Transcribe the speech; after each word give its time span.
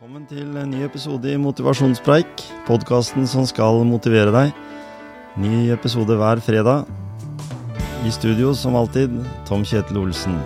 Velkommen 0.00 0.22
til 0.24 0.54
en 0.56 0.70
ny 0.72 0.78
episode 0.86 1.28
i 1.28 1.36
Motivasjonspreik, 1.36 2.40
podkasten 2.64 3.26
som 3.28 3.44
skal 3.44 3.82
motivere 3.84 4.32
deg. 4.32 4.54
Ny 5.36 5.66
episode 5.74 6.16
hver 6.16 6.40
fredag. 6.40 6.88
I 8.08 8.14
studio, 8.16 8.54
som 8.56 8.80
alltid, 8.80 9.12
Tom 9.44 9.60
Kjetil 9.60 10.00
Olsen. 10.00 10.40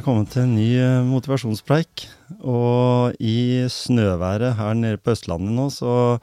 Vi 0.00 0.04
kommet 0.06 0.30
til 0.32 0.46
en 0.46 0.54
ny 0.56 0.68
eh, 0.80 1.02
motivasjonspreik. 1.04 2.06
Og 2.48 3.18
i 3.20 3.66
snøværet 3.68 4.56
her 4.56 4.78
nede 4.78 4.96
på 4.96 5.12
Østlandet 5.12 5.52
nå, 5.52 5.66
så, 5.68 6.16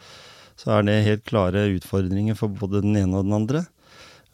så 0.58 0.72
er 0.80 0.88
det 0.88 0.96
helt 1.06 1.24
klare 1.30 1.68
utfordringer 1.76 2.34
for 2.40 2.50
både 2.50 2.82
den 2.82 2.98
ene 2.98 3.20
og 3.20 3.28
den 3.28 3.36
andre. 3.38 3.62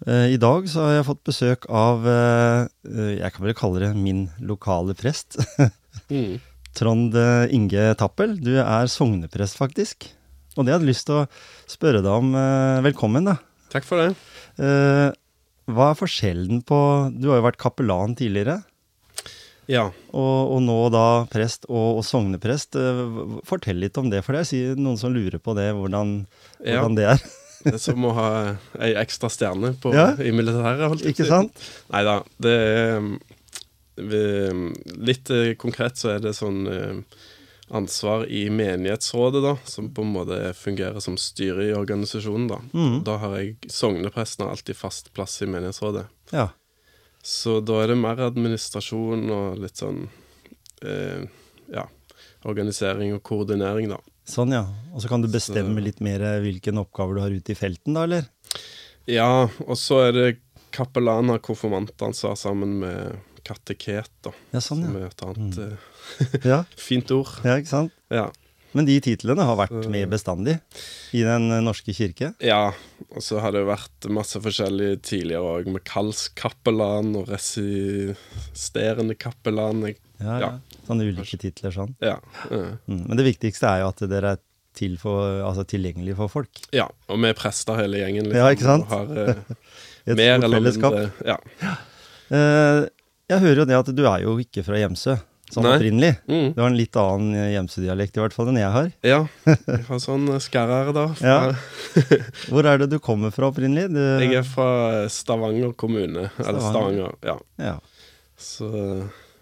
Eh, 0.08 0.38
I 0.38 0.40
dag 0.40 0.70
så 0.72 0.86
har 0.86 0.96
jeg 0.96 1.08
fått 1.10 1.22
besøk 1.28 1.68
av, 1.68 2.08
eh, 2.08 3.12
jeg 3.18 3.36
kan 3.36 3.44
vel 3.50 3.60
kalle 3.60 3.84
det 3.84 3.92
min 4.00 4.30
lokale 4.40 4.96
prest. 4.96 5.42
Mm. 6.10 6.40
Trond 6.76 7.14
Inge 7.54 7.84
Tappel, 7.96 8.34
du 8.42 8.56
er 8.58 8.90
sogneprest 8.90 9.60
faktisk. 9.60 10.08
Og 10.58 10.66
det 10.66 10.74
hadde 10.74 10.88
jeg 10.88 10.90
lyst 10.90 11.06
til 11.06 11.20
å 11.22 11.28
spørre 11.70 12.02
deg 12.02 12.10
om. 12.12 12.34
Velkommen, 12.84 13.30
da. 13.30 13.36
Takk 13.72 13.86
for 13.88 14.02
det. 14.02 14.10
Hva 15.70 15.92
er 15.92 16.00
forskjellen 16.00 16.64
på 16.66 16.80
Du 17.14 17.30
har 17.30 17.40
jo 17.40 17.46
vært 17.46 17.62
kapellan 17.62 18.18
tidligere. 18.18 18.58
Ja. 19.72 19.86
Og, 20.12 20.52
og 20.56 20.60
nå 20.66 20.78
da 20.94 21.04
prest 21.32 21.68
og, 21.70 22.00
og 22.00 22.04
sogneprest. 22.08 22.76
Eh, 22.76 23.38
Fortell 23.48 23.80
litt 23.80 23.98
om 24.02 24.10
det, 24.12 24.24
for 24.26 24.36
det 24.36 24.44
er 24.52 24.76
noen 24.80 24.98
som 25.00 25.14
lurer 25.16 25.40
på 25.40 25.56
det, 25.58 25.70
hvordan, 25.78 26.18
ja. 26.64 26.80
hvordan 26.82 27.00
det 27.00 27.08
er. 27.16 27.24
Det 27.64 27.78
er 27.78 27.80
som 27.80 28.04
å 28.04 28.10
ha 28.12 28.30
ei 28.84 28.90
ekstra 29.00 29.30
stjerne 29.32 29.70
på, 29.80 29.94
Ja. 29.96 30.10
i 30.20 30.34
militæret. 30.36 31.00
Ikke 31.08 31.24
sant? 31.30 31.56
Nei 31.94 32.02
da. 32.04 32.18
Det 32.44 32.52
er 32.60 32.98
um, 33.00 33.14
vi- 33.96 34.74
Litt 35.08 35.30
eh, 35.32 35.54
konkret 35.56 35.96
så 35.96 36.10
er 36.18 36.20
det 36.26 36.34
sånn 36.36 36.66
eh, 36.68 36.98
ansvar 37.72 38.26
i 38.28 38.50
menighetsrådet, 38.52 39.42
da, 39.46 39.54
som 39.64 39.88
på 39.96 40.04
en 40.04 40.12
måte 40.12 40.42
fungerer 40.60 41.00
som 41.00 41.16
styre 41.16 41.70
i 41.70 41.72
organisasjonen, 41.78 42.50
da. 42.52 42.60
Mm. 42.76 42.98
Da 43.08 43.16
har 43.24 43.38
jeg 43.40 43.56
sognepresten 43.72 44.44
alltid 44.50 44.76
fast 44.76 45.14
plass 45.16 45.40
i 45.42 45.48
menighetsrådet. 45.48 46.04
Ja. 46.36 46.50
Så 47.24 47.58
da 47.64 47.78
er 47.84 47.94
det 47.94 47.98
mer 48.02 48.20
administrasjon 48.26 49.30
og 49.32 49.60
litt 49.64 49.80
sånn 49.80 50.06
eh, 50.84 51.24
Ja. 51.72 51.86
Organisering 52.44 53.14
og 53.16 53.22
koordinering, 53.24 53.88
da. 53.94 53.98
Sånn, 54.28 54.52
ja. 54.52 54.66
Og 54.94 55.00
så 55.04 55.08
kan 55.08 55.22
du 55.24 55.30
bestemme 55.32 55.80
Så- 55.80 55.84
litt 55.86 56.02
mer 56.04 56.20
hvilken 56.44 56.78
oppgaver 56.82 57.16
du 57.16 57.22
har 57.22 57.32
ute 57.32 57.52
i 57.54 57.56
felten, 57.56 57.94
da, 57.96 58.04
eller? 58.04 58.26
Ja, 59.08 59.48
og 59.68 59.76
så 59.80 60.02
er 60.10 60.12
det 60.12 60.28
kapellan 60.76 61.30
har 61.32 61.40
konfirmantansvar 61.40 62.36
sammen 62.40 62.80
med 62.80 63.18
kateket, 63.48 64.10
da. 64.24 64.32
Ja, 64.52 64.60
sånn, 64.60 64.84
ja. 64.84 64.88
Som 64.88 64.96
er 64.98 65.06
et 65.08 65.24
annet 65.24 65.58
mm. 65.58 66.44
Ja, 66.52 66.64
fint 66.80 67.12
ord. 67.12 67.32
ja 67.44 67.56
ikke 67.60 67.72
sant? 67.72 67.92
Ja. 68.12 68.30
Men 68.74 68.86
de 68.90 68.96
titlene 69.06 69.44
har 69.46 69.56
vært 69.60 69.88
med 69.92 70.10
bestandig 70.10 70.56
i 71.14 71.22
Den 71.26 71.50
norske 71.64 71.94
kirke. 71.94 72.34
ja. 72.42 72.72
Og 73.14 73.22
så 73.22 73.38
har 73.44 73.52
det 73.54 73.62
vært 73.68 74.08
masse 74.10 74.40
forskjellig 74.42 75.02
tidligere 75.06 75.44
òg, 75.60 75.68
med 75.70 75.84
kallskapellan 75.86 77.12
og 77.20 77.28
resisterende 77.30 79.14
kapellan. 79.20 79.84
Jeg- 79.86 79.98
Ja, 80.24 80.40
ja. 80.40 80.60
Sånne 80.88 81.04
ulike 81.12 81.38
titler 81.38 81.72
sånn. 81.72 81.96
Ja. 82.02 82.18
Mm. 82.50 83.08
Men 83.08 83.18
det 83.18 83.26
viktigste 83.26 83.68
er 83.68 83.80
jo 83.82 83.90
at 83.90 83.98
dere 84.10 84.32
er 84.34 84.38
til 84.74 84.98
for, 84.98 85.42
altså 85.44 85.66
tilgjengelig 85.68 86.16
for 86.16 86.28
folk. 86.30 86.50
ja. 86.72 86.88
Og 87.10 87.20
vi 87.22 87.28
er 87.30 87.34
prester 87.34 87.76
hele 87.76 87.98
gjengen. 87.98 88.26
Liksom, 88.32 88.36
Ja, 88.36 88.50
ikke 88.50 88.64
sant? 88.64 88.88
Har 88.88 89.06
eh, 89.18 89.36
Et 90.08 90.18
mer 90.18 90.40
stort 90.40 90.52
fellesskap. 90.52 90.94
mindre 90.94 91.12
Ja. 91.26 91.38
Eh, 92.32 92.90
jeg 93.30 93.40
hører 93.42 93.56
jo 93.58 93.66
det 93.66 93.76
at 93.78 93.96
du 93.96 94.06
er 94.08 94.22
jo 94.24 94.38
ikke 94.40 94.64
fra 94.66 94.76
Hjemsø, 94.80 95.20
sånn 95.54 95.66
Nei. 95.68 95.76
opprinnelig. 95.78 96.12
Mm. 96.28 96.48
Du 96.56 96.62
har 96.62 96.70
en 96.72 96.78
litt 96.78 96.98
annen 97.00 97.38
eh, 97.38 97.50
Hjemsø-dialekt 97.54 98.18
i 98.18 98.24
hvert 98.24 98.36
fall 98.36 98.52
enn 98.52 98.60
jeg 98.62 98.74
har. 98.76 98.92
ja. 99.06 99.22
Jeg 99.74 99.86
har 99.88 100.02
sånn 100.02 100.28
skarrer, 100.44 100.92
da. 100.96 101.08
Ja. 101.24 101.40
Hvor 102.52 102.68
er 102.70 102.82
det 102.82 102.90
du 102.94 103.00
kommer 103.04 103.34
fra 103.36 103.50
opprinnelig? 103.52 103.90
Du, 103.94 104.02
Jeg 104.24 104.40
er 104.42 104.48
fra 104.48 105.06
Stavanger 105.12 105.74
kommune. 105.78 106.30
Eller 106.42 106.62
Stavanger. 106.62 107.16
Stavanger, 107.18 107.18
ja. 107.28 107.38
ja. 107.72 107.76
Så 108.40 108.70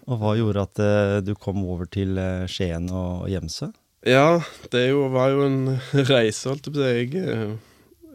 Og 0.06 0.18
hva 0.20 0.34
gjorde 0.38 0.66
at 0.66 0.82
eh, 0.82 1.18
du 1.24 1.34
kom 1.38 1.62
over 1.66 1.88
til 1.90 2.18
eh, 2.20 2.46
Skien 2.50 2.88
og, 2.90 3.26
og 3.26 3.78
Ja, 4.06 4.42
det 4.72 4.88
jo, 4.90 5.06
var 5.14 5.30
jo 5.34 5.44
en 5.46 5.60
reise, 6.12 6.50
holdt 6.50 6.68
jeg 6.68 6.74
på 6.74 6.80
å 6.80 6.88
si. 6.88 6.96
Jeg, 6.98 7.22
eh, 7.22 7.54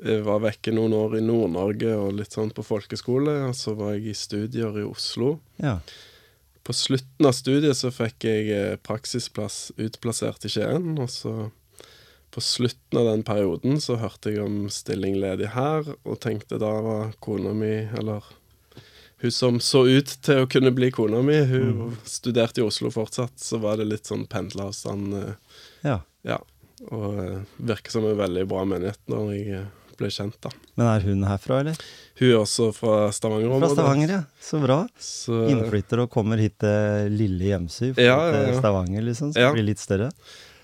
jeg 0.08 0.26
var 0.28 0.44
vekke 0.44 0.74
noen 0.76 0.94
år 0.94 1.18
i 1.18 1.24
Nord-Norge 1.26 1.96
og 1.98 2.18
litt 2.20 2.36
sånn 2.36 2.52
på 2.54 2.66
folkeskole, 2.66 3.40
og 3.48 3.56
så 3.58 3.74
var 3.78 3.96
jeg 3.96 4.12
i 4.12 4.18
studier 4.18 4.76
i 4.78 4.86
Oslo. 4.86 5.38
Ja. 5.64 5.80
På 6.68 6.76
slutten 6.76 7.30
av 7.30 7.32
studiet 7.32 7.80
så 7.80 7.94
fikk 7.96 8.26
jeg 8.28 8.50
eh, 8.52 8.74
praksisplass 8.84 9.70
utplassert 9.80 10.44
i 10.44 10.52
Skien, 10.52 10.98
og 11.00 11.08
så 11.14 11.36
på 12.36 12.44
slutten 12.44 13.00
av 13.00 13.06
den 13.08 13.24
perioden 13.24 13.80
så 13.82 13.96
hørte 14.02 14.34
jeg 14.34 14.44
om 14.44 14.66
stilling 14.70 15.16
ledig 15.22 15.54
her, 15.56 15.88
og 16.04 16.20
tenkte 16.22 16.60
da 16.60 16.74
var 16.84 17.16
kona 17.24 17.54
mi, 17.56 17.72
eller 17.98 18.28
hun 19.24 19.32
som 19.34 19.62
så 19.64 19.86
ut 19.88 20.12
til 20.22 20.44
å 20.44 20.50
kunne 20.52 20.74
bli 20.76 20.92
kona 20.94 21.24
mi, 21.26 21.40
hun 21.50 21.96
studerte 22.06 22.62
i 22.62 22.68
Oslo 22.68 22.92
fortsatt, 22.94 23.40
så 23.42 23.58
var 23.64 23.80
det 23.80 23.88
litt 23.88 24.12
sånn 24.12 24.28
pendleravstand. 24.30 25.16
eh, 25.18 25.64
ja. 25.88 25.98
ja, 26.28 26.38
og 26.92 27.08
uh, 27.18 27.42
virker 27.58 27.96
som 27.96 28.06
en 28.06 28.20
veldig 28.20 28.46
bra 28.52 28.68
menighet 28.70 29.02
når 29.10 29.32
jeg 29.34 29.62
eh, 29.64 29.87
ble 29.98 30.10
kjent, 30.14 30.36
da. 30.44 30.50
Men 30.78 30.88
er 30.94 31.06
hun 31.08 31.24
herfra, 31.28 31.60
eller? 31.64 31.78
Hun 32.20 32.28
er 32.32 32.38
også 32.42 32.70
fra 32.74 32.96
Fra 33.08 33.12
Stavanger-området. 33.18 33.76
Stavanger, 33.78 34.10
ja. 34.16 34.22
Så 34.42 34.60
bra. 34.64 34.80
Så, 35.00 35.44
Innflytter 35.52 36.02
og 36.06 36.10
kommer 36.14 36.38
hit 36.42 36.58
til 36.64 37.10
lille 37.14 37.52
Hjemsø 37.52 37.94
fra 37.96 38.04
Ja, 38.06 38.18
ja, 38.32 38.44
ja. 38.52 38.60
Stavanger, 38.60 39.02
liksom. 39.06 39.34
Så 39.34 39.40
Ja. 39.42 39.52
det 39.52 39.60
blir 39.60 39.70
litt 39.74 39.80
større. 39.84 40.12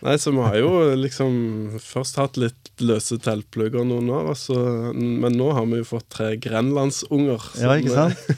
nei, 0.04 0.16
så 0.20 0.32
vi 0.36 0.42
har 0.44 0.56
jo 0.60 0.72
liksom 1.00 1.80
først 1.80 2.18
hatt 2.20 2.36
litt 2.38 2.72
løse 2.84 3.18
teltplugger 3.24 3.86
noen 3.88 4.10
år, 4.12 4.30
altså, 4.34 4.58
men 4.94 5.32
nå 5.38 5.54
har 5.54 5.66
vi 5.66 5.78
jo 5.80 5.84
fått 5.88 6.10
tre 6.10 6.36
grenlandsunger 6.38 7.40
Ja, 7.62 7.78
ikke 7.80 7.94
sant? 7.94 8.18
eh, 8.30 8.36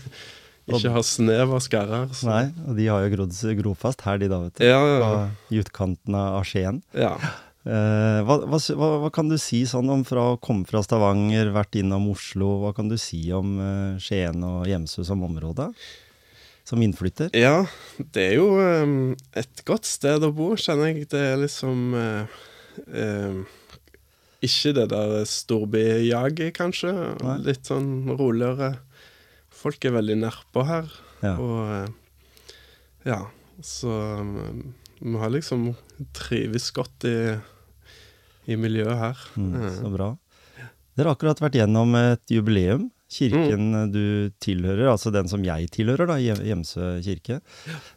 ikke 0.76 0.92
har 0.94 1.02
snev 1.06 1.54
av 1.54 1.62
skarrer. 1.62 2.10
Nei, 2.26 2.52
og 2.68 2.76
de 2.78 2.86
har 2.90 3.02
jo 3.08 3.16
grodd 3.16 3.34
grofast 3.64 4.02
her, 4.06 4.18
de 4.22 4.28
da, 4.30 4.40
vet 4.46 4.56
du. 4.62 4.66
Ja, 4.66 4.80
ja, 4.86 5.10
På 5.50 5.58
utkanten 5.62 6.16
av 6.16 6.44
Skien. 6.46 6.84
ja. 6.94 7.16
Eh, 7.66 8.20
hva, 8.22 8.36
hva, 8.46 8.60
hva, 9.02 9.10
kan 9.10 9.30
du 9.32 9.40
si 9.42 9.64
sånn 9.66 9.90
om 9.90 10.04
fra 10.06 10.36
å 10.36 10.42
komme 10.42 10.68
fra 10.70 10.84
Stavanger, 10.86 11.50
vært 11.56 11.80
innom 11.80 12.12
Oslo, 12.12 12.60
hva 12.62 12.76
kan 12.78 12.92
du 12.92 12.98
si 13.02 13.24
om 13.34 13.56
eh, 13.58 14.02
Skien 14.02 14.44
og 14.46 14.68
Hjemsø 14.70 15.06
som 15.08 15.24
område? 15.26 15.72
Som 16.66 16.84
innflytter? 16.86 17.32
Ja, 17.34 17.66
det 17.98 18.28
er 18.30 18.36
jo 18.38 18.52
eh, 18.62 18.94
et 19.42 19.64
godt 19.66 19.90
sted 19.90 20.22
å 20.26 20.30
bo, 20.34 20.52
kjenner 20.62 20.92
jeg. 20.92 21.08
Det 21.10 21.24
er 21.32 21.42
liksom 21.42 21.98
eh, 21.98 22.38
eh, 22.86 23.42
Ikke 24.46 24.76
det 24.78 24.86
der 24.94 25.26
storbyjaget, 25.30 26.54
kanskje. 26.58 26.94
Nei. 27.26 27.40
Litt 27.50 27.66
sånn 27.70 28.12
roligere. 28.14 28.76
Folk 29.50 29.90
er 29.90 29.98
veldig 29.98 30.20
nedpå 30.22 30.68
her. 30.70 30.94
Ja. 31.26 31.34
Og 31.42 33.10
ja, 33.10 33.20
så 33.66 33.98
vi 35.00 35.18
har 35.18 35.34
liksom 35.34 35.72
trives 36.18 36.70
godt 36.74 37.06
i, 37.10 37.18
i 38.48 38.56
miljøet 38.60 38.98
her. 39.00 39.24
Mm, 39.38 39.70
så 39.80 39.92
bra. 39.94 40.12
Dere 40.96 41.10
har 41.10 41.16
akkurat 41.18 41.42
vært 41.44 41.58
gjennom 41.60 41.96
et 42.00 42.22
jubileum. 42.32 42.90
Kirken 43.16 43.68
Mm. 43.72 43.92
du 43.94 44.32
tilhører, 44.42 44.88
altså 44.90 45.12
den 45.14 45.28
som 45.30 45.44
jeg 45.46 45.70
tilhører, 45.72 46.08
da, 46.10 46.16
Hjem- 46.18 46.42
Hjemsø 46.44 46.88
kirke, 47.06 47.38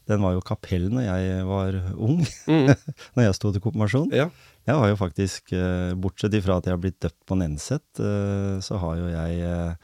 den 0.07 0.21
var 0.21 0.35
jo 0.37 0.43
kapell 0.45 0.91
når 0.93 1.07
jeg 1.07 1.47
var 1.49 1.79
ung, 1.97 2.21
Mm, 2.47 2.69
når 3.17 3.23
jeg 3.25 3.35
sto 3.39 3.53
til 3.53 3.61
konfirmasjon. 3.65 4.13
ja. 4.13 4.29
Jeg 4.69 4.77
har 4.77 4.89
jo 4.91 4.97
faktisk, 5.01 5.53
eh, 5.57 5.95
bortsett 5.97 6.35
ifra 6.37 6.59
at 6.59 6.67
jeg 6.69 6.75
har 6.75 6.83
blitt 6.83 7.01
døpt 7.01 7.25
på 7.27 7.39
Nenset, 7.41 7.81
eh, 8.05 8.61
så 8.61 8.77
har 8.79 8.97
jo 9.01 9.07
jeg 9.09 9.41
eh, 9.41 9.75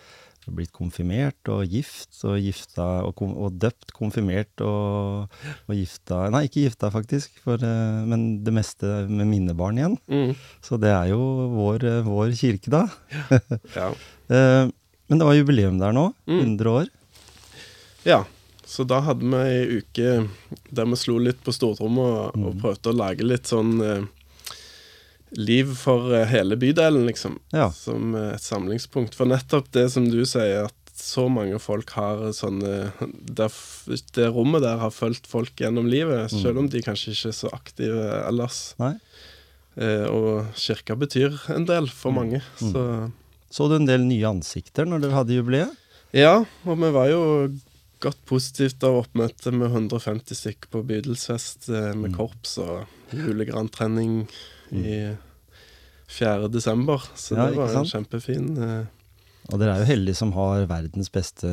blitt 0.52 0.72
konfirmert 0.72 1.48
og 1.48 1.64
gift, 1.70 2.10
og 2.28 2.36
gifta 2.42 2.84
og, 3.06 3.14
kom, 3.16 3.32
og 3.36 3.56
døpt, 3.62 3.92
konfirmert 3.96 4.60
og, 4.60 5.30
og 5.68 5.74
gifta 5.78 6.28
Nei, 6.34 6.44
ikke 6.48 6.66
gifta 6.66 6.90
faktisk, 6.92 7.38
for, 7.44 7.56
eh, 7.62 8.04
men 8.10 8.42
det 8.44 8.52
meste 8.52 9.06
med 9.08 9.26
mine 9.30 9.54
barn 9.56 9.78
igjen. 9.80 9.96
Mm, 10.10 10.34
Så 10.60 10.76
det 10.80 10.90
er 10.92 11.08
jo 11.14 11.20
vår, 11.54 11.84
eh, 11.84 12.02
vår 12.06 12.34
kirke, 12.36 12.70
da. 12.74 12.84
ja. 13.76 13.92
Eh, 14.24 14.66
Men 15.08 15.18
det 15.20 15.26
var 15.28 15.34
jubileum 15.36 15.76
der 15.78 15.92
nå. 15.92 16.06
Mm. 16.26 16.38
100 16.56 16.70
år. 16.70 16.86
Ja, 18.08 18.22
så 18.64 18.86
da 18.88 19.02
hadde 19.04 19.20
vi 19.20 19.36
ei 19.36 19.78
uke 19.82 20.28
der 20.72 20.86
vi 20.88 20.96
slo 20.96 21.18
litt 21.20 21.42
på 21.44 21.52
stortromma 21.52 22.06
og, 22.08 22.30
og 22.32 22.54
Mhm. 22.54 22.60
prøvde 22.62 22.88
å 22.92 22.96
lage 22.96 23.22
litt 23.28 23.44
sånn 23.50 23.74
eh, 23.84 24.06
liv 25.36 25.74
for 25.76 26.12
eh, 26.14 26.26
hele 26.30 26.56
bydelen, 26.56 27.06
liksom. 27.08 27.38
Ja. 27.52 27.70
Som 27.74 28.14
eh, 28.14 28.34
et 28.34 28.42
samlingspunkt. 28.44 29.14
For 29.14 29.26
nettopp 29.26 29.70
det 29.72 29.88
som 29.92 30.08
du 30.10 30.22
sier, 30.24 30.66
at 30.68 30.74
så 30.94 31.24
mange 31.28 31.58
folk 31.58 31.90
har 31.96 32.20
sånne 32.32 32.92
Det, 33.26 33.48
Det 34.14 34.28
rommet 34.30 34.62
der 34.62 34.78
har 34.78 34.92
fulgt 34.94 35.26
folk 35.26 35.50
gjennom 35.58 35.88
livet, 35.90 36.30
Mm. 36.32 36.42
selv 36.42 36.58
om 36.58 36.68
de 36.70 36.80
kanskje 36.82 37.10
ikke 37.12 37.28
er 37.32 37.38
så 37.40 37.50
aktive 37.52 38.04
ellers. 38.28 38.74
Eh, 39.76 40.06
og 40.06 40.52
kirka 40.54 40.94
betyr 40.96 41.34
en 41.56 41.64
del 41.66 41.88
for 41.90 42.12
Mm. 42.12 42.14
mange. 42.14 42.42
Så 42.58 43.12
Så 43.50 43.68
du 43.68 43.74
en 43.76 43.86
del 43.86 44.00
nye 44.06 44.22
ansikter 44.26 44.86
når 44.86 45.00
dere 45.02 45.12
hadde 45.18 45.34
jubileet? 45.34 45.70
Ja, 46.12 46.44
og 46.66 46.78
vi 46.78 46.90
var 46.90 47.08
jo 47.08 47.50
godt 48.00 48.18
positivt 48.26 48.82
av 48.84 49.04
oppmøte 49.04 49.52
med 49.52 49.70
150 49.70 50.34
stykker 50.34 50.68
på 50.70 50.82
bydelsfest 50.86 51.68
eh, 51.70 51.92
med 51.94 52.12
Mm. 52.12 52.16
korps 52.16 52.58
og 52.58 52.86
julegrantrenning 53.12 54.28
i 54.72 55.16
4. 56.14 56.48
desember. 56.54 57.02
Så 57.18 57.36
Ja, 57.36 57.48
det 57.50 57.58
var 57.58 57.74
en 57.80 57.88
kjempefin 57.90 58.48
uh, 58.58 58.86
Og 59.52 59.58
dere 59.60 59.74
er 59.76 59.82
jo 59.84 59.90
heldige 59.92 60.16
som 60.16 60.32
har 60.36 60.64
verdens 60.70 61.10
beste 61.12 61.50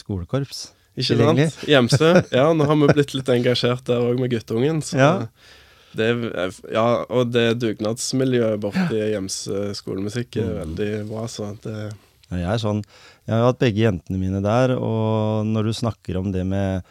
skolekorps. 0.00 0.70
Ikke 0.96 1.18
sant? 1.20 1.58
Gjemse. 1.68 2.10
Ja, 2.38 2.46
nå 2.56 2.64
har 2.64 2.78
vi 2.80 2.88
blitt 2.94 3.12
litt 3.18 3.28
engasjert 3.34 3.84
der 3.88 4.00
òg 4.06 4.18
med 4.22 4.32
guttungen. 4.32 4.80
Så 4.86 4.96
Ja. 4.96 5.10
det 5.96 6.08
ja, 6.72 6.86
og 7.08 7.30
det 7.32 7.58
dugnadsmiljøet 7.60 8.60
borti 8.60 8.98
Gjemse 9.12 9.70
skolemusikk 9.76 10.36
er 10.42 10.48
Mm. 10.50 10.58
veldig 10.62 10.90
bra, 11.10 11.26
så 11.28 11.52
det 11.62 11.76
Ja, 12.30 12.36
Jeg 12.36 12.48
er 12.54 12.58
sånn, 12.58 12.80
jeg 13.28 13.34
har 13.36 13.44
hatt 13.52 13.58
begge 13.60 13.84
jentene 13.84 14.18
mine 14.18 14.40
der, 14.42 14.72
og 14.76 15.44
når 15.46 15.64
du 15.68 15.72
snakker 15.72 16.16
om 16.18 16.32
det 16.32 16.44
med 16.44 16.82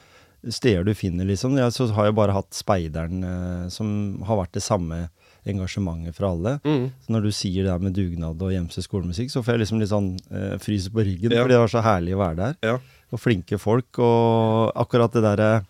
steder 0.47 0.85
du 0.85 0.94
finner, 0.94 1.25
liksom, 1.25 1.57
ja, 1.57 1.67
så 1.69 1.89
har 1.91 2.06
jeg 2.06 2.15
bare 2.15 2.31
hatt 2.38 2.53
speideren 2.53 3.23
eh, 3.25 3.69
som 3.69 4.21
har 4.23 4.38
vært 4.38 4.53
det 4.53 4.63
samme 4.63 5.09
engasjementet 5.45 6.15
fra 6.15 6.31
alle. 6.31 6.59
mm, 6.63 6.92
Så 7.06 7.09
når 7.13 7.21
du 7.24 7.31
sier 7.31 7.63
det 7.63 7.71
her 7.71 7.80
med 7.80 7.94
dugnad 7.94 8.42
og 8.42 8.51
Gjemse 8.51 8.81
skolemusikk, 8.86 9.30
så 9.31 9.44
får 9.44 9.53
jeg 9.56 9.59
liksom 9.65 9.80
litt 9.80 9.89
sånn 9.94 10.09
eh, 10.31 10.57
fryse 10.57 10.89
på 10.92 11.03
ryggen, 11.06 11.31
Ja. 11.31 11.44
fordi 11.44 11.53
det 11.56 11.59
var 11.63 11.68
så 11.74 11.83
herlig 11.83 12.15
å 12.15 12.21
være 12.24 12.36
der. 12.36 12.56
Ja. 12.63 12.77
Og 13.13 13.19
flinke 13.19 13.59
folk, 13.59 14.00
og 14.00 14.74
akkurat 14.75 15.12
det 15.13 15.24
derre 15.24 15.65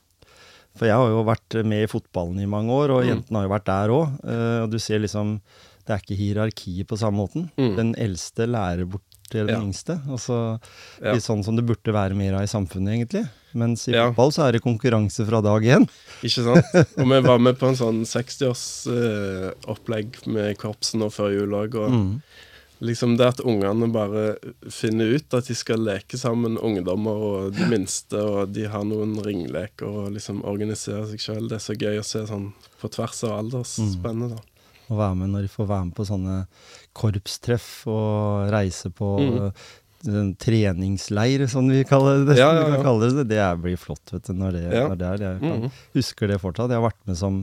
For 0.75 0.85
jeg 0.87 0.95
har 0.99 1.07
jo 1.07 1.23
vært 1.23 1.55
med 1.65 1.83
i 1.85 1.87
fotballen 1.87 2.37
i 2.43 2.45
mange 2.45 2.67
år, 2.69 2.89
og 2.91 3.03
Mm. 3.05 3.07
jentene 3.23 3.37
har 3.39 3.43
jo 3.47 3.53
vært 3.53 3.65
der 3.65 3.89
òg. 3.95 4.63
og 4.63 4.69
du 4.71 4.77
ser 4.77 4.99
liksom 4.99 5.39
Det 5.87 5.93
er 5.93 5.99
ikke 6.01 6.17
hierarki 6.17 6.83
på 6.83 6.97
samme 6.97 7.15
måten. 7.15 7.49
Mm. 7.57 7.75
Den 7.77 7.93
eldste 7.95 8.47
lærer 8.49 8.85
bort 8.89 9.01
til 9.29 9.45
den 9.47 9.55
Ja. 9.55 9.61
yngste. 9.61 10.01
Og 10.09 10.17
så 10.19 10.59
Ja. 11.01 11.13
Litt 11.13 11.21
sånn 11.23 11.43
som 11.45 11.55
det 11.55 11.65
burde 11.65 11.93
være 11.93 12.13
mer 12.15 12.33
av 12.35 12.41
i 12.41 12.45
samfunnet, 12.47 12.89
egentlig. 13.07 13.29
Mens 13.55 13.87
i 13.87 13.91
Ja. 13.95 14.09
fotball 14.11 14.31
så 14.35 14.41
er 14.47 14.51
det 14.57 14.63
konkurranse 14.65 15.23
fra 15.25 15.39
dag 15.41 15.63
én. 15.63 15.87
Ikke 16.21 16.43
sant? 16.43 16.65
Og 16.99 17.07
vi 17.07 17.19
var 17.23 17.39
med 17.39 17.55
på 17.57 17.67
en 17.69 17.75
sånn 17.79 18.03
60-årsopplegg 18.05 20.25
med 20.27 20.57
korpsen 20.59 21.01
og 21.05 21.11
før 21.15 21.31
jul 21.33 21.51
òg. 21.55 21.75
Og 21.79 21.89
Mm. 21.91 22.21
liksom 22.81 23.15
det 23.17 23.25
at 23.27 23.39
ungene 23.45 23.87
bare 23.91 24.35
finner 24.69 25.15
ut 25.15 25.33
at 25.33 25.45
de 25.47 25.53
skal 25.55 25.77
leke 25.79 26.17
sammen, 26.19 26.57
ungdommer 26.59 27.15
og 27.15 27.53
de 27.55 27.65
minste, 27.71 28.17
og 28.19 28.51
de 28.53 28.65
har 28.67 28.83
noen 28.83 29.15
ringleker 29.23 29.87
og 29.87 30.11
liksom 30.13 30.43
organiserer 30.43 31.05
seg 31.07 31.19
sjøl. 31.19 31.47
Det 31.49 31.55
er 31.55 31.59
så 31.63 31.75
gøy 31.79 31.97
å 31.99 32.03
se 32.05 32.25
sånn 32.27 32.51
på 32.81 32.89
tvers 32.91 33.23
av 33.23 33.39
aldersspennet, 33.45 34.29
da. 34.35 34.41
Å 34.91 34.97
være 34.99 35.15
med 35.17 35.29
når 35.31 35.41
de 35.41 35.47
får 35.49 35.67
være 35.67 35.85
med 35.85 35.95
på 35.95 36.05
sånne 36.05 36.47
korpstreff 36.93 37.87
og 37.87 38.49
reise 38.51 38.89
på 38.93 39.17
Mm. 39.19 39.51
Eh, 40.07 40.29
treningsleir, 40.41 41.45
som 41.51 41.67
vi 41.69 41.83
kaller 41.87 42.25
det. 42.27 42.37
Ja, 42.39 42.51
ja, 42.57 42.67
ja. 42.75 42.81
kalle 42.83 43.09
det. 43.13 43.25
Det 43.31 43.47
blir 43.63 43.77
flott, 43.79 44.03
vet 44.13 44.27
du, 44.29 44.33
når 44.37 44.57
det, 44.57 44.63
når 44.73 44.95
det 45.01 45.07
er. 45.13 45.23
Jeg 45.25 45.39
kan, 45.41 45.55
Mhm. 45.65 45.71
husker 45.95 46.27
det 46.31 46.39
fortsatt. 46.41 46.69
Jeg 46.73 46.81
har 46.81 46.87
vært 46.89 47.01
med 47.09 47.17
som, 47.19 47.39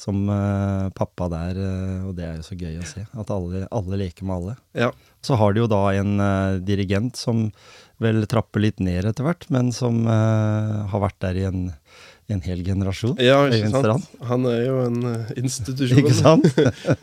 som 0.00 0.22
uh, 0.28 0.88
pappa 0.96 1.28
der, 1.32 1.60
uh, 1.60 2.08
og 2.08 2.16
det 2.16 2.24
er 2.28 2.36
jo 2.40 2.46
så 2.50 2.56
gøy 2.60 2.78
å 2.80 2.86
se. 2.88 3.06
At 3.18 3.30
alle, 3.34 3.66
alle 3.70 4.00
leker 4.00 4.24
med 4.28 4.36
alle. 4.36 4.56
Ja. 4.74 4.90
Så 5.22 5.36
har 5.36 5.52
de 5.52 5.60
jo 5.64 5.68
da 5.70 5.82
en 5.98 6.14
uh, 6.20 6.58
dirigent 6.64 7.16
som 7.20 7.50
vel 8.00 8.22
trapper 8.26 8.62
litt 8.64 8.80
ned 8.80 9.04
etter 9.04 9.26
hvert, 9.26 9.44
men 9.52 9.68
som 9.76 10.06
har 10.08 11.02
vært 11.02 11.18
der 11.20 11.36
i 11.36 11.42
en, 11.44 11.66
en 12.34 12.42
hel 12.44 12.62
generasjon. 12.64 13.16
ja, 13.22 13.38
ikke 13.50 13.70
sant? 13.72 14.08
Han 14.28 14.46
er 14.50 14.60
jo 14.64 14.76
en 14.84 14.98
eh, 15.10 15.32
institusjon. 15.42 16.00
Ikke 16.02 16.16
sant? 16.16 16.46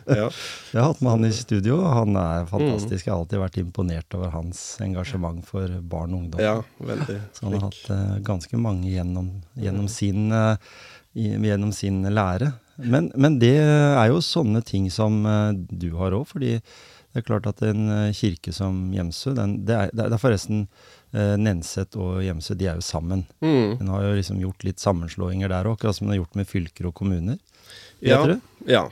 Ja. 0.08 0.30
Jeg 0.72 0.80
har 0.80 0.92
hatt 0.92 1.02
med 1.04 1.12
han 1.12 1.28
i 1.28 1.32
studio, 1.36 1.78
og 1.82 1.90
han 1.92 2.18
er 2.20 2.46
fantastisk. 2.50 3.06
Jeg 3.06 3.12
har 3.12 3.20
alltid 3.22 3.42
vært 3.42 3.60
imponert 3.62 4.16
over 4.18 4.32
hans 4.34 4.62
engasjement 4.84 5.44
for 5.46 5.72
barn 5.84 6.14
og 6.16 6.22
ungdom. 6.24 6.42
ja, 6.42 6.56
veldig 6.80 7.18
Så 7.36 7.46
han 7.46 7.58
har 7.58 7.66
hatt 7.68 7.82
uh, 7.92 8.16
ganske 8.26 8.60
mange 8.62 8.90
gjennom, 8.92 9.30
gjennom, 9.60 9.90
sin, 9.92 10.32
uh, 10.32 10.56
gjennom 11.14 11.74
sin 11.76 12.02
lære. 12.08 12.54
Men, 12.78 13.12
men 13.20 13.40
det 13.42 13.56
er 13.60 14.08
jo 14.12 14.24
sånne 14.24 14.64
ting 14.66 14.88
som 14.94 15.20
uh, 15.28 15.52
du 15.54 15.92
har 16.00 16.16
òg, 16.18 16.28
fordi 16.32 16.56
det 16.58 17.24
er 17.24 17.28
klart 17.28 17.50
at 17.50 17.64
en 17.66 17.90
kirke 18.14 18.54
som 18.54 18.88
Gjemsø, 18.94 19.34
det, 19.36 19.78
det 19.98 20.08
er 20.08 20.22
forresten 20.22 20.68
Nenset 21.42 21.96
og 21.98 22.22
Gjemsø, 22.24 22.56
de 22.60 22.68
er 22.70 22.76
jo 22.80 22.86
sammen. 22.86 23.26
Mm. 23.42 23.78
Den 23.80 23.88
har 23.94 24.04
jo 24.06 24.16
liksom 24.20 24.40
gjort 24.44 24.64
litt 24.68 24.80
sammenslåinger 24.84 25.50
der 25.50 25.66
òg, 25.70 25.78
akkurat 25.80 25.96
som 25.98 26.08
den 26.08 26.16
har 26.16 26.22
gjort 26.24 26.36
med 26.40 26.48
fylker 26.50 26.90
og 26.92 26.96
kommuner. 27.00 27.38
Ja, 28.02 28.24
Vet 28.24 28.38
du? 28.38 28.72
ja. 28.72 28.86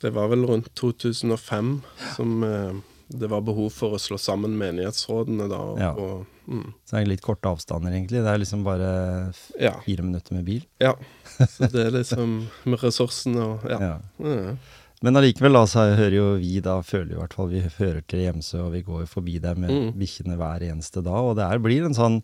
Det 0.00 0.12
var 0.14 0.28
vel 0.30 0.44
rundt 0.46 0.68
2005 0.78 1.80
som 2.14 2.42
eh, 2.46 2.72
det 3.10 3.26
var 3.26 3.40
behov 3.42 3.72
for 3.74 3.96
å 3.96 3.98
slå 3.98 4.14
sammen 4.22 4.52
menighetsrådene 4.60 5.48
da. 5.50 5.56
Og, 5.58 5.78
Ja. 5.80 5.88
og, 5.98 6.26
mm, 6.46 6.68
Så 6.86 6.94
det 6.96 7.00
er 7.02 7.08
litt 7.10 7.22
korte 7.26 7.48
avstander, 7.50 7.90
egentlig. 7.90 8.22
Det 8.22 8.30
er 8.30 8.38
liksom 8.38 8.62
bare 8.62 8.90
f- 9.34 9.50
ja, 9.58 9.72
fire 9.82 10.02
minutter 10.06 10.34
med 10.38 10.44
bil. 10.46 10.62
ja. 10.78 10.94
Så 11.40 11.66
det 11.72 11.86
er 11.86 11.90
liksom 11.90 12.46
med 12.66 12.78
ressursene 12.84 13.40
og 13.42 13.66
Ja. 13.70 13.78
Ja. 13.80 14.54
Men 15.02 15.16
allikevel, 15.16 15.56
så 15.70 15.86
hører 15.96 16.12
jo 16.18 16.24
vi 16.42 16.58
da, 16.60 16.74
føler 16.84 17.14
i 17.14 17.20
hvert 17.22 17.32
fall 17.36 17.48
vi 17.48 17.62
hører 17.78 18.02
til 18.04 18.20
Gjemsø, 18.26 18.58
og 18.66 18.74
vi 18.74 18.82
går 18.84 19.06
jo 19.06 19.08
forbi 19.08 19.38
der 19.40 19.54
med 19.56 19.70
Mm. 19.72 19.92
bikkjene 19.96 20.36
hver 20.36 20.60
eneste 20.66 21.00
dag. 21.02 21.22
Og 21.24 21.36
det 21.38 21.46
er, 21.46 21.58
blir 21.58 21.86
en 21.86 21.94
sånn, 21.96 22.18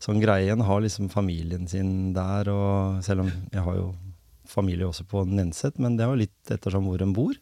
sånn 0.00 0.20
greie. 0.22 0.50
En 0.52 0.60
har 0.64 0.80
liksom 0.80 1.10
familien 1.12 1.68
sin 1.68 2.14
der, 2.14 2.48
og 2.48 3.02
selv 3.04 3.20
om 3.26 3.28
jeg 3.52 3.60
har 3.66 3.76
jo 3.76 3.94
familie 4.48 4.84
også 4.88 5.04
på 5.08 5.26
Nenset, 5.28 5.78
men 5.78 5.96
det 5.96 6.04
er 6.04 6.10
jo 6.12 6.20
litt 6.24 6.50
ettersom 6.52 6.84
hvor 6.88 7.00
en 7.04 7.12
bor. 7.16 7.32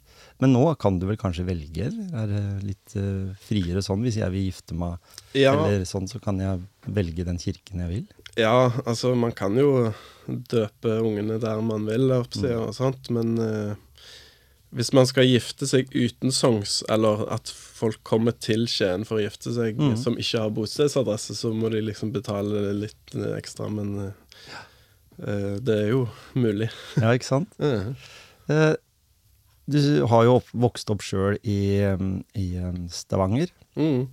Men 0.40 0.52
nå 0.54 0.76
kan 0.78 0.98
du 0.98 1.06
vel 1.06 1.16
kanskje 1.16 1.46
velge, 1.46 1.86
er 2.14 2.26
det 2.30 2.42
litt 2.66 2.94
uh, 2.96 3.30
friere 3.46 3.82
sånn? 3.82 4.02
Hvis 4.02 4.18
jeg 4.20 4.30
vil 4.30 4.44
gifte 4.50 4.74
meg 4.78 4.98
Ja, 5.34 5.54
eller 5.54 5.82
sånn, 5.86 6.06
så 6.10 6.20
kan 6.22 6.38
jeg 6.38 6.60
velge 6.86 7.24
den 7.26 7.38
kirken 7.38 7.80
jeg 7.86 7.88
vil? 7.94 8.08
ja, 8.38 8.70
altså 8.86 9.14
man 9.18 9.32
kan 9.32 9.56
jo 9.58 9.92
døpe 10.28 11.00
ungene 11.02 11.40
der 11.42 11.60
man 11.62 11.84
vil, 11.86 12.10
si, 12.30 12.46
Mm. 12.46 12.62
og 12.68 12.74
sånt, 12.74 13.10
men 13.10 13.38
eh, 13.38 13.74
hvis 14.76 14.92
man 14.94 15.06
skal 15.08 15.26
gifte 15.26 15.66
seg 15.66 15.88
uten 15.96 16.30
songs, 16.30 16.80
eller 16.88 17.24
at 17.34 17.50
folk 17.50 17.98
kommer 18.06 18.32
til 18.38 18.66
Skien 18.70 19.02
for 19.08 19.18
å 19.18 19.24
gifte 19.24 19.50
seg 19.56 19.76
Mm. 19.80 19.96
som 19.98 20.14
ikke 20.20 20.44
har 20.44 20.50
bostedsadresse, 20.54 21.34
så 21.34 21.50
må 21.54 21.70
de 21.72 21.80
liksom 21.82 22.12
betale 22.14 22.72
litt 22.78 23.14
ekstra, 23.36 23.66
men 23.72 24.12
eh, 25.18 25.56
det 25.60 25.74
er 25.86 25.88
jo 25.90 26.04
mulig. 26.34 26.70
Ja, 27.00 27.12
ikke 27.16 27.30
sant? 27.32 27.56
Eh, 28.50 28.74
Du 29.70 29.78
har 30.10 30.24
jo 30.26 30.32
opp, 30.40 30.48
vokst 30.58 30.88
opp 30.90 31.02
sjøl 31.06 31.36
i, 31.46 31.78
i 32.34 32.46
Stavanger. 32.90 33.52
Mm. 33.78 34.08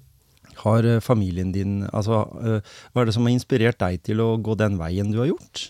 Har 0.62 0.86
familien 1.02 1.50
din 1.56 1.80
Altså, 1.90 2.20
hva 2.94 3.02
er 3.02 3.06
det 3.10 3.16
som 3.16 3.26
har 3.26 3.34
inspirert 3.34 3.80
deg 3.82 4.04
til 4.06 4.22
å 4.22 4.36
gå 4.38 4.54
den 4.60 4.78
veien 4.78 5.10
du 5.10 5.18
har 5.24 5.32
gjort? 5.32 5.64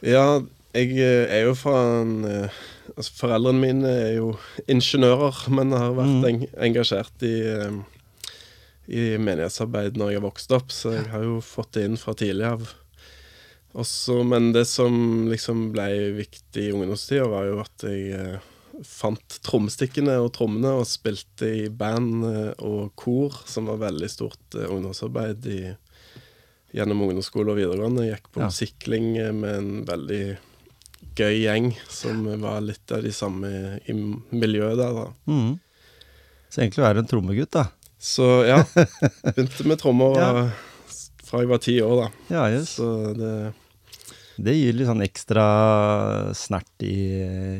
Ja, 0.00 0.40
jeg 0.78 0.96
eh, 1.02 1.26
er 1.38 1.44
jo 1.48 1.54
fra 1.58 1.76
en 2.00 2.16
eh, 2.24 2.58
Altså, 2.98 3.12
foreldrene 3.20 3.60
mine 3.60 3.90
er 3.92 4.14
jo 4.16 4.30
ingeniører, 4.66 5.42
men 5.54 5.74
har 5.76 5.92
vært 5.94 6.24
Mm. 6.24 6.46
engasjert 6.66 7.22
i, 7.22 7.34
eh, 7.44 7.76
i 8.88 9.02
menighetsarbeid 9.20 9.98
når 10.00 10.10
jeg 10.14 10.18
har 10.20 10.24
vokst 10.24 10.54
opp, 10.56 10.72
så 10.72 10.94
jeg 10.96 11.04
har 11.12 11.22
jo 11.22 11.36
fått 11.44 11.72
det 11.76 11.84
inn 11.84 11.98
fra 12.00 12.14
tidlig 12.18 12.46
av. 12.48 12.64
Også, 13.76 14.24
men 14.26 14.50
det 14.56 14.64
som 14.66 15.28
liksom 15.30 15.68
ble 15.76 15.86
viktig 16.16 16.64
i 16.64 16.72
ungdomstida, 16.72 17.28
var 17.28 17.44
jo 17.50 17.60
at 17.60 17.84
jeg 17.86 18.40
fant 18.88 19.38
trommestikkene 19.44 20.16
og 20.24 20.32
trommene 20.34 20.72
og 20.80 20.86
spilte 20.88 21.46
i 21.66 21.68
band 21.68 22.24
og 22.64 22.90
kor, 22.96 23.36
som 23.46 23.68
var 23.68 23.84
veldig 23.84 24.08
stort 24.10 24.58
ungdomsarbeid 24.64 25.46
i, 25.52 25.60
gjennom 26.74 27.04
ungdomsskole 27.04 27.52
og 27.52 27.60
videregående. 27.60 28.08
Jeg 28.08 28.16
gikk 28.16 28.32
på 28.32 28.40
Ja. 28.40 28.48
musikklinje 28.48 29.32
med 29.34 29.54
en 29.60 29.84
veldig 29.84 30.38
gøy 31.18 31.40
gjeng 31.44 31.72
som 31.90 32.22
var 32.42 32.60
litt 32.64 32.92
av 32.94 33.02
de 33.02 33.12
samme 33.14 33.50
i 33.86 33.94
miljøet 34.34 34.78
der, 34.78 34.94
da. 34.94 35.06
Mm. 35.30 35.56
Så 36.48 36.62
egentlig 36.62 36.84
er 36.86 36.94
du 36.96 37.00
en 37.02 37.10
trommegutt, 37.10 37.52
da. 37.54 37.66
Så 37.98 38.26
ja, 38.46 38.60
begynte 39.34 39.66
med 39.66 39.80
trommer 39.82 40.18
Ja. 40.22 40.50
fra 41.28 41.42
jeg 41.42 41.50
var 41.50 41.58
ti 41.64 41.74
år, 41.84 42.04
da. 42.04 42.10
Ja, 42.32 42.44
yes. 42.54 42.76
Så 42.78 42.90
det 43.18 43.32
Det 44.38 44.52
gir 44.54 44.76
litt 44.78 44.86
sånn 44.86 45.02
ekstra 45.02 45.44
snert 46.36 46.84
i, 46.86 46.94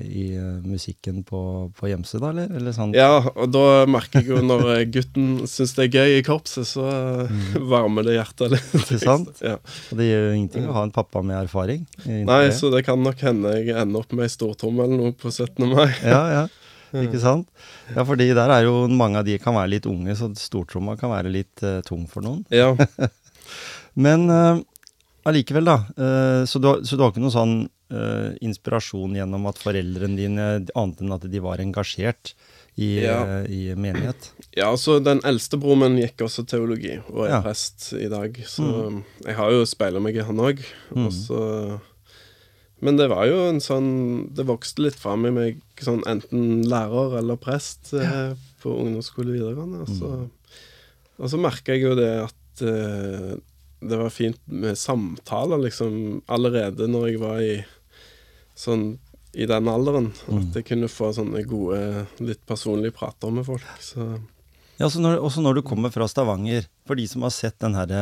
i 0.07 0.25
eh, 0.39 0.61
musikken 0.63 1.25
på, 1.27 1.41
på 1.75 1.91
Gjemse, 1.91 2.21
da, 2.23 2.31
eller? 2.31 2.53
eller 2.55 2.75
sånn. 2.77 2.95
Ja, 2.95 3.19
og 3.35 3.51
da 3.51 3.83
merker 3.91 4.23
jeg 4.23 4.31
jo 4.31 4.43
når 4.47 4.85
gutten 4.95 5.49
syns 5.51 5.75
det 5.75 5.89
er 5.89 5.99
gøy 5.99 6.19
i 6.21 6.25
korpset, 6.27 6.69
så 6.71 6.87
mm. 7.27 7.59
varmer 7.71 8.07
det 8.07 8.15
hjertet 8.19 8.55
litt. 8.55 8.71
Ikke 8.85 9.01
sant? 9.03 9.35
Ja. 9.49 9.57
Og 9.93 10.01
det 10.01 10.09
gjør 10.09 10.25
jo 10.27 10.33
ingenting 10.37 10.67
å 10.69 10.75
ha 10.77 10.83
en 10.85 10.93
pappa 10.93 11.23
med 11.25 11.39
erfaring. 11.39 11.85
Nei, 12.05 12.41
det. 12.49 12.55
så 12.59 12.69
det 12.73 12.83
kan 12.85 13.01
nok 13.01 13.21
hende 13.25 13.53
jeg 13.57 13.73
ender 13.73 14.03
opp 14.03 14.13
med 14.13 14.27
ei 14.27 14.33
stortromme 14.33 14.85
eller 14.85 15.01
noe 15.01 15.15
på 15.17 15.31
17. 15.31 15.63
mai. 15.71 15.87
Ja, 16.03 16.21
ja. 16.37 16.43
ikke 17.01 17.21
sant? 17.23 17.49
Ja, 17.95 18.05
fordi 18.09 18.29
der 18.37 18.53
er 18.55 18.67
jo 18.67 18.83
mange 18.91 19.23
av 19.23 19.29
de 19.29 19.39
kan 19.41 19.57
være 19.57 19.73
litt 19.77 19.89
unge, 19.89 20.17
så 20.19 20.31
stortromma 20.39 20.99
kan 21.01 21.15
være 21.15 21.33
litt 21.33 21.65
uh, 21.65 21.79
tung 21.87 22.05
for 22.11 22.27
noen. 22.27 22.45
Ja. 22.55 22.75
Men 24.05 24.29
uh, 24.31 24.61
allikevel, 25.29 25.69
da. 25.69 25.79
Uh, 25.99 26.43
så, 26.49 26.61
du, 26.63 26.71
så, 26.85 26.97
du, 26.97 27.03
har 27.05 27.13
ikke 27.13 27.23
noen 27.25 27.35
sånn 27.35 27.57
uh, 27.95 28.31
inspirasjon 28.45 29.17
gjennom 29.19 29.49
at 29.51 29.61
foreldrene 29.63 30.19
dine, 30.19 30.49
annet 30.73 31.03
enn 31.05 31.17
at 31.17 31.27
de 31.31 31.43
var 31.45 31.63
engasjert 31.63 32.35
i, 32.79 33.03
ja. 33.03 33.43
i 33.51 33.75
menighet? 33.75 34.31
Ja, 34.55 34.71
altså 34.71 34.99
den 35.03 35.21
eldste 35.27 35.59
broren 35.59 35.83
min 35.83 36.01
gikk 36.03 36.23
også 36.29 36.45
teologi, 36.49 36.95
og 37.11 37.27
er 37.27 37.37
ja. 37.37 37.43
prest 37.43 37.91
i 37.99 38.07
dag. 38.11 38.39
Så 38.47 38.65
mm. 38.65 39.01
jeg 39.27 39.39
har 39.41 39.55
jo 39.55 39.67
speila 39.67 40.03
meg 40.03 40.19
i 40.19 40.27
han 40.29 40.43
òg. 40.43 40.63
Mm. 40.95 41.11
Men 42.87 43.01
det 43.01 43.09
var 43.11 43.27
jo 43.27 43.41
en 43.49 43.57
sånn 43.59 43.89
Det 44.39 44.45
vokste 44.47 44.85
litt 44.85 44.95
fram 44.95 45.25
i 45.27 45.33
meg 45.35 45.57
sånn 45.83 46.05
enten 46.07 46.63
lærer 46.71 47.17
eller 47.19 47.41
prest 47.43 47.91
ja. 47.91 48.29
på 48.63 48.77
ungdomsskole 48.85 49.35
videregående. 49.35 49.83
Og 49.83 49.91
så, 49.91 50.13
mm. 50.23 50.59
og 51.19 51.33
så 51.35 51.43
merka 51.43 51.75
jeg 51.75 51.89
jo 51.89 51.99
det 51.99 52.13
at 52.29 52.63
det 53.81 53.99
var 54.01 54.11
fint 54.11 54.41
med 54.45 54.79
samtaler, 54.79 55.61
liksom, 55.67 56.23
allerede 56.27 56.89
når 56.91 57.09
jeg 57.09 57.21
var 57.23 57.43
i 57.45 57.53
sånn 58.59 58.89
i 59.39 59.47
den 59.47 59.69
alderen. 59.71 60.11
Mm. 60.27 60.41
At 60.41 60.59
jeg 60.59 60.67
kunne 60.71 60.91
få 60.91 61.13
sånne 61.15 61.45
gode, 61.47 61.79
litt 62.25 62.41
personlige 62.49 62.97
prater 62.97 63.31
med 63.35 63.47
folk. 63.47 63.67
Så. 63.85 64.07
Ja, 64.79 64.87
også 64.87 65.03
når, 65.03 65.19
også 65.23 65.45
når, 65.45 65.59
du 65.59 65.67
kommer 65.67 65.93
fra 65.95 66.09
Stavanger, 66.11 66.67
for 66.89 66.99
de 66.99 67.05
som 67.11 67.27
har 67.27 67.35
sett 67.35 67.59
den 67.63 67.77
her 67.79 67.93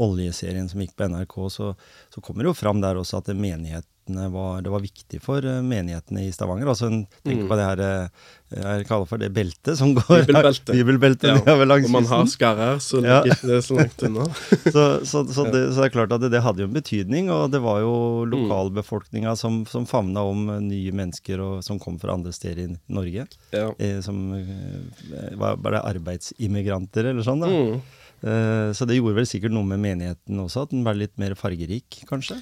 oljeserien 0.00 0.68
som 0.68 0.82
gikk 0.82 0.96
på 0.98 1.08
NRK, 1.12 1.36
så, 1.52 1.72
så 2.12 2.24
kommer 2.24 2.44
det 2.44 2.52
jo 2.52 2.58
fram 2.58 2.82
der 2.84 3.00
også 3.00 3.22
at 3.22 3.32
menighet 3.36 3.86
var, 4.06 4.62
det 4.62 4.72
var 4.72 4.82
viktig 4.84 5.20
for 5.24 5.44
uh, 5.44 5.60
menighetene 5.64 6.26
i 6.26 6.32
Stavanger. 6.32 6.68
Altså, 6.72 6.90
Tenk 7.24 7.44
mm. 7.44 7.48
på 7.50 7.58
det 7.58 7.68
her 7.68 7.84
uh, 7.84 8.24
jeg 8.54 8.86
kaller 8.86 9.08
for 9.08 9.18
det 9.18 9.30
beltet 9.34 9.78
som 9.78 9.94
går 9.96 10.24
Bibelbeltet. 10.28 10.72
Bibelbelte 10.78 11.32
ja. 11.32 11.54
langs 11.66 11.88
Om 11.88 11.96
man 11.96 12.06
har 12.06 12.26
skarrer, 12.30 12.78
så 12.82 13.00
ja. 13.02 13.20
det 13.24 13.56
er 13.58 13.64
så 13.64 13.78
langt 13.78 14.04
unna. 14.06 14.26
så, 14.74 14.84
så, 15.02 15.24
så, 15.26 15.46
det, 15.48 15.62
så, 15.72 15.80
det, 15.80 15.88
er 15.88 15.94
klart 15.94 16.14
at 16.14 16.22
det, 16.22 16.30
det, 16.34 16.42
hadde 16.44 16.62
jo 16.62 16.68
en 16.68 16.76
betydning, 16.76 17.32
og 17.34 17.50
det 17.54 17.62
var 17.64 17.82
jo 17.82 17.96
mm. 18.22 18.30
lokalbefolkninga 18.34 19.34
som, 19.40 19.62
som 19.70 19.88
favna 19.90 20.22
om 20.28 20.46
nye 20.68 20.94
mennesker 20.94 21.42
og, 21.42 21.58
som 21.66 21.80
kom 21.82 21.98
fra 22.02 22.14
andre 22.14 22.34
steder 22.36 22.62
i 22.66 22.70
Norge. 22.94 23.26
Ja. 23.54 23.68
Eh, 23.78 23.98
som 24.04 24.22
eh, 24.38 25.30
var, 25.40 25.58
var, 25.58 25.78
det 25.78 25.84
arbeidsimmigranter 25.94 27.10
eller 27.10 27.26
sånn, 27.26 27.42
da. 27.42 27.50
Mm. 27.50 28.02
Eh, 28.24 28.68
så 28.76 28.86
det 28.86 29.00
gjorde 29.00 29.18
vel 29.18 29.30
sikkert 29.30 29.56
noe 29.56 29.66
med 29.74 29.82
menigheten 29.82 30.44
også, 30.44 30.68
at 30.68 30.74
den 30.74 30.86
ble 30.86 31.00
litt 31.02 31.16
mer 31.20 31.34
fargerik, 31.38 32.04
kanskje? 32.10 32.38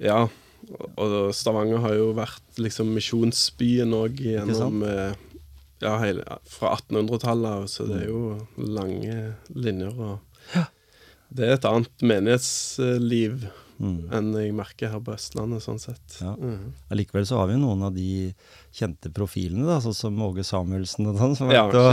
Ja, 0.00 0.24
og 1.00 1.34
Stavanger 1.34 1.82
har 1.84 1.96
jo 1.96 2.10
vært 2.16 2.60
liksom 2.60 2.92
misjonsbyen 2.94 3.94
òg 3.96 4.20
gjennom 4.22 4.84
eh, 4.86 5.14
ja, 5.80 5.94
hele, 6.02 6.24
fra 6.50 6.74
1800-tallet, 6.76 7.70
så 7.72 7.86
det 7.88 8.02
er 8.02 8.10
jo 8.10 8.22
lange 8.60 9.16
linjer. 9.56 9.96
Og 9.96 10.54
ja. 10.54 10.66
Det 11.30 11.46
er 11.46 11.56
et 11.56 11.68
annet 11.68 12.04
menighetsliv 12.04 13.46
mm. 13.80 14.12
enn 14.16 14.30
jeg 14.36 14.52
merker 14.56 14.88
her 14.92 15.00
på 15.04 15.12
Østlandet, 15.16 15.62
sånn 15.64 15.80
sett. 15.82 16.16
Ja. 16.20 16.32
Mm. 16.36 16.72
Allikevel 16.92 17.26
så 17.28 17.34
har 17.40 17.46
vi 17.50 17.56
noen 17.60 17.82
av 17.86 17.92
de 17.96 18.32
kjente 18.76 19.08
profilene, 19.14 19.66
da, 19.68 19.76
sånn 19.84 19.96
som 19.96 20.22
Åge 20.26 20.44
Samuelsen 20.46 21.08
og 21.10 21.14
sånn, 21.20 21.36
som 21.38 21.44
har 21.50 21.56
vært 21.72 21.80
og, 21.80 21.86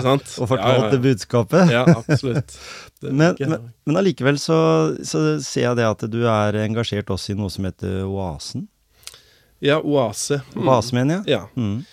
og 0.44 0.48
fortalt 0.52 0.88
det 0.94 1.02
budskapet. 1.04 1.66
Ja, 1.74 1.84
absolutt. 1.96 2.50
men, 3.02 3.36
men, 3.40 3.52
men, 3.88 3.96
allikevel 4.04 4.38
så, 4.42 4.58
så, 5.02 5.18
ser 5.44 5.64
jeg 5.70 5.76
det 5.80 5.88
at 5.90 6.02
du 6.12 6.22
er 6.30 6.52
engasjert 6.66 7.08
også 7.14 7.28
i 7.34 7.40
noe 7.40 7.52
som 7.54 7.64
heter 7.70 7.94
Oasen. 8.06 8.62
Ja, 9.64 9.78
Oase. 9.82 10.42
Mm. 10.54 10.68
Oase, 10.68 10.96
mener 10.96 11.14
jeg. 11.16 11.24
Ja. 11.38 11.44
Mm. 11.58 11.86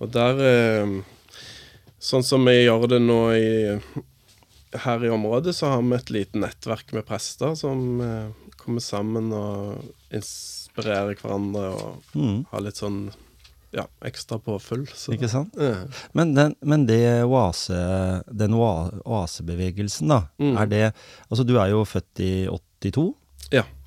Og 0.00 0.10
der 0.12 0.42
eh, 0.44 0.96
Sånn 2.06 2.22
som 2.22 2.44
vi 2.46 2.52
gjør 2.60 2.84
det 2.90 2.98
nå 3.02 3.20
i, 3.34 3.52
her 4.84 5.04
i 5.04 5.10
området, 5.10 5.54
så 5.56 5.72
har 5.72 5.80
vi 5.82 5.96
et 5.96 6.10
lite 6.12 6.38
nettverk 6.38 6.92
med 6.94 7.06
prester 7.08 7.56
som 7.58 8.02
eh, 8.04 8.50
kommer 8.60 8.84
sammen 8.84 9.32
og 9.34 10.14
inspirerer 10.14 11.16
hverandre 11.18 11.70
og 11.72 12.12
mm. 12.14 12.36
har 12.52 12.62
litt 12.62 12.78
sånn 12.78 13.08
ja, 13.74 13.86
ekstra 14.06 14.38
påfyll. 14.38 14.86
Så. 14.94 15.16
Ikke 15.16 15.28
sant? 15.32 15.56
Ja. 15.58 15.86
Men, 16.16 16.34
den, 16.36 16.54
men 16.60 16.86
det 16.88 17.00
oase, 17.26 17.76
den 18.30 18.54
oasebevegelsen, 18.56 20.12
da, 20.12 20.22
mm. 20.40 20.54
er 20.62 20.70
det 20.70 20.84
Altså, 21.28 21.44
du 21.44 21.56
er 21.58 21.72
jo 21.72 21.82
født 21.88 22.22
i 22.24 22.32
82. 22.52 23.08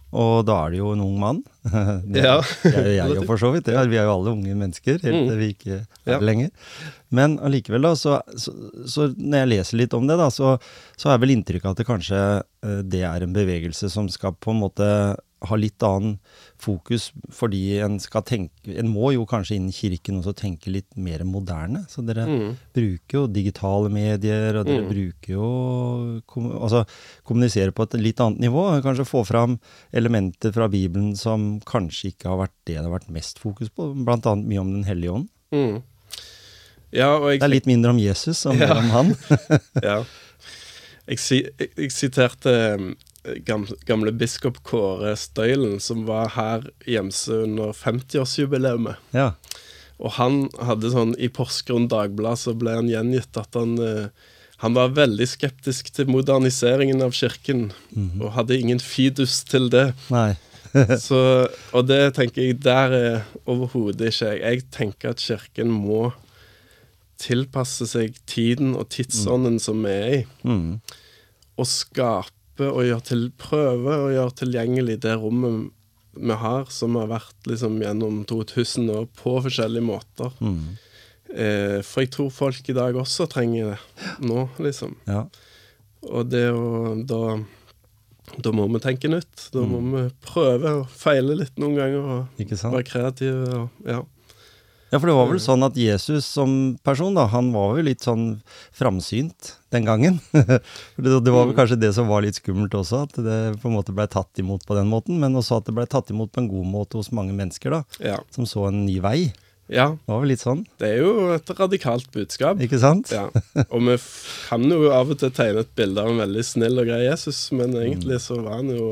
Og 0.09 0.41
da 0.47 0.55
er 0.65 0.73
det 0.73 0.79
jo 0.79 0.91
en 0.95 1.03
ung 1.05 1.17
mann. 1.21 1.41
det, 2.13 2.23
er, 2.25 2.53
er 2.71 2.89
jeg 2.95 3.17
jo 3.19 3.25
for 3.29 3.41
så 3.41 3.51
vidt. 3.53 3.67
det. 3.67 3.77
Vi 3.91 3.99
er 3.99 4.07
jo 4.07 4.15
alle 4.15 4.33
unge 4.33 4.55
mennesker, 4.57 4.97
helt 5.03 5.05
til 5.05 5.29
mm. 5.29 5.39
vi 5.41 5.49
ikke 5.53 5.75
er 5.77 6.15
det 6.15 6.25
lenger. 6.25 6.49
Men 7.13 7.37
allikevel, 7.45 7.85
da, 7.85 7.93
så, 7.97 8.19
så, 8.37 8.53
så, 8.89 9.09
når 9.17 9.43
jeg 9.43 9.51
leser 9.53 9.81
litt 9.83 9.95
om 9.97 10.09
det, 10.09 10.17
da, 10.19 10.29
så, 10.33 10.55
så 10.97 11.13
er 11.13 11.21
vel 11.21 11.35
inntrykket 11.35 11.71
at 11.71 11.81
det 11.81 11.87
kanskje 11.87 12.21
uh, 12.41 12.81
det 12.85 13.03
er 13.05 13.25
en 13.25 13.35
bevegelse 13.35 13.89
som 13.93 14.09
skal 14.13 14.37
på 14.37 14.53
en 14.53 14.63
måte 14.63 14.89
ha 15.49 15.55
litt 15.55 15.85
annen 15.85 16.17
fokus, 16.59 17.09
fordi 17.33 17.79
en 17.83 17.97
skal 18.01 18.23
tenke 18.27 18.73
En 18.79 18.89
må 18.91 19.13
jo 19.15 19.25
kanskje 19.29 19.55
innen 19.57 19.73
kirken 19.73 20.19
også 20.19 20.33
tenke 20.37 20.71
litt 20.73 20.97
mer 20.99 21.23
moderne. 21.27 21.85
Så 21.91 22.03
dere 22.05 22.25
mm. 22.27 22.49
bruker 22.75 23.19
jo 23.21 23.25
digitale 23.31 23.91
medier, 23.93 24.59
og 24.59 24.67
dere 24.67 24.83
mm. 24.83 24.89
bruker 24.91 25.33
jo 25.33 25.49
kom, 26.29 26.51
Altså 26.57 26.83
kommunisere 27.27 27.75
på 27.75 27.87
et 27.87 27.99
litt 28.01 28.19
annet 28.23 28.43
nivå. 28.47 28.65
Kanskje 28.85 29.07
få 29.07 29.23
fram 29.27 29.57
elementer 29.95 30.53
fra 30.55 30.69
Bibelen 30.71 31.15
som 31.19 31.57
kanskje 31.67 32.13
ikke 32.13 32.31
har 32.31 32.43
vært 32.45 32.57
det 32.67 32.77
det 32.79 32.85
har 32.85 32.93
vært 32.93 33.13
mest 33.13 33.39
fokus 33.41 33.71
på, 33.73 33.91
blant 34.05 34.27
annet 34.29 34.47
mye 34.49 34.63
om 34.63 34.73
Den 34.73 34.87
hellige 34.87 35.15
ånd. 35.15 35.29
Mm. 35.55 35.79
Ja, 36.95 37.11
jeg, 37.29 37.39
det 37.39 37.45
er 37.45 37.53
litt 37.53 37.69
mindre 37.69 37.93
om 37.93 38.01
Jesus 38.01 38.41
og 38.49 38.57
mer 38.57 38.73
ja. 38.73 38.79
om 38.81 38.89
han. 38.93 39.13
ja. 39.89 39.99
Jeg, 41.09 41.49
jeg, 41.57 41.89
siterte 41.93 42.53
gamle 43.45 44.13
biskop 44.15 44.61
Kåre 44.67 45.15
Støylen, 45.19 45.79
som 45.83 46.05
var 46.07 46.33
her 46.35 46.65
hjemse 46.87 47.43
under 47.45 47.73
50-årsjubileet. 47.77 48.97
Ja. 49.15 49.31
Og 49.99 50.15
han 50.15 50.45
hadde 50.63 50.93
sånn 50.93 51.15
I 51.19 51.27
Porsgrunn 51.33 51.89
Dagblad 51.91 52.39
så 52.39 52.55
ble 52.55 52.77
han 52.77 52.91
gjengitt 52.91 53.39
at 53.39 53.57
han 53.59 53.75
eh, 53.83 54.11
han 54.59 54.75
var 54.75 54.91
veldig 54.91 55.23
skeptisk 55.23 55.87
til 55.95 56.09
moderniseringen 56.11 56.99
av 57.01 57.13
kirken, 57.15 57.71
mm 57.95 58.09
-hmm. 58.09 58.21
og 58.23 58.33
hadde 58.35 58.59
ingen 58.59 58.79
fidus 58.79 59.43
til 59.43 59.69
det. 59.69 59.93
Nei. 60.11 60.35
så, 61.07 61.47
og 61.71 61.87
det 61.87 62.13
tenker 62.13 62.41
jeg 62.41 62.63
der 62.63 62.91
er 62.91 63.21
overhodet 63.45 64.11
ikke 64.11 64.25
jeg. 64.25 64.41
Jeg 64.41 64.63
tenker 64.71 65.09
at 65.09 65.23
kirken 65.23 65.71
må 65.71 66.11
tilpasse 67.17 67.87
seg 67.87 68.15
tiden 68.27 68.75
og 68.75 68.89
tidsånden 68.89 69.53
mm. 69.53 69.59
som 69.59 69.83
vi 69.83 69.89
er 69.89 70.13
i, 70.19 70.25
mm. 70.43 70.81
og 71.57 71.67
skape 71.67 72.38
prøve 72.59 72.75
og 72.75 72.87
gjøre, 72.87 73.05
til, 73.07 73.27
prøve 73.39 73.97
å 74.05 74.09
gjøre 74.13 74.37
tilgjengelig 74.43 74.99
det 75.05 75.15
rommet 75.21 75.69
vi 76.19 76.35
har, 76.41 76.65
som 76.73 76.97
har 76.99 77.07
vært 77.11 77.47
liksom 77.47 77.77
gjennom 77.83 78.23
2000 78.27 78.89
år, 78.91 79.05
på 79.15 79.37
forskjellige 79.45 79.85
måter. 79.85 80.33
Mm. 80.43 80.75
Eh, 81.29 81.77
for 81.85 82.03
jeg 82.03 82.11
tror 82.15 82.33
folk 82.33 82.71
i 82.71 82.75
dag 82.75 82.97
også 82.99 83.29
trenger 83.31 83.71
det 83.71 84.25
nå, 84.27 84.49
liksom. 84.59 84.97
Ja. 85.07 85.27
Og 86.09 86.27
det 86.31 86.49
å 86.51 86.97
da 87.07 87.39
da 88.37 88.51
må 88.53 88.67
vi 88.69 88.81
tenke 88.83 89.09
nytt. 89.09 89.47
Da 89.53 89.63
må 89.65 89.79
mm. 89.81 89.93
vi 89.95 90.03
prøve 90.21 90.73
å 90.81 90.85
feile 90.85 91.33
litt 91.39 91.55
noen 91.61 91.77
ganger 91.79 92.03
og 92.03 92.43
være 92.61 92.85
kreative. 92.85 93.47
Og, 93.57 93.87
ja. 93.89 94.03
Ja, 94.89 94.97
for 94.97 95.09
det 95.09 95.15
var 95.15 95.27
vel 95.29 95.37
mm. 95.37 95.45
sånn 95.45 95.65
at 95.67 95.77
Jesus 95.77 96.27
som 96.27 96.53
person, 96.85 97.17
da, 97.17 97.27
han 97.29 97.51
var 97.53 97.77
jo 97.77 97.85
litt 97.85 98.05
sånn 98.05 98.39
framsynt 98.75 99.53
den 99.73 99.85
gangen. 99.85 100.17
det, 100.31 100.63
det, 100.97 101.29
var 101.29 101.45
vel 101.45 101.53
mm. 101.53 101.57
kanskje 101.59 101.77
det 101.81 101.91
som 101.97 102.09
var 102.09 102.25
litt 102.25 102.39
skummelt 102.39 102.73
også, 102.73 103.03
at 103.05 103.19
det 103.21 103.37
på 103.61 103.69
en 103.69 103.77
måte 103.77 103.93
blei 103.93 104.07
tatt 104.09 104.41
imot 104.41 104.65
på 104.65 104.77
den 104.77 104.89
måten. 104.89 105.21
Men 105.21 105.37
også 105.37 105.59
at 105.59 105.69
det 105.69 105.77
blei 105.77 105.85
tatt 105.89 106.09
imot 106.13 106.33
på 106.33 106.41
en 106.43 106.49
god 106.49 106.73
måte 106.73 106.97
hos 106.97 107.13
mange 107.13 107.37
mennesker, 107.37 107.77
da. 107.77 108.01
Ja. 108.01 108.17
Som 108.33 108.49
så 108.49 108.65
en 108.71 108.83
ny 108.87 108.97
vei. 109.03 109.29
Ja. 109.69 109.91
Det 109.93 110.09
var 110.09 110.23
vel 110.23 110.31
litt 110.33 110.41
sånn? 110.41 110.65
Det 110.81 110.89
er 110.95 111.03
jo 111.03 111.29
et 111.35 111.53
radikalt 111.53 112.09
budskap. 112.15 112.61
Ikke 112.65 112.81
sant? 112.81 113.13
Ja. 113.13 113.27
Og 113.69 113.85
vi 113.85 113.97
kan 114.49 114.65
jo 114.65 114.89
av 114.89 115.13
og 115.13 115.21
til 115.21 115.33
tegne 115.35 115.61
et 115.61 115.75
bilde 115.77 116.01
av 116.01 116.09
en 116.09 116.23
veldig 116.25 116.45
snill 116.45 116.81
og 116.81 116.89
grei 116.89 117.03
Jesus, 117.05 117.43
men 117.53 117.77
egentlig 117.77 118.17
mm. 118.17 118.23
så 118.25 118.39
var 118.41 118.63
han 118.63 118.73
jo 118.73 118.87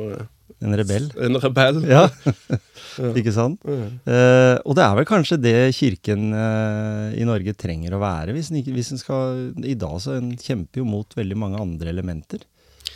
en 0.63 0.73
rebell. 0.77 1.07
En 1.21 1.39
rebell. 1.41 1.81
Ja, 1.95 2.07
ikke 3.19 3.33
sant? 3.35 3.61
Uh, 3.67 4.57
og 4.65 4.73
det 4.77 4.83
er 4.83 4.95
vel 4.97 5.07
kanskje 5.09 5.37
det 5.41 5.55
kirken 5.77 6.31
uh, 6.33 7.13
i 7.13 7.25
Norge 7.27 7.53
trenger 7.57 7.93
å 7.93 8.01
være. 8.01 8.33
Hvis 8.33 8.49
den, 8.51 8.63
ikke, 8.63 8.73
hvis 8.77 8.91
den 8.93 9.01
skal, 9.01 9.41
I 9.61 9.77
dag 9.77 9.97
så 10.01 10.17
en 10.17 10.31
kjemper 10.33 10.81
jo 10.81 10.87
mot 10.89 11.17
veldig 11.17 11.37
mange 11.37 11.61
andre 11.61 11.93
elementer. 11.93 12.45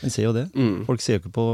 En 0.02 0.10
ser 0.10 0.26
jo 0.26 0.34
det. 0.34 0.48
Mm. 0.58 0.82
Folk 0.88 1.04
ser 1.04 1.20
jo 1.20 1.22
ikke 1.22 1.34
på 1.36 1.46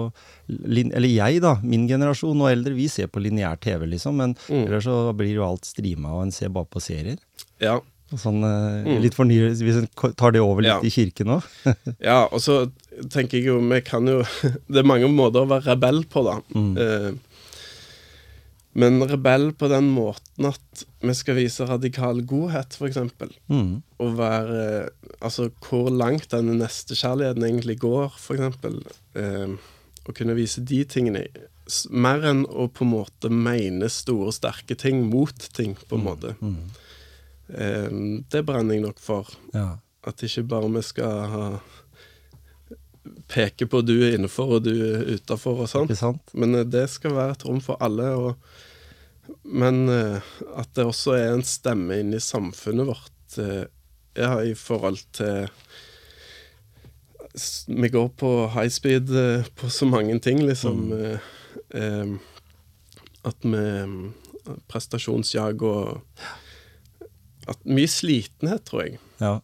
Eller 0.47 1.09
jeg, 1.09 1.41
da, 1.43 1.57
min 1.67 1.87
generasjon 1.89 2.39
og 2.39 2.51
eldre, 2.51 2.75
vi 2.77 2.87
ser 2.91 3.11
på 3.11 3.19
lineær 3.23 3.59
TV, 3.59 3.83
liksom. 3.91 4.15
Men 4.21 4.37
mm. 4.47 4.63
ellers 4.63 4.87
så 4.87 4.97
blir 5.17 5.35
jo 5.35 5.45
alt 5.47 5.67
streama, 5.67 6.15
og 6.15 6.27
en 6.27 6.35
ser 6.35 6.53
bare 6.55 6.69
på 6.71 6.83
serier. 6.83 7.19
Ja. 7.63 7.79
Sånn 8.15 8.39
uh, 8.39 8.87
litt 9.03 9.17
fornyelse, 9.17 9.65
hvis 9.67 9.81
en 9.81 9.87
tar 10.15 10.31
det 10.31 10.39
over 10.39 10.63
litt 10.63 10.71
ja. 10.71 10.79
i 10.79 10.91
kirken 10.93 11.33
òg. 11.35 11.47
ja, 12.09 12.21
og 12.31 12.39
så 12.39 12.61
tenker 13.11 13.41
jeg 13.41 13.49
jo 13.49 13.57
Vi 13.59 13.81
kan 13.83 14.07
jo 14.07 14.21
Det 14.71 14.79
er 14.79 14.87
mange 14.87 15.09
måter 15.11 15.43
å 15.43 15.49
være 15.49 15.73
rebell 15.73 16.05
på, 16.07 16.23
da. 16.23 16.37
Eh, 16.55 17.09
men 18.77 19.01
rebell 19.09 19.49
på 19.57 19.67
den 19.71 19.89
måten 19.89 20.47
at 20.51 20.85
vi 21.01 21.13
skal 21.17 21.39
vise 21.39 21.65
radikal 21.67 22.21
godhet, 22.29 22.77
f.eks. 22.77 22.99
Mm. 23.49 23.81
Og 24.03 24.17
være 24.19 24.61
Altså 25.17 25.49
hvor 25.65 25.89
langt 25.89 26.29
denne 26.31 26.55
nestekjærligheten 26.59 27.43
egentlig 27.47 27.79
går, 27.81 28.15
f.eks. 28.15 28.97
Eh, 29.17 29.55
å 30.07 30.15
kunne 30.15 30.37
vise 30.37 30.61
de 30.63 30.83
tingene. 30.87 31.25
Mer 31.91 32.23
enn 32.29 32.45
å 32.47 32.69
på 32.71 32.85
en 32.85 32.93
måte 32.93 33.31
mene 33.33 33.89
store, 33.91 34.31
sterke 34.31 34.77
ting 34.79 35.07
mot 35.09 35.49
ting, 35.57 35.73
på 35.89 35.97
en 35.97 36.05
måte. 36.05 36.35
Eh, 37.49 37.89
det 38.31 38.43
brenner 38.47 38.77
jeg 38.77 38.85
nok 38.85 39.01
for. 39.01 39.29
Ja. 39.53 39.77
At 40.07 40.23
ikke 40.23 40.45
bare 40.47 40.71
vi 40.71 40.83
skal 40.85 41.27
ha 41.33 41.45
peke 43.31 43.67
på 43.67 43.81
du 43.85 43.95
er 43.97 44.15
innenfor 44.15 44.57
og 44.57 44.65
du 44.67 44.73
er 44.73 45.07
utafor 45.17 45.63
og 45.63 45.71
sånn. 45.71 45.91
Sant? 45.97 46.33
Men 46.37 46.55
eh, 46.55 46.67
det 46.67 46.87
skal 46.91 47.15
være 47.17 47.37
et 47.37 47.47
rom 47.47 47.59
for 47.63 47.79
alle. 47.83 48.11
Og, 48.15 49.35
men 49.43 49.85
eh, 49.91 50.31
at 50.59 50.71
det 50.77 50.87
også 50.87 51.17
er 51.17 51.33
en 51.33 51.45
stemme 51.45 52.01
inn 52.01 52.15
i 52.15 52.23
samfunnet 52.23 52.89
vårt 52.89 53.39
eh, 53.43 53.65
ja, 54.17 54.39
i 54.41 54.55
forhold 54.57 55.03
til 55.13 55.45
Vi 57.67 57.89
går 57.93 58.07
på 58.17 58.29
high 58.55 58.71
speed 58.73 59.11
på 59.59 59.67
så 59.69 59.85
mange 59.85 60.15
ting, 60.19 60.39
liksom. 60.41 60.87
Mm. 60.89 61.19
eh, 61.69 62.15
at 63.27 63.45
vi 63.45 63.61
mm, 63.91 63.99
Prestasjonsjag 64.71 65.61
og 65.67 66.01
at 67.47 67.67
Mye 67.67 67.89
slitenhet, 67.91 68.65
tror 68.67 68.85
jeg. 68.85 68.97
Ja. 69.21 69.37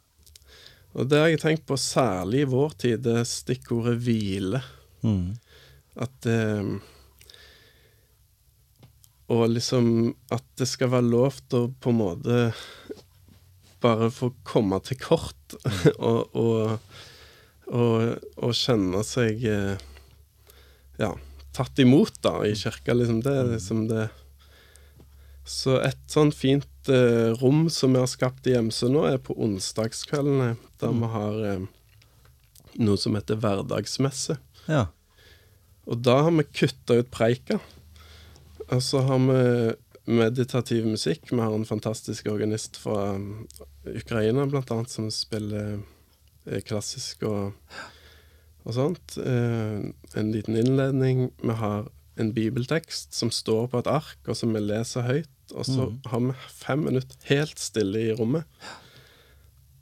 Og 0.93 1.09
det 1.09 1.19
har 1.21 1.31
jeg 1.31 1.41
tenkt 1.41 1.65
på 1.69 1.77
særlig 1.79 2.43
i 2.43 2.49
vår 2.49 2.75
tid, 2.83 3.03
det 3.05 3.23
stikkordet 3.29 3.97
hvile. 4.05 4.61
Mm. 5.03 5.33
At 6.03 6.27
eh, 6.29 6.73
Og 9.33 9.43
liksom 9.49 9.87
at 10.33 10.45
det 10.59 10.67
skal 10.69 10.91
være 10.93 11.09
lov 11.09 11.39
til 11.49 11.65
å 11.65 11.71
på 11.81 11.93
en 11.93 11.99
måte 11.99 12.37
bare 13.83 14.09
få 14.13 14.29
komme 14.47 14.79
til 14.85 14.99
kort 15.01 15.55
og, 16.09 16.35
og, 16.39 16.93
og, 17.67 17.95
og 18.37 18.53
kjenne 18.55 19.01
seg 19.07 19.43
eh, 19.49 19.81
ja, 21.01 21.11
tatt 21.55 21.79
imot 21.79 22.21
da 22.23 22.37
i 22.47 22.53
kirka, 22.55 22.95
liksom. 22.95 23.21
Det 23.25 23.33
er 23.33 23.49
liksom 23.55 23.87
det 23.89 24.07
Så 25.45 25.79
et 25.83 25.99
sånn 26.07 26.31
fint 26.31 26.69
eh, 26.91 27.31
rom 27.39 27.67
som 27.71 27.93
vi 27.93 28.01
har 28.01 28.09
skapt 28.11 28.47
i 28.47 28.55
Gjemse 28.55 28.89
nå, 28.91 29.05
er 29.09 29.21
på 29.23 29.35
onsdagskveldene, 29.39 30.55
der 30.81 30.97
vi 30.99 31.11
har 31.15 31.39
eh, 31.51 31.63
noe 32.81 32.99
som 32.99 33.15
heter 33.19 33.39
hverdagsmesse. 33.39 34.39
ja. 34.67 34.89
Og 35.83 35.99
da 35.99 36.13
har 36.23 36.31
vi 36.31 36.45
kutta 36.47 36.95
ut 37.01 37.09
preika. 37.11 37.57
Og 38.71 38.79
så 38.79 39.01
har 39.03 39.17
vi 39.19 39.39
meditativ 40.05 40.85
musikk. 40.87 41.31
Vi 41.31 41.39
har 41.39 41.53
en 41.53 41.65
fantastisk 41.65 42.27
organist 42.27 42.77
fra 42.77 43.13
um, 43.15 43.47
Ukraina, 43.85 44.45
blant 44.45 44.71
annet, 44.71 44.89
som 44.89 45.11
spiller 45.11 45.79
eh, 46.45 46.61
klassisk 46.63 47.23
og, 47.27 47.53
og 48.63 48.75
sånt. 48.75 49.17
Eh, 49.19 49.83
en 50.19 50.31
liten 50.31 50.57
innledning. 50.59 51.29
Vi 51.41 51.57
har 51.59 51.87
en 52.19 52.31
bibeltekst 52.35 53.13
som 53.17 53.31
står 53.33 53.67
på 53.71 53.79
et 53.81 53.87
ark, 53.89 54.17
og 54.27 54.35
som 54.37 54.53
vi 54.53 54.59
leser 54.61 55.01
høyt. 55.07 55.29
Og 55.53 55.65
så 55.65 55.87
har 56.09 56.19
vi 56.23 56.33
fem 56.49 56.83
minutter 56.85 57.17
helt 57.29 57.59
stille 57.59 57.99
i 58.09 58.13
rommet. 58.15 58.45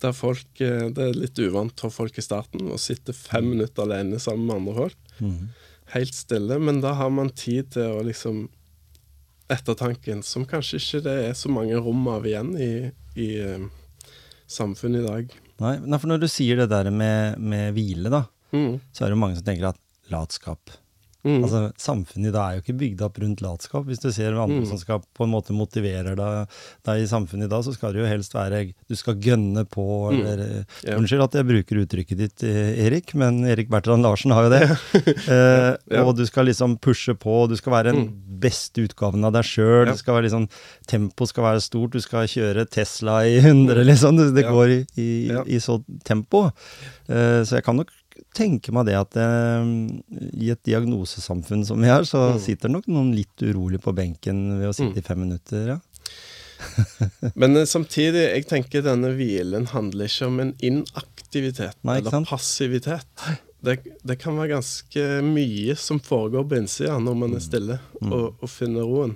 Der 0.02 0.12
folk, 0.18 0.48
eh, 0.60 0.90
Det 0.90 0.98
er 0.98 1.14
litt 1.14 1.38
uvant 1.38 1.80
for 1.80 1.90
folk 1.94 2.18
i 2.18 2.22
starten 2.26 2.72
å 2.72 2.80
sitte 2.80 3.14
fem 3.14 3.52
minutter 3.52 3.84
alene 3.84 4.18
sammen 4.20 4.48
med 4.48 4.56
andre 4.56 4.74
folk 4.76 4.98
Mm. 5.22 5.50
helt 5.94 6.14
stille, 6.16 6.58
men 6.60 6.82
da 6.82 6.94
har 6.94 7.10
man 7.12 7.30
tid 7.30 7.70
til 7.72 7.84
å 7.84 8.04
liksom 8.04 8.48
Ettertanken, 9.52 10.24
som 10.24 10.46
kanskje 10.46 10.80
ikke 10.80 11.02
det 11.04 11.14
er 11.30 11.34
så 11.36 11.50
mange 11.52 11.76
rom 11.84 12.08
av 12.08 12.24
igjen 12.24 12.54
i, 12.56 12.92
i 13.20 13.28
eh, 13.44 13.66
samfunnet 14.48 15.04
i 15.04 15.08
dag. 15.08 15.34
Nei, 15.60 15.98
for 16.00 16.08
når 16.08 16.22
du 16.24 16.28
sier 16.32 16.56
det 16.62 16.70
der 16.72 16.90
med, 16.90 17.38
med 17.38 17.76
hvile, 17.76 18.10
da, 18.10 18.24
Mm. 18.54 18.80
så 18.92 19.06
er 19.06 19.10
det 19.10 19.18
mange 19.18 19.36
som 19.38 19.44
tenker 19.48 19.70
at 19.70 19.78
latskap. 20.12 20.60
Mm. 21.24 21.44
Altså, 21.44 21.60
Samfunnet 21.78 22.30
i 22.30 22.32
dag 22.34 22.44
er 22.50 22.56
jo 22.58 22.62
ikke 22.64 22.78
bygd 22.80 23.02
opp 23.06 23.20
rundt 23.22 23.42
latskap. 23.46 23.86
Hvis 23.86 24.00
du 24.02 24.12
ser 24.12 24.34
andre 24.34 24.62
Mm. 24.62 24.68
som 24.68 24.78
skal 24.78 25.00
på 25.14 25.24
en 25.24 25.30
måte 25.32 25.54
motiverer 25.54 26.16
deg, 26.16 26.48
deg 26.84 27.02
i 27.04 27.06
samfunnet 27.08 27.46
i 27.46 27.48
dag, 27.52 27.64
så 27.64 27.74
skal 27.76 27.94
det 27.94 28.02
jo 28.02 28.08
helst 28.10 28.34
være 28.34 28.74
Du 28.90 28.96
skal 28.96 29.16
gønne 29.16 29.66
på, 29.70 29.86
Mm. 30.12 30.26
eller 30.26 30.66
Ja. 30.84 30.98
Unnskyld 30.98 31.24
at 31.24 31.34
jeg 31.34 31.46
bruker 31.46 31.86
uttrykket 31.86 32.18
ditt, 32.18 32.44
eh, 32.44 32.86
Erik, 32.88 33.14
men 33.14 33.44
Erik 33.46 33.70
Bertrand 33.70 34.02
Larsen 34.04 34.32
har 34.32 34.44
jo 34.44 34.50
det. 34.50 34.62
eh, 35.30 35.78
Ja. 35.92 36.04
Og 36.06 36.16
du 36.18 36.26
skal 36.26 36.46
liksom 36.46 36.80
pushe 36.80 37.14
på, 37.18 37.48
du 37.48 37.56
skal 37.56 37.72
være 37.74 37.94
den 37.94 38.10
beste 38.42 38.82
utgaven 38.88 39.24
av 39.24 39.34
deg 39.34 39.44
sjøl. 39.44 39.86
Ja. 39.88 39.94
Liksom 40.22 40.50
Tempoet 40.88 41.30
skal 41.30 41.44
være 41.44 41.62
stort, 41.62 41.92
du 41.92 42.00
skal 42.02 42.26
kjøre 42.28 42.66
Tesla 42.70 43.22
i 43.24 43.40
100, 43.40 43.84
liksom. 43.86 44.18
Det, 44.18 44.34
det 44.36 44.44
Ja. 44.46 44.52
går 44.52 44.68
i, 44.70 44.86
i, 44.98 45.56
i 45.56 45.60
så 45.60 45.84
tempo. 46.04 46.52
Eh, 47.10 47.44
så 47.46 47.58
jeg 47.60 47.64
kan 47.64 47.78
nok 47.78 47.90
tenke 48.38 48.74
meg 48.76 48.88
det 48.90 48.96
at 49.00 49.16
eh, 49.20 49.72
i 50.42 50.50
et 50.54 50.62
diagnosesamfunn 50.68 51.66
som 51.68 51.82
vi 51.82 51.90
er, 51.92 52.04
så 52.08 52.32
Mm. 52.36 52.40
sitter 52.44 52.70
nok 52.74 52.88
noen 52.92 53.14
litt 53.16 53.44
urolig 53.44 53.82
på 53.84 53.94
benken 53.98 54.60
ved 54.60 54.70
å 54.70 54.74
sitte 54.76 55.00
i 55.02 55.06
fem 55.06 55.20
minutter. 55.26 55.76
Ja. 55.76 55.80
Men 57.42 57.56
eh, 57.58 57.66
samtidig, 57.70 58.26
jeg 58.36 58.48
tenker 58.50 58.84
denne 58.86 59.14
hvilen 59.18 59.70
handler 59.74 60.06
ikke 60.12 60.28
om 60.30 60.40
en 60.44 60.52
inaktivitet 60.62 61.78
Nei, 61.88 62.00
eller 62.02 62.26
passivitet. 62.30 63.08
Det, 63.62 63.78
det 64.06 64.18
kan 64.22 64.38
være 64.38 64.56
ganske 64.56 65.08
mye 65.26 65.76
som 65.78 66.00
foregår 66.02 66.48
på 66.50 66.58
innsida 66.64 66.96
når 67.02 67.18
man 67.24 67.36
er 67.38 67.44
stille 67.46 67.76
og, 68.02 68.32
og 68.42 68.50
finner 68.50 68.88
roen. 68.90 69.16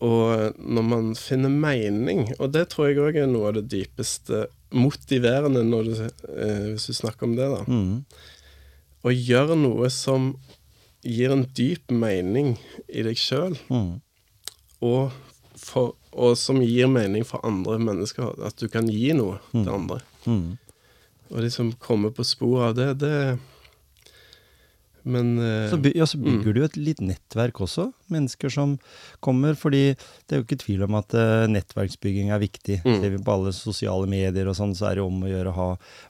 Og 0.00 0.56
når 0.56 0.86
man 0.88 1.10
finner 1.18 1.52
mening, 1.52 2.22
og 2.40 2.54
det 2.54 2.70
tror 2.72 2.88
jeg 2.88 3.00
òg 3.04 3.18
er 3.20 3.28
noe 3.28 3.50
av 3.50 3.58
det 3.58 3.66
dypeste 3.68 4.46
motiverende 4.72 5.62
når 5.66 5.84
du, 5.88 5.92
eh, 6.02 6.66
hvis 6.72 6.86
du 6.90 6.92
snakker 6.94 7.26
om 7.28 7.36
det, 7.36 7.48
da. 7.50 7.64
Mm. 7.66 8.04
Å 9.04 9.12
gjøre 9.14 9.56
noe 9.56 9.88
som 9.90 10.34
gir 11.02 11.32
en 11.32 11.46
dyp 11.56 11.90
mening 11.90 12.58
i 12.88 13.02
deg 13.06 13.16
sjøl, 13.16 13.56
Mm. 13.70 14.00
og, 14.82 15.12
og 16.12 16.36
som 16.36 16.60
gir 16.62 16.86
mening 16.88 17.24
for 17.24 17.40
andre 17.44 17.78
mennesker. 17.78 18.34
At 18.44 18.56
du 18.60 18.68
kan 18.68 18.88
gi 18.88 19.12
noe 19.16 19.38
til 19.52 19.68
andre. 19.72 20.00
Mm. 20.26 20.58
Og 21.30 21.50
som 21.52 21.72
kommer 21.72 22.10
på 22.10 22.24
sporet 22.26 22.70
av 22.70 22.74
det, 22.76 22.88
det 23.04 23.38
Men 25.04 25.32
Så, 25.70 25.78
by, 25.80 25.92
ja, 25.96 26.06
så 26.06 26.18
bygger 26.20 26.50
mm. 26.50 26.56
du 26.56 26.64
et 26.64 26.76
litt 26.76 27.00
nettverk 27.00 27.60
også. 27.64 27.88
Mennesker 28.12 28.52
som 28.52 28.78
kommer. 29.24 29.54
Fordi 29.58 29.94
det 29.94 30.34
er 30.36 30.40
jo 30.42 30.46
ikke 30.46 30.60
tvil 30.64 30.84
om 30.86 30.98
at 31.00 31.14
uh, 31.16 31.46
nettverksbygging 31.50 32.32
er 32.34 32.42
viktig. 32.42 32.80
Mm. 32.84 32.98
Ser 33.00 33.14
vi 33.16 33.22
på 33.24 33.32
alle 33.36 33.52
sosiale 33.56 34.08
medier 34.10 34.50
og 34.50 34.56
sånn, 34.58 34.74
så 34.76 34.90
er 34.90 35.00
det 35.00 35.06
om 35.06 35.22
å 35.24 35.30
gjøre 35.30 35.52
å 35.52 35.58
ha 35.58 35.68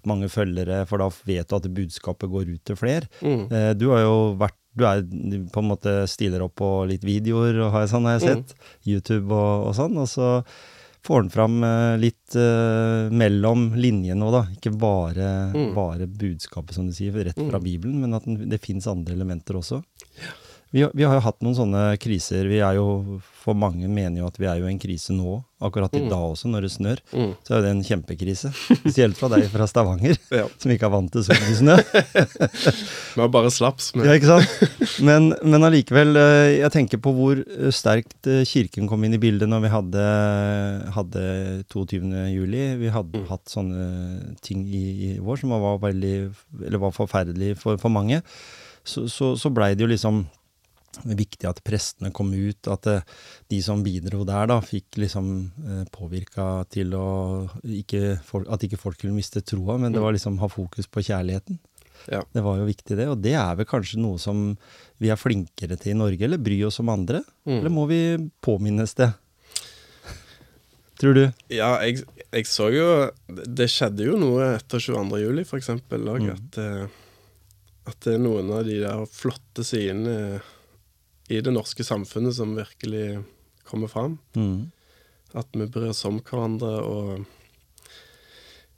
mange 0.08 0.30
følgere, 0.32 0.82
for 0.90 1.02
da 1.02 1.10
vet 1.28 1.48
du 1.50 1.56
at 1.60 1.68
budskapet 1.76 2.30
går 2.32 2.50
ut 2.56 2.64
til 2.64 2.76
flere. 2.80 3.06
mm, 3.22 3.46
Uh, 3.50 3.72
du 3.74 3.88
har 3.90 4.02
jo 4.04 4.16
vært 4.40 4.56
du 4.78 4.84
er 4.86 5.00
på 5.50 5.58
en 5.64 5.66
måte 5.66 5.92
stiller 6.06 6.44
opp 6.44 6.54
på 6.60 6.68
litt 6.86 7.02
videoer, 7.02 7.56
og 7.64 7.72
har 7.74 7.88
sånn 7.90 8.04
har 8.06 8.20
jeg 8.20 8.22
Mm. 8.22 8.44
sett. 8.46 8.54
YouTube 8.86 9.34
og, 9.34 9.66
og 9.66 9.74
sånn. 9.74 9.96
Og 9.98 10.06
så 10.08 10.28
får 11.06 11.22
den 11.22 11.30
fram 11.32 11.54
eh, 11.64 11.96
litt 12.00 12.34
uh, 12.36 13.08
mellom 13.10 13.70
linjene 13.80 14.26
òg, 14.26 14.32
da. 14.36 14.42
Ikke 14.56 14.72
bare, 14.76 15.28
Mm. 15.54 15.74
bare 15.74 16.06
budskapet, 16.06 16.74
som 16.76 16.86
du 16.86 16.92
sier, 16.92 17.12
rett 17.12 17.34
fra 17.38 17.58
Mm. 17.58 17.64
Bibelen, 17.64 18.00
men 18.00 18.14
at 18.14 18.24
den, 18.24 18.48
det 18.48 18.60
fins 18.60 18.86
andre 18.86 19.14
elementer 19.16 19.56
også. 19.60 19.82
Vi, 20.70 20.84
vi 20.94 21.02
har 21.02 21.16
jo 21.18 21.22
hatt 21.24 21.40
noen 21.42 21.56
sånne 21.58 21.80
kriser. 21.98 22.46
Vi 22.46 22.60
er 22.62 22.76
jo, 22.78 23.18
For 23.40 23.56
mange 23.56 23.88
mener 23.88 24.20
jo 24.20 24.26
at 24.28 24.36
vi 24.38 24.44
er 24.46 24.58
jo 24.60 24.66
i 24.68 24.70
en 24.70 24.78
krise 24.78 25.14
nå, 25.16 25.38
akkurat 25.64 25.94
i 25.96 26.02
Mm. 26.02 26.10
dag 26.12 26.20
også, 26.30 26.46
når 26.52 26.62
det 26.66 26.70
snør. 26.74 26.98
mm, 27.12 27.30
Så 27.42 27.54
er 27.56 27.62
det 27.64 27.70
en 27.72 27.80
kjempekrise. 27.82 28.50
Spesielt 28.76 29.16
fra 29.16 29.30
deg 29.32 29.46
fra 29.50 29.66
Stavanger, 29.66 30.14
ja. 30.40 30.44
som 30.60 30.70
ikke 30.70 30.86
er 30.86 30.92
vant 30.92 31.10
til 31.10 31.24
så 31.24 31.32
mye 31.40 31.56
snø. 31.56 31.76
Vi 33.16 33.20
har 33.24 33.28
bare 33.32 33.50
slaps 33.50 33.90
Men. 33.96 34.06
Ja, 34.06 34.14
ikke 34.20 34.28
sant? 34.30 35.00
Men, 35.02 35.30
men 35.42 35.64
allikevel, 35.66 36.14
eh, 36.20 36.58
jeg 36.60 36.70
tenker 36.76 37.00
på 37.02 37.14
hvor 37.16 37.40
eh, 37.40 37.72
sterkt 37.74 38.28
eh, 38.30 38.44
kirken 38.46 38.86
kom 38.90 39.02
inn 39.08 39.16
i 39.16 39.20
bildet 39.22 39.48
når 39.50 39.64
vi 39.64 39.72
hadde, 39.72 40.04
hadde 40.94 41.24
22. 41.72 42.02
juli. 42.36 42.64
Vi 42.84 42.92
hadde 42.94 43.24
hatt 43.30 43.48
sånne 43.50 44.36
ting 44.44 44.66
i, 44.68 44.84
i 45.10 45.14
vår 45.18 45.40
som 45.42 45.56
var 45.56 45.80
veldig, 45.82 46.14
eller 46.66 46.78
var 46.84 46.94
forferdelig 46.94 47.56
for, 47.60 47.80
for 47.80 47.90
mange. 47.92 48.20
Så, 48.84 49.08
så, 49.12 49.32
så 49.40 49.50
blei 49.52 49.72
det 49.74 49.84
jo 49.84 49.90
liksom 49.90 50.22
viktig 51.04 51.48
at 51.48 51.62
prestene 51.64 52.10
kom 52.14 52.32
ut, 52.34 52.68
at 52.70 52.88
eh, 52.90 53.06
de 53.52 53.60
som 53.62 53.82
bidro 53.84 54.24
der, 54.28 54.48
da, 54.50 54.58
fikk 54.64 54.98
liksom 55.00 55.30
eh, 55.64 55.82
påvirka 55.94 56.64
til 56.72 56.94
å 56.98 57.08
ikke 57.64 58.18
At 58.50 58.64
ikke 58.66 58.80
folk 58.80 59.00
kunne 59.00 59.16
miste 59.16 59.42
troa, 59.46 59.78
men 59.78 59.94
det 59.94 60.02
var 60.02 60.14
liksom 60.16 60.40
ha 60.42 60.48
fokus 60.50 60.90
på 60.90 61.04
kjærligheten. 61.06 61.60
Ja. 62.10 62.22
Det 62.32 62.42
var 62.44 62.58
jo 62.60 62.68
viktig, 62.68 62.96
det. 62.96 63.08
Og 63.12 63.18
det 63.22 63.34
er 63.36 63.56
vel 63.58 63.68
kanskje 63.68 64.00
noe 64.00 64.20
som 64.20 64.54
vi 65.00 65.10
er 65.12 65.20
flinkere 65.20 65.76
til 65.80 65.94
i 65.94 65.98
Norge, 65.98 66.24
eller 66.24 66.40
bry 66.40 66.62
oss 66.66 66.80
om 66.82 66.92
andre? 66.92 67.22
Mm. 67.48 67.58
Eller 67.58 67.74
må 67.74 67.86
vi 67.90 68.00
påminnes 68.44 68.96
det? 68.98 69.10
Tror 71.00 71.16
du? 71.16 71.22
Ja, 71.48 71.74
jeg, 71.80 72.02
jeg 72.28 72.44
så 72.44 72.66
jo 72.74 72.86
Det 73.24 73.70
skjedde 73.72 74.04
jo 74.04 74.18
noe 74.20 74.50
etter 74.58 74.82
22. 74.82 75.20
juli, 75.22 75.44
for 75.48 75.60
eksempel, 75.60 76.08
og 76.12 76.26
at, 76.34 76.60
eh, 76.60 76.88
at 77.90 78.10
noen 78.20 78.52
av 78.52 78.66
de 78.68 78.80
der 78.82 79.04
flotte 79.08 79.64
sidene 79.66 80.40
i 81.30 81.40
det 81.44 81.52
norske 81.54 81.86
samfunnet 81.86 82.34
som 82.36 82.56
virkelig 82.58 83.22
kommer 83.68 83.90
fram. 83.90 84.18
Mm. 84.34 84.70
At 85.38 85.52
vi 85.54 85.68
bryr 85.70 85.92
oss 85.92 86.06
om 86.08 86.18
hverandre 86.24 86.80
og 86.86 87.28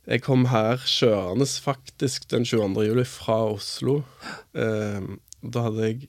Jeg 0.03 0.25
kom 0.25 0.49
her 0.51 0.83
kjørende 0.83 1.47
faktisk 1.47 2.25
den 2.33 2.43
22. 2.43 2.83
juli 2.89 3.05
fra 3.07 3.37
Oslo. 3.53 4.01
Eh, 4.51 5.05
da 5.47 5.63
hadde 5.69 5.85
jeg 5.87 6.09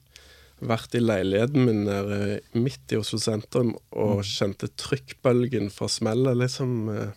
vært 0.66 0.96
i 0.98 1.02
leiligheten 1.04 1.68
min 1.68 1.84
nede 1.86 2.40
midt 2.58 2.90
i 2.90 2.98
Oslo 2.98 3.20
sentrum 3.22 3.76
og 3.92 4.24
kjente 4.26 4.72
trykkbølgen 4.82 5.70
fra 5.74 5.86
smellet, 5.92 6.40
liksom. 6.42 6.74
Eh, 6.90 7.14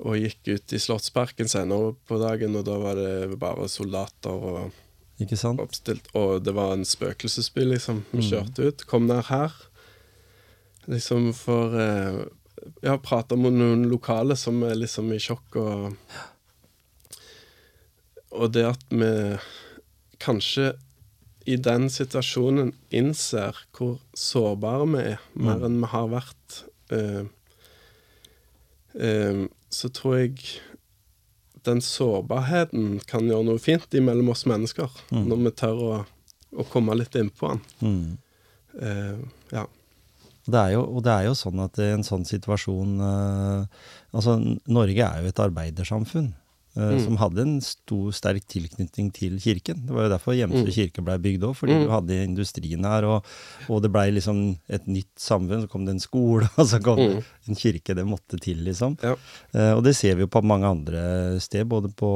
og 0.00 0.18
gikk 0.18 0.56
ut 0.56 0.74
i 0.74 0.80
Slottsparken 0.80 1.50
senere 1.50 1.92
på 2.08 2.18
dagen, 2.18 2.56
og 2.58 2.66
da 2.66 2.76
var 2.80 2.98
det 2.98 3.38
bare 3.38 3.68
soldater 3.70 4.46
og 4.50 4.78
Ikke 5.20 5.36
sant? 5.36 5.60
oppstilt. 5.60 6.08
Og 6.16 6.42
det 6.44 6.54
var 6.56 6.72
en 6.74 6.86
spøkelsesby, 6.88 7.64
liksom. 7.74 8.04
Vi 8.12 8.24
kjørte 8.30 8.70
ut. 8.70 8.84
Kom 8.88 9.06
ned 9.10 9.26
her. 9.28 9.52
Liksom 10.90 11.32
for 11.36 11.76
eh, 11.76 12.26
Ja, 12.84 12.98
prata 13.00 13.36
med 13.40 13.56
noen 13.56 13.86
lokale 13.88 14.36
som 14.36 14.62
er 14.64 14.74
liksom 14.76 15.12
i 15.12 15.20
sjokk, 15.20 15.56
og 15.56 15.96
Og 18.30 18.52
det 18.54 18.64
at 18.64 18.84
vi 18.90 19.38
kanskje 20.20 20.74
i 21.48 21.56
den 21.56 21.88
situasjonen 21.90 22.74
innser 22.94 23.56
hvor 23.74 23.96
sårbare 24.14 24.86
vi 24.92 25.04
er, 25.14 25.22
mer 25.34 25.64
enn 25.66 25.80
vi 25.80 25.88
har 25.90 26.10
vært, 26.12 26.58
eh, 26.94 27.24
eh, 28.94 29.40
så 29.70 29.88
tror 29.88 30.18
jeg 30.20 30.60
den 31.68 31.82
sårbarheten 31.84 33.00
kan 33.10 33.28
gjøre 33.28 33.46
noe 33.48 33.60
fint 33.62 33.94
imellom 33.96 34.32
oss 34.32 34.46
mennesker, 34.48 34.90
når 35.12 35.44
vi 35.44 35.52
tør 35.60 35.82
å, 35.84 35.92
å 36.56 36.66
komme 36.72 36.96
litt 36.98 37.16
innpå 37.18 37.52
den. 37.52 37.62
Mm. 37.84 38.18
Uh, 38.80 39.22
ja. 39.52 39.64
Det 40.50 40.60
er 40.60 40.74
jo, 40.76 40.84
og 40.86 41.04
det 41.06 41.14
er 41.14 41.28
jo 41.28 41.36
sånn 41.38 41.60
at 41.62 41.78
i 41.82 41.90
en 41.92 42.04
sånn 42.06 42.22
situasjon 42.26 43.00
uh, 43.02 43.88
Altså, 44.16 44.38
Norge 44.70 45.04
er 45.04 45.20
jo 45.22 45.30
et 45.30 45.42
arbeidersamfunn 45.42 46.30
eh, 46.80 46.96
som 47.04 47.18
hadde 47.20 47.44
en 47.44 47.56
stor, 47.64 48.10
sterk 48.16 48.46
tilknytning 48.50 49.10
til 49.16 49.36
kirken. 49.42 49.84
Det 49.86 49.94
var 49.96 50.08
jo 50.08 50.12
derfor 50.14 50.36
Hjemsø 50.38 50.64
kirke 50.74 51.04
blei 51.04 51.18
bygd 51.22 51.46
òg, 51.50 51.56
fordi 51.58 51.76
du 51.84 51.92
hadde 51.92 52.18
industrien 52.24 52.86
her, 52.88 53.06
og, 53.08 53.28
og 53.68 53.82
det 53.84 53.92
blei 53.94 54.08
liksom 54.16 54.42
et 54.72 54.88
nytt 54.90 55.12
samfunn. 55.20 55.64
Så 55.64 55.70
kom 55.72 55.86
det 55.86 55.96
en 55.96 56.02
skole, 56.02 56.48
og 56.60 56.70
så 56.70 56.80
kom 56.82 57.00
det 57.00 57.20
en 57.50 57.58
kirke. 57.58 57.96
Det 57.96 58.06
måtte 58.08 58.40
til, 58.42 58.62
liksom. 58.66 58.96
Ja. 59.04 59.14
Eh, 59.52 59.72
og 59.76 59.84
det 59.86 59.94
ser 59.98 60.16
vi 60.18 60.26
jo 60.26 60.32
på 60.32 60.42
mange 60.46 60.68
andre 60.70 61.04
steder, 61.42 61.68
både 61.70 61.92
på 61.92 62.10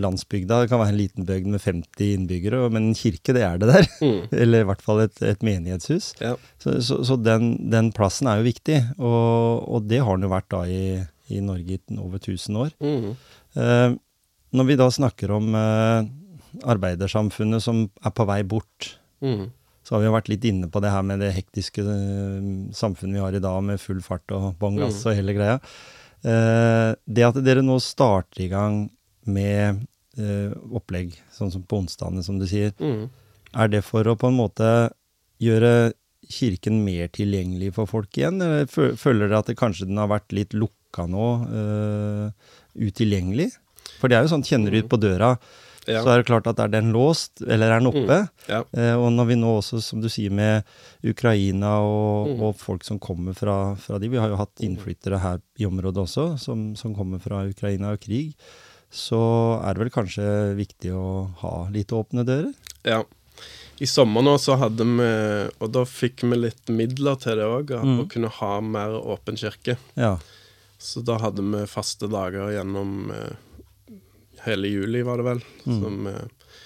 landsbygda. 0.00 0.62
Det 0.62 0.72
kan 0.72 0.82
være 0.82 0.94
en 0.94 1.00
liten 1.00 1.28
bygd 1.28 1.50
med 1.54 1.62
50 1.62 2.14
innbyggere, 2.16 2.64
men 2.72 2.90
en 2.90 2.98
kirke, 2.98 3.34
det 3.36 3.44
er 3.46 3.60
det 3.60 3.70
der. 3.72 3.90
Eller 4.42 4.64
i 4.64 4.68
hvert 4.70 4.82
fall 4.84 5.04
et, 5.06 5.20
et 5.22 5.44
menighetshus. 5.46 6.14
ja. 6.20 6.36
Så, 6.60 6.74
så, 6.84 6.98
så 7.06 7.16
den, 7.16 7.54
den 7.72 7.88
plassen 7.96 8.28
er 8.28 8.40
jo 8.40 8.48
viktig, 8.50 8.76
og, 8.98 9.64
og 9.64 9.86
det 9.88 10.02
har 10.04 10.18
den 10.18 10.26
jo 10.28 10.32
vært 10.34 10.50
da 10.52 10.60
i, 10.68 11.00
i 11.32 11.40
Norge 11.44 11.78
i 11.78 11.96
over 11.96 12.20
1000 12.20 12.58
år. 12.66 12.74
Mhm. 12.84 13.14
Eh, 13.58 13.92
når 14.56 14.66
vi 14.66 14.76
da 14.78 14.88
snakker 14.90 15.32
om 15.34 15.54
eh, 15.54 16.10
arbeidersamfunnet 16.70 17.62
som 17.64 17.84
er 18.02 18.14
på 18.14 18.26
vei 18.28 18.40
bort, 18.46 18.92
mm. 19.22 19.46
så 19.86 19.94
har 19.94 20.02
vi 20.02 20.10
jo 20.10 20.16
vært 20.16 20.30
litt 20.32 20.46
inne 20.50 20.70
på 20.72 20.82
det 20.82 20.92
her 20.94 21.06
med 21.06 21.22
det 21.22 21.32
hektiske 21.36 21.84
eh, 21.84 22.50
samfunnet 22.76 23.18
vi 23.18 23.24
har 23.24 23.38
i 23.38 23.42
dag, 23.42 23.62
med 23.64 23.82
full 23.82 24.02
fart 24.04 24.36
og 24.36 24.52
bånn 24.60 24.80
gass 24.80 25.02
og 25.06 25.16
hele 25.18 25.36
greia. 25.36 25.60
Eh, 26.20 26.90
det 27.06 27.28
at 27.28 27.40
dere 27.44 27.64
nå 27.64 27.78
starter 27.82 28.46
i 28.46 28.52
gang 28.52 28.84
med 29.30 29.86
opplegg, 30.74 31.14
sånn 31.32 31.52
som 31.54 31.62
på 31.64 31.78
onsdagene, 31.80 32.20
som 32.26 32.36
du 32.36 32.42
sier, 32.50 32.74
mm. 32.76 33.04
er 33.62 33.70
det 33.72 33.78
for 33.86 34.04
å 34.10 34.16
på 34.18 34.28
en 34.28 34.36
måte 34.36 34.66
gjøre 35.40 35.94
kirken 36.30 36.82
mer 36.84 37.10
tilgjengelig 37.14 37.74
for 37.76 37.90
folk 37.90 38.16
igjen? 38.18 38.40
Eller 38.44 38.68
føler 38.70 39.26
dere 39.26 39.42
at 39.42 39.50
det 39.50 39.58
kanskje 39.60 39.88
den 39.88 40.00
har 40.00 40.10
vært 40.10 40.34
litt 40.36 40.56
lukka 40.56 41.06
nå, 41.10 41.28
eh, 41.60 42.52
utilgjengelig? 42.76 43.50
For 44.00 44.08
det 44.08 44.16
er 44.18 44.22
jo 44.26 44.32
sånn, 44.36 44.44
kjenner 44.46 44.70
du 44.72 44.78
ut 44.82 44.88
på 44.92 45.00
døra, 45.00 45.38
Ja. 45.88 46.02
så 46.04 46.10
er 46.12 46.18
det 46.20 46.26
klart 46.28 46.46
at 46.46 46.58
er 46.60 46.68
den 46.68 46.92
låst, 46.92 47.40
eller 47.42 47.72
er 47.72 47.80
den 47.80 47.88
oppe? 47.90 48.28
ja. 48.48 48.62
Eh, 48.76 48.94
og 48.94 49.10
når 49.12 49.26
vi 49.26 49.34
nå 49.40 49.58
også, 49.58 49.80
som 49.82 50.00
du 50.00 50.08
sier, 50.08 50.30
med 50.30 50.62
Ukraina 51.02 51.80
og, 51.80 52.28
Mm. 52.28 52.42
og 52.42 52.56
folk 52.56 52.84
som 52.84 52.98
kommer 52.98 53.34
fra, 53.34 53.74
fra 53.76 53.98
de, 53.98 54.08
vi 54.08 54.18
har 54.18 54.28
jo 54.28 54.36
hatt 54.36 54.54
innflyttere 54.60 55.18
her 55.20 55.40
i 55.58 55.64
området 55.66 55.96
også, 56.04 56.38
som, 56.38 56.74
som 56.76 56.94
kommer 56.94 57.18
fra 57.18 57.44
Ukraina 57.48 57.92
og 57.92 58.00
krig, 58.00 58.34
så 58.92 59.60
er 59.64 59.74
det 59.74 59.78
vel 59.84 59.90
kanskje 59.94 60.56
viktig 60.58 60.92
å 60.92 61.30
ha 61.40 61.68
litt 61.70 61.88
åpne 61.94 62.24
dører? 62.26 62.52
Ja. 62.84 63.02
I 63.80 63.86
sommer 63.86 64.20
nå 64.20 64.34
så 64.36 64.58
hadde 64.58 64.84
vi 64.84 65.50
Og 65.64 65.70
da 65.72 65.84
fikk 65.88 66.20
vi 66.28 66.36
litt 66.36 66.66
midler 66.68 67.16
til 67.18 67.36
det 67.38 67.46
òg, 67.46 67.70
å 67.70 68.06
kunne 68.10 68.28
ha 68.28 68.60
mer 68.60 68.90
åpen 69.00 69.36
kirke. 69.40 69.78
Ja. 69.96 70.18
Så 70.80 71.02
da 71.04 71.18
hadde 71.20 71.44
vi 71.44 71.66
faste 71.68 72.08
dager 72.08 72.54
gjennom 72.54 73.10
eh, 73.12 73.98
hele 74.46 74.70
juli, 74.72 75.02
var 75.04 75.20
det 75.20 75.26
vel. 75.26 75.42
Som, 75.66 76.06
eh, 76.08 76.56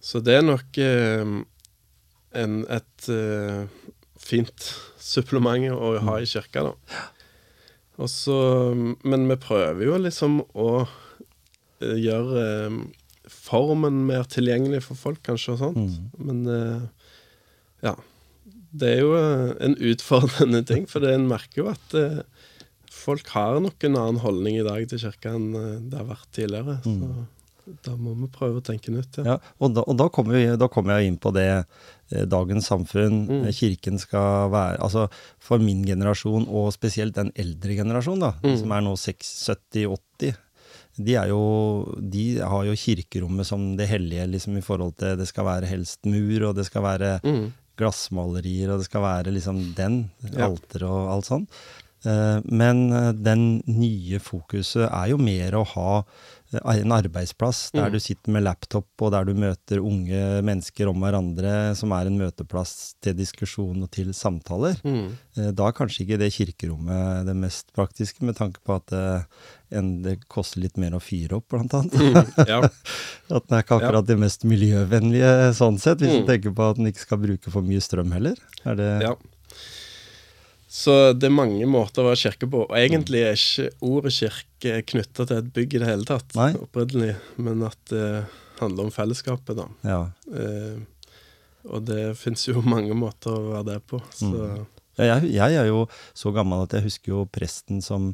så 0.00 0.22
det 0.24 0.38
er 0.38 0.46
nok 0.46 0.78
eh, 0.80 1.34
en, 2.42 2.54
et 2.72 3.08
eh, 3.12 3.66
fint 4.18 4.70
supplement 4.96 5.68
å 5.76 5.92
ha 6.06 6.16
i 6.22 6.28
kirka, 6.28 6.70
da. 6.70 7.04
Og 7.98 8.08
så, 8.12 8.38
men 9.02 9.26
vi 9.28 9.36
prøver 9.42 9.84
jo 9.88 9.98
liksom 10.00 10.40
å 10.54 10.70
eh, 11.82 11.98
gjøre 11.98 12.44
eh, 12.46 12.78
formen 13.28 14.06
mer 14.08 14.24
tilgjengelig 14.30 14.86
for 14.86 14.96
folk, 14.96 15.20
kanskje, 15.26 15.56
og 15.56 15.64
sånt. 15.66 15.98
Men 16.16 16.46
eh, 16.48 16.86
ja. 17.84 17.98
Det 18.78 18.88
er 18.98 18.98
jo 19.00 19.14
en 19.16 19.74
utfordrende 19.80 20.60
ting, 20.68 20.84
for 20.88 21.04
en 21.08 21.24
merker 21.28 21.62
jo 21.62 21.70
at 21.72 21.94
folk 23.08 23.32
har 23.34 23.58
nok 23.64 23.88
en 23.88 23.98
annen 23.98 24.22
holdning 24.22 24.60
i 24.60 24.66
dag 24.66 24.84
til 24.90 25.02
kirka 25.02 25.34
enn 25.38 25.50
eh, 25.56 25.74
det 25.88 26.00
har 26.00 26.08
vært 26.12 26.30
tidligere. 26.36 26.78
Så 26.84 27.26
da 27.84 27.94
må 28.00 28.14
vi 28.16 28.28
prøve 28.32 28.60
å 28.60 28.64
tenke 28.64 28.92
nytt, 28.92 29.18
ja. 29.20 29.34
Ja, 29.34 29.52
og 29.60 29.74
da, 29.76 29.84
og 29.84 29.98
da 30.00 30.08
kommer 30.12 30.38
vi, 30.38 30.46
da 30.56 30.70
kommer 30.72 30.96
jeg 30.96 31.10
inn 31.10 31.18
på 31.20 31.32
det 31.36 31.48
eh, 31.52 32.24
dagens 32.28 32.70
samfunn, 32.70 33.20
mm. 33.28 33.46
kirken 33.52 34.00
skal 34.00 34.48
være 34.54 34.80
Altså 34.84 35.06
for 35.42 35.60
min 35.62 35.82
generasjon, 35.86 36.48
og 36.48 36.70
spesielt 36.72 37.16
den 37.18 37.32
eldre 37.36 37.76
generasjonen, 37.82 38.24
da, 38.24 38.56
som 38.60 38.72
er 38.72 38.84
nå 38.86 38.94
70-80, 38.96 40.38
de, 40.98 41.14
jo, 41.30 41.42
de 42.00 42.24
har 42.40 42.64
jo 42.66 42.74
kirkerommet 42.74 43.46
som 43.46 43.68
det 43.78 43.86
hellige 43.86 44.24
liksom 44.32 44.56
i 44.58 44.64
forhold 44.66 44.96
til 44.98 45.12
Det 45.20 45.28
skal 45.30 45.46
være 45.46 45.68
helst 45.70 46.08
mur, 46.10 46.48
og 46.48 46.56
det 46.58 46.64
skal 46.66 46.82
være 46.82 47.12
glassmalerier, 47.78 48.72
og 48.72 48.80
det 48.80 48.88
skal 48.88 49.04
være 49.04 49.34
liksom 49.36 49.60
den, 49.78 50.00
Ja. 50.32 50.48
alter 50.48 50.88
og 50.88 51.12
alt 51.12 51.28
sånn. 51.28 51.46
Eh, 52.06 52.40
Men 52.44 52.92
eh, 52.92 53.12
den 53.12 53.62
nye 53.66 54.20
fokuset 54.22 54.86
er 54.86 55.10
jo 55.10 55.18
mer 55.18 55.56
å 55.58 55.64
ha 55.66 55.92
eh, 56.52 56.60
en 56.78 56.94
arbeidsplass 56.94 57.72
der 57.74 57.90
du 57.90 57.98
sitter 57.98 58.30
med 58.36 58.44
laptop, 58.46 58.86
og 59.02 59.10
der 59.12 59.26
du 59.26 59.32
møter 59.34 59.82
unge 59.82 60.20
mennesker 60.46 60.88
om 60.92 61.02
hverandre, 61.02 61.74
som 61.78 61.90
er 61.96 62.06
en 62.06 62.18
møteplass 62.20 62.94
til 63.04 63.16
diskusjon 63.18 63.82
og 63.82 63.90
til 63.94 64.12
samtaler. 64.14 64.78
Mm. 64.86 65.08
Da 65.58 65.66
er 65.68 65.74
kanskje 65.76 66.04
ikke 66.04 66.20
det 66.22 66.30
kirkerommet 66.36 67.26
det 67.26 67.34
mest 67.36 67.72
praktiske, 67.76 68.22
med 68.24 68.38
tanke 68.38 68.62
på 68.62 68.78
at 68.78 68.86
det, 68.94 69.06
en, 69.74 69.90
det 70.06 70.20
koster 70.30 70.62
litt 70.62 70.78
mer 70.80 70.94
å 70.96 71.02
fyre 71.02 71.40
opp, 71.40 71.48
blant 71.50 71.74
annet. 71.76 72.38
ja. 72.48 72.62
At 73.34 73.44
den 73.44 73.58
er 73.58 73.64
ikke 73.66 73.76
akkurat 73.82 74.06
det 74.08 74.16
mest 74.16 74.46
miljøvennlige 74.48 75.50
sånn 75.58 75.76
sett, 75.82 76.00
hvis 76.00 76.22
du 76.22 76.30
tenker 76.30 76.54
på 76.56 76.70
at 76.70 76.78
den 76.78 76.88
ikke 76.88 77.02
skal 77.04 77.20
bruke 77.20 77.52
for 77.52 77.66
mye 77.66 77.82
strøm 77.84 78.14
heller. 78.16 78.38
Er 78.64 78.78
det 78.78 78.92
Ja. 79.04 79.12
Så 80.78 80.94
det 81.18 81.26
er 81.26 81.34
mange 81.34 81.66
måter 81.66 82.04
å 82.04 82.10
være 82.12 82.20
kirke 82.20 82.48
på. 82.50 82.60
Og 82.68 82.76
egentlig 82.78 83.24
er 83.26 83.38
ikke 83.38 83.70
ordet 83.88 84.12
kirke 84.14 84.76
knytta 84.92 85.26
til 85.26 85.40
et 85.40 85.48
bygg 85.56 85.74
i 85.74 85.80
det 85.82 85.88
hele 85.90 86.06
tatt, 86.06 86.36
Nei. 86.38 86.52
opprinnelig, 86.54 87.16
men 87.42 87.64
at 87.66 87.80
det 87.90 88.04
handler 88.60 88.86
om 88.86 88.94
fellesskapet, 88.94 89.58
da. 89.58 89.66
Ja. 89.86 90.00
Eh, 90.30 90.78
og 91.68 91.82
det 91.88 92.12
fins 92.20 92.46
jo 92.46 92.62
mange 92.74 92.94
måter 92.98 93.34
å 93.34 93.46
være 93.56 93.66
det 93.72 93.78
på. 93.90 94.02
Så 94.14 94.32
Ja, 94.98 95.12
Jeg, 95.16 95.28
jeg 95.30 95.54
er 95.60 95.68
jo 95.68 95.84
så 96.18 96.32
gammel 96.34 96.64
at 96.64 96.72
jeg 96.74 96.86
husker 96.88 97.12
jo 97.12 97.26
presten 97.30 97.82
som, 97.84 98.12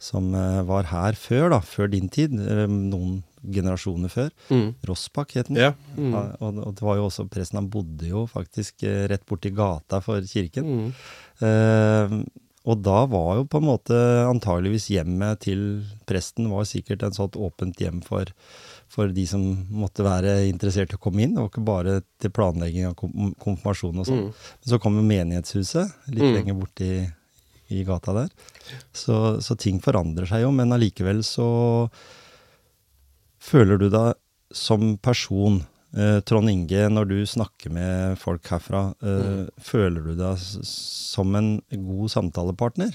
som 0.00 0.32
eh, 0.36 0.62
var 0.68 0.88
her 0.92 1.16
før, 1.16 1.50
da, 1.54 1.60
før 1.64 1.88
din 1.92 2.10
tid, 2.12 2.32
noen 2.36 3.22
generasjoner 3.52 4.10
før. 4.12 4.30
Mm. 4.50 4.68
Rossbakk 4.88 5.36
het 5.38 5.48
den. 5.50 5.60
Ja. 5.62 5.72
Mm. 5.96 6.12
Ja, 6.14 6.24
og, 6.40 6.58
og 6.66 6.74
det 6.78 6.86
var 6.86 6.96
jo 7.00 7.06
også 7.10 7.28
presten, 7.30 7.60
han 7.60 7.70
bodde 7.72 8.08
jo 8.10 8.26
faktisk 8.30 8.82
eh, 8.88 9.04
rett 9.10 9.26
borti 9.28 9.52
gata 9.56 10.00
for 10.04 10.20
kirken. 10.26 10.66
Mm. 10.66 10.90
Eh, 11.46 12.16
og 12.66 12.80
da 12.82 13.04
var 13.06 13.36
jo 13.38 13.44
på 13.46 13.60
en 13.60 13.68
måte 13.68 13.96
antageligvis 14.26 14.88
hjemmet 14.90 15.44
til 15.44 15.60
presten 16.08 16.48
var 16.50 16.64
sikkert 16.66 17.04
en 17.06 17.14
sånt 17.14 17.36
åpent 17.38 17.78
hjem 17.78 18.00
for, 18.02 18.26
for 18.90 19.12
de 19.14 19.22
som 19.30 19.44
måtte 19.70 20.02
være 20.02 20.48
interessert 20.48 20.90
i 20.90 20.98
å 20.98 21.02
komme 21.04 21.22
inn. 21.22 21.36
Var 21.38 21.46
ikke 21.46 21.62
bare 21.68 22.00
til 22.18 22.32
planlegging 22.34 22.88
av 22.88 22.96
konfirmasjon 22.98 24.02
og 24.02 24.08
sånn. 24.10 24.24
Men 24.34 24.72
så 24.72 24.80
kom 24.82 24.98
jo 24.98 25.06
menighetshuset 25.06 25.94
litt 26.10 26.24
Mm. 26.26 26.34
lenger 26.40 26.58
borti 26.58 26.90
i 27.70 27.84
gata 27.86 28.12
der. 28.14 28.28
Så, 28.94 29.38
så 29.42 29.54
ting 29.58 29.78
forandrer 29.82 30.26
seg 30.26 30.42
jo, 30.42 30.50
men 30.54 30.74
allikevel 30.74 31.22
så 31.26 31.46
føler 33.42 33.78
du 33.80 33.88
deg 33.92 34.14
som 34.56 34.96
person, 35.02 35.60
eh, 35.96 36.20
Trond 36.28 36.48
Inge, 36.50 36.86
når 36.92 37.08
du 37.10 37.16
snakker 37.26 37.72
med 37.74 38.18
folk 38.20 38.46
herfra, 38.52 38.88
eh, 39.02 39.46
føler 39.60 40.00
du 40.06 40.14
deg 40.18 40.38
som 40.38 41.34
en 41.36 41.56
god 41.72 42.10
samtalepartner? 42.14 42.94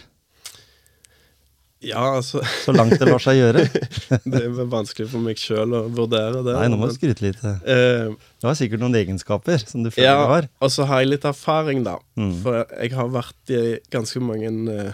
Ja, 1.81 2.01
altså 2.19 2.43
Så 2.65 2.73
langt 2.77 2.93
det 3.01 3.07
lar 3.09 3.17
seg 3.23 3.39
gjøre. 3.39 3.63
Det 4.31 4.41
er 4.45 4.67
vanskelig 4.69 5.07
for 5.09 5.23
meg 5.25 5.39
sjøl 5.41 5.71
å 5.73 5.79
vurdere 5.89 6.43
det. 6.45 6.53
Nei, 6.53 6.67
nå 6.69 6.77
må 6.77 6.89
du 6.91 6.93
skryte 6.93 7.25
litt. 7.25 7.39
Uh, 7.41 8.13
Du 8.37 8.45
har 8.45 8.57
sikkert 8.59 8.83
noen 8.83 8.97
egenskaper 8.99 9.57
som 9.65 9.81
du 9.81 9.89
føler 9.89 10.05
ja, 10.11 10.19
du 10.21 10.29
har. 10.35 10.49
og 10.61 10.69
så 10.73 10.85
har 10.89 11.01
jeg 11.01 11.09
litt 11.15 11.25
erfaring, 11.25 11.81
da. 11.87 11.95
Mm. 12.21 12.35
For 12.43 12.59
jeg 12.77 12.93
har 12.99 13.09
vært 13.15 13.53
i 13.57 13.63
ganske 13.93 14.21
mange 14.21 14.51
eh, 14.75 14.91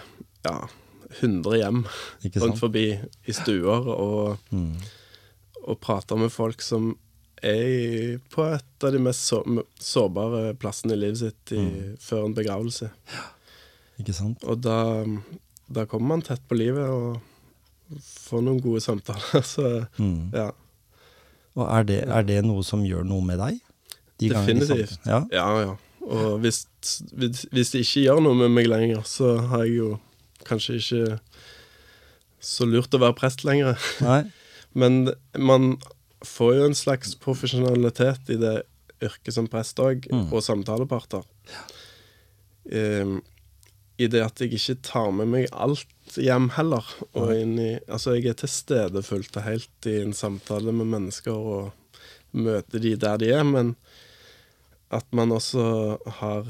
ja, 0.47 0.55
hundre 1.19 1.59
hjem 1.59 1.81
Ikke 2.23 2.39
rundt 2.39 2.55
sant? 2.55 2.61
forbi 2.63 2.85
i 3.27 3.35
stuer 3.35 3.91
og, 3.91 4.39
Mm. 4.55 4.71
Og 5.67 5.79
prater 5.83 6.17
med 6.19 6.31
folk 6.33 6.61
som 6.63 6.93
er 7.43 8.17
på 8.33 8.45
et 8.49 8.83
av 8.87 8.93
de 8.95 8.99
mest 9.03 9.27
sårbare 9.83 10.55
plassene 10.57 10.95
i 10.95 11.01
livet 11.03 11.19
sitt 11.21 11.51
i, 11.53 11.59
Mm. 11.61 11.97
før 12.01 12.25
en 12.25 12.33
begravelse. 12.37 12.89
Ja. 13.13 13.25
Ikke 14.01 14.13
sant? 14.13 14.43
Og 14.47 14.61
da, 14.61 14.77
da 15.69 15.85
kommer 15.85 16.07
man 16.15 16.21
tett 16.25 16.41
på 16.49 16.57
livet 16.57 16.87
og 16.89 17.19
får 18.27 18.41
noen 18.45 18.61
gode 18.61 18.81
samtaler. 18.81 19.43
Så 19.53 19.85
Mm. 19.99 20.31
ja. 20.33 20.49
Og 21.57 21.65
er 21.73 21.83
det, 21.89 21.99
er 22.07 22.23
det 22.23 22.39
noe 22.45 22.63
som 22.63 22.83
gjør 22.85 23.03
noe 23.05 23.21
med 23.25 23.39
deg? 23.41 23.59
De 24.19 24.29
Definitivt. 24.29 24.99
Ja? 25.05 25.23
Ja, 25.33 25.47
ja. 25.61 25.75
Og 26.07 26.39
hvis, 26.39 26.63
hvis, 27.13 27.45
hvis 27.51 27.71
det 27.73 27.81
ikke 27.83 28.03
gjør 28.07 28.21
noe 28.23 28.35
med 28.35 28.49
meg 28.55 28.67
lenger, 28.69 29.01
så 29.05 29.35
har 29.49 29.65
jeg 29.65 29.77
jo 29.77 29.99
kanskje 30.47 30.77
ikke 30.79 31.19
så 32.39 32.65
lurt 32.69 32.93
å 32.95 33.01
være 33.01 33.17
prest 33.17 33.43
lenger. 33.45 33.77
Nei? 34.01 34.21
Men 34.77 35.07
man 35.37 35.71
får 36.25 36.51
jo 36.59 36.65
en 36.69 36.77
slags 36.77 37.15
profesjonalitet 37.21 38.29
i 38.33 38.37
det 38.41 38.55
yrket 39.05 39.33
som 39.35 39.47
prest 39.49 39.77
òg, 39.81 40.07
Mm. 40.11 40.27
og 40.33 40.41
samtaleparter. 40.45 41.25
Um, 42.71 43.21
I 43.97 44.07
det 44.11 44.21
at 44.21 44.41
jeg 44.43 44.53
ikke 44.53 44.75
tar 44.85 45.07
med 45.15 45.29
meg 45.31 45.47
alt 45.57 46.17
hjem 46.21 46.51
heller. 46.57 46.85
Og 47.17 47.31
inn 47.33 47.55
i, 47.61 47.69
altså 47.89 48.13
jeg 48.17 48.27
er 48.29 48.37
til 48.37 48.51
stede 48.51 49.01
fullt 49.05 49.39
og 49.39 49.45
helt 49.47 49.87
i 49.89 49.95
en 50.03 50.13
samtale 50.13 50.73
med 50.75 50.85
mennesker 50.91 51.33
og 51.33 51.71
møter 52.37 52.83
de 52.83 52.91
der 52.99 53.17
de 53.17 53.31
er, 53.33 53.43
men 53.47 53.75
at 54.93 55.07
man 55.17 55.33
også 55.33 55.97
har 56.19 56.45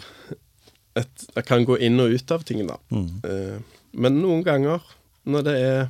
et 0.98 1.24
kan 1.46 1.64
gå 1.66 1.78
inn 1.86 2.00
og 2.02 2.12
ut 2.18 2.32
av 2.34 2.44
ting, 2.44 2.66
da. 2.68 2.76
Mm. 2.92 3.08
Uh, 3.24 3.80
men 3.94 4.20
noen 4.22 4.44
ganger, 4.46 4.84
når 5.30 5.46
det 5.48 5.56
er 5.62 5.88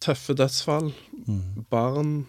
tøffe 0.00 0.34
dødsfall, 0.38 0.92
Mm. 1.28 1.64
barn, 1.70 2.26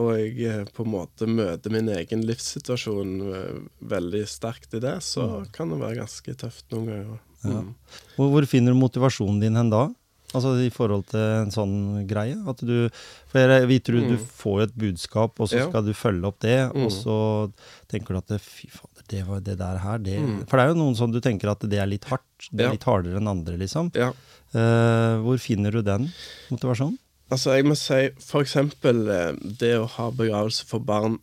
og 0.00 0.14
jeg 0.16 0.40
eh, 0.48 0.64
på 0.74 0.84
en 0.86 0.92
måte 0.94 1.26
møter 1.28 1.70
min 1.70 1.88
egen 1.92 2.22
livssituasjon 2.26 3.10
eh, 3.34 3.60
veldig 3.86 4.22
sterkt 4.26 4.74
i 4.74 4.80
det, 4.80 4.96
så 5.04 5.44
kan 5.52 5.70
det 5.70 5.78
være 5.82 6.00
ganske 6.00 6.34
tøft 6.40 6.64
noen 6.72 6.86
ganger. 6.88 7.18
Ja. 7.44 7.60
Mm. 7.62 7.74
Hvor, 8.16 8.30
hvor 8.34 8.46
finner 8.48 8.72
du 8.74 8.80
motivasjonen 8.80 9.40
din 9.40 9.56
hen 9.56 9.70
da? 9.72 9.88
Altså 10.32 10.52
i 10.62 10.70
forhold 10.70 11.08
til 11.10 11.18
en 11.20 11.50
sånn 11.50 12.06
greie? 12.06 12.36
At 12.48 12.60
du, 12.62 12.88
for 13.32 13.40
jeg 13.42 13.66
vet 13.66 13.84
du, 13.90 13.96
du 14.00 14.16
Mm. 14.16 14.26
får 14.38 14.62
et 14.62 14.74
budskap, 14.78 15.40
og 15.40 15.48
så 15.50 15.58
Ja. 15.58 15.68
skal 15.68 15.82
du 15.84 15.92
følge 15.92 16.24
opp 16.24 16.38
det, 16.40 16.70
Mm. 16.72 16.84
og 16.84 16.90
så 16.92 17.52
tenker 17.88 18.14
du 18.14 18.18
at 18.18 18.40
fy 18.40 18.68
fader, 18.70 19.02
det 19.08 19.26
var 19.26 19.40
det 19.40 19.58
der 19.58 19.78
her, 19.78 19.98
det 19.98 20.20
Mm. 20.20 20.46
For 20.48 20.56
det 20.56 20.64
er 20.64 20.68
jo 20.68 20.78
noen 20.84 20.94
som 20.96 21.10
du 21.10 21.20
tenker 21.20 21.50
at 21.50 21.58
det 21.60 21.78
er 21.78 21.86
litt 21.86 22.04
hardt, 22.04 22.22
det 22.52 22.60
er 22.60 22.64
Ja. 22.68 22.70
litt 22.72 22.84
hardere 22.84 23.16
enn 23.18 23.26
andre, 23.28 23.58
liksom. 23.58 23.90
Ja. 23.94 24.12
Eh, 24.54 25.16
hvor 25.22 25.38
finner 25.38 25.70
du 25.70 25.82
den 25.86 26.08
motivasjonen? 26.50 26.96
Altså, 27.30 27.52
jeg 27.54 27.66
må 27.70 27.76
si 27.78 27.98
eksempel 28.40 29.04
eh, 29.14 29.32
det 29.60 29.76
å 29.78 29.86
ha 29.86 30.08
begravelse 30.10 30.64
for 30.66 30.82
barn 30.82 31.20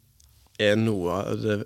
er 0.58 0.78
noe 0.80 1.18
av 1.26 1.42
det 1.44 1.58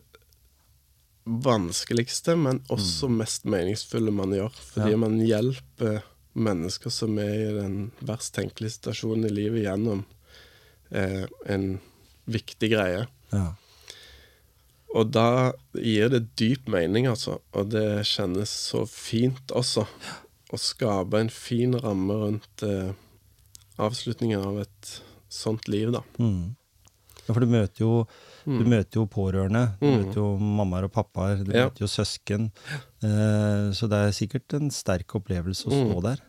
vanskeligste, 1.25 2.33
men 2.35 2.63
også 2.73 3.09
mest 3.13 3.45
meningsfulle 3.45 4.11
man 4.11 4.33
gjør. 4.33 4.49
Fordi 4.73 4.91
Ja. 4.91 4.97
man 4.97 5.19
hjelper 5.19 6.01
mennesker 6.33 6.89
som 6.89 7.17
er 7.19 7.33
i 7.49 7.53
den 7.53 7.91
verst 8.01 8.33
tenkelige 8.33 8.79
situasjonen 8.79 9.25
i 9.29 9.33
livet, 9.33 9.63
gjennom 9.63 10.05
eh, 10.91 11.25
en 11.45 11.79
viktig 12.27 12.71
greie. 12.71 13.05
Ja. 13.31 13.53
Og 14.95 15.11
da 15.11 15.53
gir 15.75 16.09
det 16.09 16.35
dyp 16.35 16.67
mening, 16.67 17.05
altså. 17.07 17.39
Og 17.53 17.69
det 17.69 18.03
kjennes 18.09 18.49
så 18.49 18.85
fint 18.89 19.53
også. 19.55 19.85
Å 20.51 20.59
skape 20.59 21.19
en 21.21 21.29
fin 21.29 21.73
ramme 21.79 22.13
rundt 22.25 22.63
eh, 22.67 22.91
avslutningen 23.81 24.41
av 24.43 24.59
et 24.65 25.01
sånt 25.31 25.67
liv, 25.71 25.91
da. 25.95 26.01
Mm. 26.19 26.55
ja, 27.27 27.33
for 27.33 27.39
du 27.39 27.47
møter 27.47 27.85
jo 27.85 27.93
du 28.43 28.65
møter 28.65 28.97
jo 28.97 29.05
pårørende, 29.05 29.77
du 29.79 29.85
Mm. 29.85 29.97
møter 30.01 30.15
jo 30.17 30.37
mammaer 30.41 30.83
og 30.87 30.91
pappaer, 30.91 31.43
du 31.45 31.51
Ja. 31.53 31.67
møter 31.69 31.81
jo 31.85 31.87
søsken. 31.87 32.49
Eh, 33.03 33.69
så 33.71 33.87
det 33.87 33.93
er 34.01 34.11
sikkert 34.17 34.53
en 34.57 34.69
sterk 34.71 35.07
opplevelse 35.15 35.67
å 35.67 35.71
stå 35.71 35.95
Mm. 35.99 36.01
der 36.03 36.19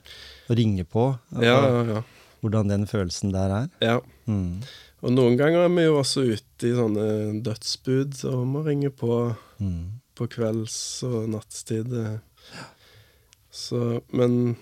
og 0.50 0.56
ringe 0.56 0.84
på. 0.84 1.18
altså, 1.32 1.42
Ja, 1.42 1.82
ja, 1.82 1.94
ja. 1.94 2.02
Hvordan 2.42 2.68
den 2.68 2.86
følelsen 2.86 3.32
der 3.32 3.50
er. 3.50 3.68
ja. 3.80 4.00
Mm. 4.28 4.62
Og 5.02 5.10
noen 5.10 5.36
ganger 5.36 5.64
er 5.64 5.68
vi 5.68 5.82
jo 5.84 5.98
også 5.98 6.22
ute 6.32 6.62
i 6.68 6.76
sånne 6.76 7.42
dødsbud, 7.42 8.14
så 8.14 8.44
må 8.46 8.64
ringe 8.64 8.90
på 8.90 9.34
Mm. 9.58 10.00
på 10.14 10.28
kvelds- 10.28 11.02
og 11.02 11.28
nattstid. 11.30 11.92
eh. 11.92 12.18
Så 13.52 14.00
Men 14.12 14.56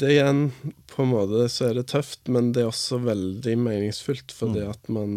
det 0.00 0.14
igjen, 0.14 0.46
på 0.88 1.04
en 1.04 1.10
måte 1.12 1.46
så 1.52 1.68
er 1.68 1.76
det 1.76 1.88
tøft, 1.90 2.22
men 2.32 2.52
det 2.56 2.62
er 2.64 2.70
også 2.70 2.98
veldig 3.04 3.56
meningsfullt, 3.60 4.32
fordi 4.32 4.62
Mm. 4.64 4.70
at 4.70 4.88
man 4.88 5.10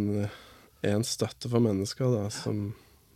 er 0.83 0.95
en 0.97 1.03
støtte 1.07 1.49
for 1.49 1.63
mennesker 1.63 2.11
da, 2.11 2.29
som 2.29 2.73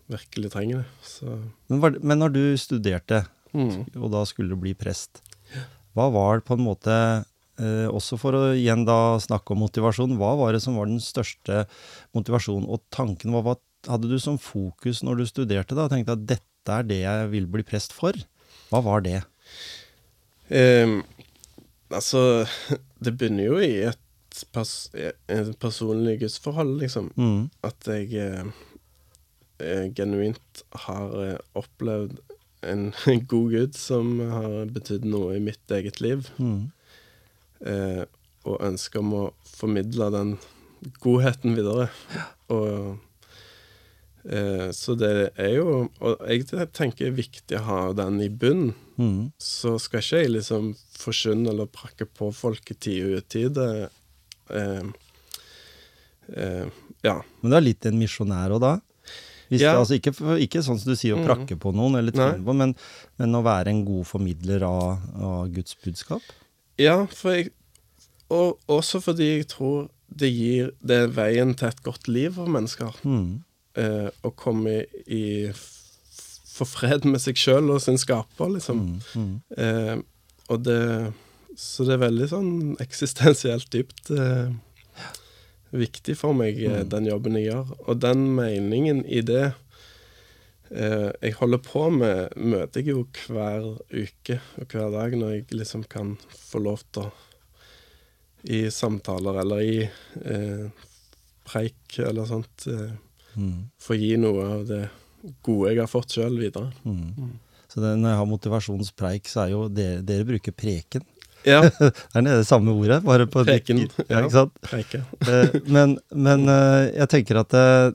virkelig 0.09 0.51
trenger 0.53 0.83
det. 0.83 0.85
Så 1.03 1.25
Men, 1.69 1.81
var, 1.81 1.97
men 2.01 2.19
når 2.19 2.33
du 2.33 2.57
studerte, 2.57 3.25
mm. 3.53 3.95
og 3.99 4.11
da 4.11 4.23
skulle 4.25 4.49
du 4.49 4.55
bli 4.55 4.73
prest, 4.73 5.21
hva 5.95 6.07
var 6.11 6.39
det 6.39 6.45
på 6.47 6.55
en 6.57 6.65
måte 6.65 7.25
eh, 7.59 7.85
Også 7.87 8.17
for 8.17 8.33
å 8.33 8.55
igjen 8.55 8.83
da 8.85 9.19
snakke 9.19 9.51
om 9.53 9.59
motivasjon, 9.61 10.15
hva 10.17 10.35
var 10.39 10.53
det 10.53 10.61
som 10.63 10.75
var 10.75 10.87
den 10.89 10.97
største 10.99 11.67
motivasjonen 12.15 12.65
og 12.67 12.81
tanken? 12.89 13.29
Hva 13.29 13.43
var, 13.43 13.57
hadde 13.85 14.09
du 14.09 14.17
som 14.19 14.39
fokus 14.41 15.03
når 15.03 15.17
du 15.17 15.25
studerte 15.29 15.75
da? 15.75 15.85
Tenkte 15.87 16.15
at 16.15 16.25
dette 16.25 16.71
er 16.73 16.83
det 16.87 17.01
jeg 17.03 17.29
vil 17.29 17.45
bli 17.45 17.61
prest 17.67 17.93
for? 17.93 18.13
Hva 18.73 18.81
var 18.81 19.03
det? 19.05 19.19
Um, 20.49 21.03
altså, 21.93 22.47
det 23.05 23.13
begynner 23.19 23.45
jo 23.45 23.59
i 23.61 23.83
et, 23.91 23.99
pers 24.49 24.89
et 24.97 25.51
personlig 25.61 26.17
gudsforhold, 26.23 26.79
liksom. 26.81 27.11
Mm. 27.13 27.51
At 27.61 27.85
jeg 27.85 28.09
eh, 28.17 28.49
eh, 29.61 29.85
genuint 29.93 30.63
har 30.87 31.13
eh, 31.21 31.37
opplevd 31.53 32.17
en 32.65 32.89
god 33.31 33.53
gud 33.53 33.77
som 33.77 34.17
har 34.31 34.73
betydd 34.73 35.05
noe 35.05 35.37
i 35.37 35.43
mitt 35.43 35.77
eget 35.77 36.01
liv. 36.01 36.25
Mm. 36.41 36.71
Eh, 37.69 38.03
og 38.49 38.57
ønsker 38.65 39.05
om 39.05 39.13
å 39.15 39.23
formidle 39.47 40.09
den 40.17 40.35
godheten 41.03 41.53
videre. 41.55 41.91
Og 42.51 42.97
Så 44.71 44.93
det 44.95 45.33
er 45.35 45.49
jo 45.57 45.89
Og 45.99 46.21
jeg 46.29 46.45
tenker 46.71 47.05
det 47.05 47.09
er 47.11 47.17
viktig 47.17 47.57
å 47.59 47.63
ha 47.67 47.79
den 47.93 48.21
i 48.23 48.29
bunn. 48.29 48.69
Mm. 48.97 49.33
Så 49.41 49.73
skal 49.83 49.99
ikke 49.99 50.21
jeg 50.21 50.31
liksom 50.37 50.69
forkynne 50.95 51.49
eller 51.51 51.65
prakke 51.67 52.05
på 52.07 52.29
folk 52.33 52.71
i 52.71 52.77
tide 52.79 53.09
og 53.09 53.23
utide. 53.25 53.67
Eh, 54.49 54.83
eh, 56.37 56.67
ja. 57.03 57.17
Men 57.41 57.51
du 57.51 57.57
er 57.57 57.65
litt 57.67 57.85
en 57.89 57.99
misjonær 57.99 58.55
òg 58.55 58.61
da? 58.63 58.73
Hvis 59.49 59.61
Ja. 59.61 59.73
det, 59.73 59.79
altså 59.81 59.97
ikke, 59.99 60.13
ikke 60.41 60.63
sånn 60.63 60.79
som 60.79 60.93
du 60.93 60.95
sier 60.97 61.15
å 61.15 61.19
Mm. 61.19 61.27
prakke 61.27 61.59
på 61.59 61.73
noen, 61.75 61.95
eller 61.99 62.11
på, 62.11 62.53
men, 62.55 62.75
men 63.19 63.35
å 63.35 63.43
være 63.43 63.67
en 63.69 63.83
god 63.85 64.05
formidler 64.07 64.63
av, 64.63 65.01
av 65.21 65.51
Guds 65.53 65.75
budskap? 65.83 66.21
Ja, 66.77 67.05
for 67.05 67.31
jeg 67.35 67.51
Og 68.31 68.57
også 68.67 68.99
fordi 69.03 69.37
jeg 69.37 69.47
tror 69.51 69.89
det 70.09 70.31
gir 70.33 70.71
Det 70.83 70.95
er 71.03 71.07
veien 71.09 71.53
til 71.55 71.67
et 71.67 71.83
godt 71.83 72.07
liv 72.07 72.31
for 72.33 72.47
mennesker. 72.47 72.95
Mm. 73.03 73.43
Eh, 73.75 74.09
å 74.21 74.29
komme 74.37 74.83
i, 75.09 75.49
for 76.53 76.69
fred 76.69 77.05
med 77.09 77.21
seg 77.23 77.39
sjøl 77.41 77.71
og 77.73 77.79
sin 77.81 77.97
skaper, 77.97 78.51
liksom. 78.53 78.83
Mm. 78.85 78.99
Mm. 79.17 79.33
Eh, 79.57 79.95
og 80.53 80.63
det 80.67 81.13
Så 81.55 81.85
det 81.85 81.93
er 81.93 82.07
veldig 82.09 82.27
sånn 82.31 82.53
eksistensielt 82.81 83.67
dypt 83.73 84.09
eh, 84.09 84.49
viktig 85.73 86.15
for 86.17 86.33
meg, 86.33 86.57
eh, 86.63 86.79
Mm. 86.81 86.89
den 86.89 87.05
jobben 87.05 87.35
jeg 87.37 87.51
gjør. 87.51 87.73
Og 87.87 87.99
den 88.01 88.23
meningen 88.35 89.03
i 89.05 89.21
det 89.21 89.53
eh, 90.71 91.11
jeg 91.21 91.33
holder 91.37 91.57
på 91.61 91.89
med, 91.93 92.33
møter 92.35 92.81
jeg 92.81 92.87
jo 92.95 93.03
hver 93.27 93.67
uke 93.93 94.39
og 94.57 94.65
hver 94.73 94.89
dag, 94.91 95.13
når 95.17 95.29
jeg 95.35 95.45
liksom 95.51 95.83
kan 95.89 96.15
få 96.33 96.59
lov 96.65 96.81
til 96.91 97.03
å 97.03 97.11
I 98.49 98.65
samtaler 98.69 99.37
eller 99.39 99.61
i 99.61 99.77
eh, 100.25 100.65
preik 101.45 101.99
eller 101.99 102.25
sånt 102.25 102.65
eh, 102.67 102.89
Mm. 103.37 103.69
få 103.81 103.95
gi 103.99 104.15
noe 104.17 104.43
av 104.59 104.67
det 104.67 104.83
gode 105.41 105.71
jeg 105.73 105.79
har 105.79 105.87
fått 105.87 106.13
sjøl, 106.17 106.35
videre. 106.39 106.69
Mm. 106.85 107.31
Så 107.71 107.81
det, 107.81 107.95
når 107.97 108.09
jeg 108.11 108.17
har 108.19 108.27
motivasjonspreik, 108.29 109.25
så 109.31 109.45
er 109.45 109.53
jo 109.55 109.63
dere, 109.69 110.01
dere 110.05 110.25
bruker 110.27 110.51
preken. 110.53 111.01
Ja, 111.43 111.61
Det 112.13 112.15
er 112.15 112.21
det 112.23 112.45
samme 112.47 112.71
ordet, 112.71 113.01
bare 113.03 113.25
på 113.27 113.41
Preken, 113.43 113.81
Ja, 114.07 114.21
ikke 114.21 114.31
sant? 114.31 114.53
preike. 114.63 115.01
Eh, 115.27 115.57
men 115.67 115.97
men 116.15 116.45
eh, 116.47 116.91
jeg 117.01 117.09
tenker 117.11 117.39
at 117.41 117.53
eh, 117.57 117.91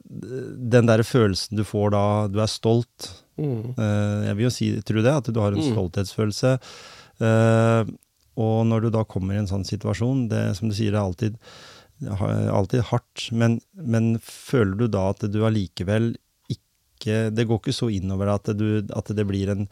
den 0.75 0.85
der 0.91 1.01
følelsen 1.07 1.57
du 1.57 1.65
får 1.65 1.95
da 1.97 2.03
du 2.29 2.41
er 2.45 2.51
stolt 2.53 3.09
Mm. 3.39 3.71
eh, 3.79 4.27
Jeg 4.27 4.35
vil 4.37 4.45
jo 4.49 4.51
si, 4.51 4.69
tror 4.83 4.99
det, 5.05 5.13
at 5.15 5.29
du 5.33 5.39
har 5.41 5.53
en 5.55 5.63
Mm. 5.63 5.71
stolthetsfølelse. 5.73 6.59
eh, 7.23 7.85
og 8.39 8.67
når 8.67 8.81
du 8.83 8.91
da 8.91 9.05
kommer 9.05 9.35
i 9.35 9.39
en 9.39 9.47
sånn 9.51 9.65
situasjon, 9.67 10.29
det 10.31 10.57
som 10.59 10.69
du 10.69 10.75
sier, 10.75 10.91
det 10.91 10.99
er 10.99 11.07
alltid, 11.07 11.37
alltid 12.07 12.83
hardt, 12.93 13.29
men, 13.33 13.61
men 13.75 14.19
føler 14.23 14.77
du 14.79 14.87
da 14.89 15.09
at 15.11 15.25
du 15.33 15.41
allikevel 15.47 16.13
ikke 16.49 17.29
Det 17.35 17.45
går 17.47 17.59
ikke 17.61 17.73
så 17.77 17.89
innover 17.95 18.29
at, 18.33 18.49
du, 18.59 18.83
at 18.95 19.11
det 19.15 19.25
blir 19.29 19.51
en 19.55 19.69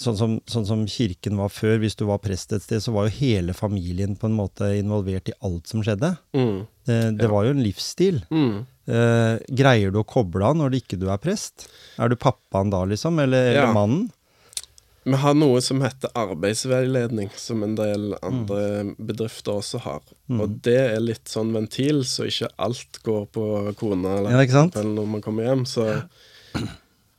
Sånn 0.00 0.16
som, 0.18 0.32
sånn 0.50 0.64
som 0.66 0.80
kirken 0.90 1.36
var 1.38 1.52
før, 1.54 1.76
hvis 1.78 1.94
du 1.94 2.02
var 2.08 2.18
prest 2.18 2.50
et 2.56 2.64
sted, 2.64 2.80
så 2.82 2.90
var 2.90 3.06
jo 3.06 3.12
hele 3.20 3.52
familien 3.54 4.16
på 4.18 4.26
en 4.26 4.34
måte 4.34 4.72
involvert 4.80 5.28
i 5.30 5.34
alt 5.46 5.70
som 5.70 5.84
skjedde. 5.86 6.08
Mm. 6.34 6.56
Det, 6.82 6.96
det 7.20 7.28
Ja. 7.28 7.30
var 7.30 7.44
jo 7.46 7.52
en 7.54 7.62
livsstil. 7.62 8.18
Mm. 8.26 8.66
Eh, 8.90 9.36
greier 9.54 9.94
du 9.94 10.00
å 10.00 10.04
koble 10.04 10.42
av 10.50 10.56
når 10.58 10.72
det 10.74 10.80
ikke 10.82 10.98
du 10.98 11.06
er 11.14 11.22
prest? 11.22 11.68
Er 11.94 12.10
du 12.10 12.16
pappaen 12.18 12.74
da, 12.74 12.80
liksom? 12.90 13.22
Eller, 13.22 13.52
eller 13.54 13.70
mannen? 13.76 14.08
Vi 15.04 15.18
har 15.20 15.34
noe 15.36 15.60
som 15.60 15.82
heter 15.84 16.12
arbeidsveiledning, 16.16 17.28
som 17.36 17.62
en 17.66 17.74
del 17.76 18.14
andre 18.24 18.94
bedrifter 18.96 19.58
også 19.58 19.82
har. 19.84 20.04
Mm. 20.32 20.38
Og 20.40 20.54
det 20.64 20.78
er 20.80 21.02
litt 21.02 21.28
sånn 21.28 21.52
ventil, 21.52 22.00
så 22.08 22.24
ikke 22.30 22.48
alt 22.64 23.02
går 23.04 23.26
på 23.36 23.44
kona 23.80 24.16
eller 24.20 24.38
Ja, 24.38 24.64
eller 24.64 24.94
når 24.96 25.10
man 25.16 25.24
kommer 25.24 25.44
hjem. 25.44 25.66
Så, 25.68 25.84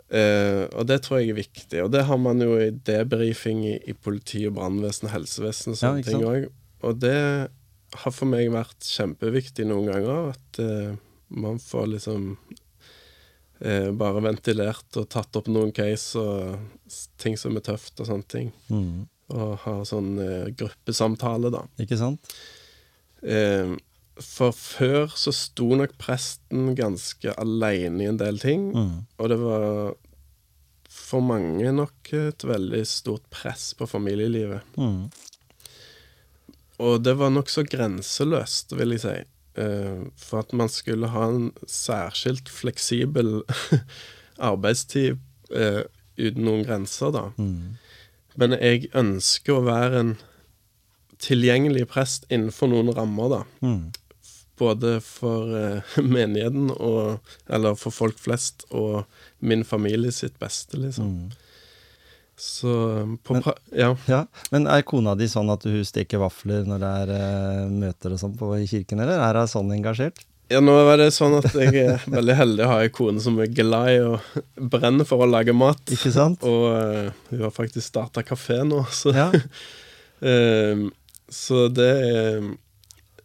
eh, 0.10 0.64
og 0.66 0.90
det 0.90 1.04
tror 1.06 1.22
jeg 1.22 1.36
er 1.36 1.40
viktig. 1.44 1.84
Og 1.86 1.94
det 1.94 2.08
har 2.10 2.18
man 2.22 2.42
jo 2.42 2.58
i 2.58 2.72
debrifing 2.74 3.62
i, 3.70 3.78
i 3.86 3.94
politi 3.94 4.48
og 4.50 4.58
brannvesen 4.58 5.12
og 5.12 5.18
helsevesen 5.20 5.76
og 5.76 5.82
sånne 5.84 6.02
ja, 6.02 6.10
ting 6.10 6.26
òg. 6.26 6.50
Og 6.86 6.98
det 7.06 7.18
har 8.02 8.14
for 8.18 8.28
meg 8.30 8.50
vært 8.54 8.82
kjempeviktig 8.82 9.70
noen 9.70 9.94
ganger, 9.94 10.34
at 10.34 10.64
eh, 10.64 10.96
man 11.38 11.62
får 11.62 11.92
liksom 11.94 12.32
eh, 13.62 13.92
bare 13.96 14.22
ventilert 14.26 14.98
og 15.00 15.10
tatt 15.10 15.36
opp 15.40 15.48
noen 15.48 15.72
case 15.76 16.16
og 16.20 16.60
ting 17.22 17.38
som 17.38 17.56
er 17.58 17.66
tøft 17.66 18.00
og 18.02 18.08
sånne 18.10 18.28
ting. 18.32 18.52
Mm. 18.70 19.06
Og 19.36 19.58
ha 19.64 19.76
sånn 19.88 20.16
eh, 20.22 20.48
gruppesamtale, 20.58 21.50
da. 21.54 21.64
Ikke 21.82 21.98
sant? 21.98 22.34
Eh, 23.26 23.76
for 24.22 24.54
før 24.56 25.10
så 25.18 25.34
sto 25.36 25.72
nok 25.76 25.98
presten 26.00 26.70
ganske 26.78 27.34
aleine 27.42 28.04
i 28.06 28.10
en 28.12 28.18
del 28.22 28.38
ting, 28.40 28.70
Mm. 28.72 29.06
og 29.20 29.30
det 29.30 29.38
var 29.42 29.96
for 30.96 31.20
mange 31.22 31.72
nok 31.76 32.14
et 32.16 32.46
veldig 32.48 32.86
stort 32.88 33.26
press 33.30 33.74
på 33.76 33.84
familielivet. 33.90 34.62
Mm. 34.80 35.10
Og 36.86 37.02
det 37.04 37.14
var 37.20 37.32
nokså 37.32 37.64
grenseløst, 37.68 38.72
vil 38.76 38.96
jeg 38.96 39.02
si. 39.04 39.16
Eh, 39.56 40.08
for 40.20 40.44
at 40.44 40.54
man 40.54 40.70
skulle 40.70 41.08
ha 41.14 41.30
en 41.32 41.52
særskilt 41.68 42.50
fleksibel 42.52 43.42
arbeidstid 44.52 45.16
eh, 45.56 45.84
uten 46.20 46.48
noen 46.48 46.66
grenser, 46.68 47.14
da. 47.16 47.30
Mm. 47.40 47.76
Men 48.36 48.56
jeg 48.60 48.90
ønsker 48.96 49.56
å 49.56 49.68
være 49.68 50.02
en 50.02 50.16
tilgjengelig 51.24 51.88
prest 51.94 52.28
innenfor 52.28 52.72
noen 52.72 52.92
rammer, 52.96 53.32
da. 53.32 53.42
Mm. 53.64 53.86
Både 54.60 54.98
for 55.04 55.52
uh, 55.52 55.96
menigheten 56.16 56.70
og 56.72 57.18
Eller 57.52 57.76
for 57.76 57.92
folk 57.92 58.16
flest 58.16 58.64
og 58.72 59.04
min 59.40 59.66
familie 59.68 60.14
sitt 60.16 60.38
beste, 60.40 60.80
liksom. 60.80 61.10
Mm. 61.12 61.45
Så 62.38 63.18
på 63.24 63.34
Men- 63.34 63.44
Ja. 63.72 63.96
Ja, 64.08 64.26
Men 64.52 64.68
er 64.68 64.82
kona 64.84 65.16
di 65.16 65.26
sånn 65.26 65.50
at 65.54 65.64
hun 65.64 65.84
steker 65.88 66.20
vafler 66.20 66.66
når 66.68 66.80
det 66.80 66.94
er 67.02 67.12
eh, 67.16 67.70
møter 67.72 68.12
og 68.12 68.20
sånn 68.20 68.38
på 68.38 68.50
i 68.62 68.66
kirken, 68.68 69.00
eller 69.00 69.20
er 69.20 69.40
hun 69.40 69.48
sånn 69.48 69.72
engasjert? 69.72 70.26
Ja, 70.50 70.60
nå 70.62 70.76
er 70.94 70.98
det 70.98 71.08
sånn 71.16 71.40
at 71.40 71.54
jeg 71.58 71.74
er 71.88 72.04
veldig 72.06 72.36
heldig 72.38 72.66
å 72.66 72.68
ha 72.70 72.82
ei 72.84 72.90
kone 72.94 73.20
som 73.24 73.40
er 73.42 73.48
glad 73.48 73.88
i 73.96 74.02
å 74.06 74.20
brenne 74.70 75.06
for 75.08 75.24
å 75.26 75.30
lage 75.30 75.56
mat. 75.58 75.80
Ikke 75.90 76.12
sant? 76.14 76.44
Og 76.46 76.68
uh, 76.70 77.10
hun 77.32 77.42
har 77.42 77.50
faktisk 77.56 77.88
starta 77.88 78.22
kafé 78.22 78.60
nå, 78.68 78.84
så 78.94 79.14
Ja. 79.16 79.32
uh, 80.22 80.86
Så 81.28 81.74
det 81.74 81.90
er 81.90 82.44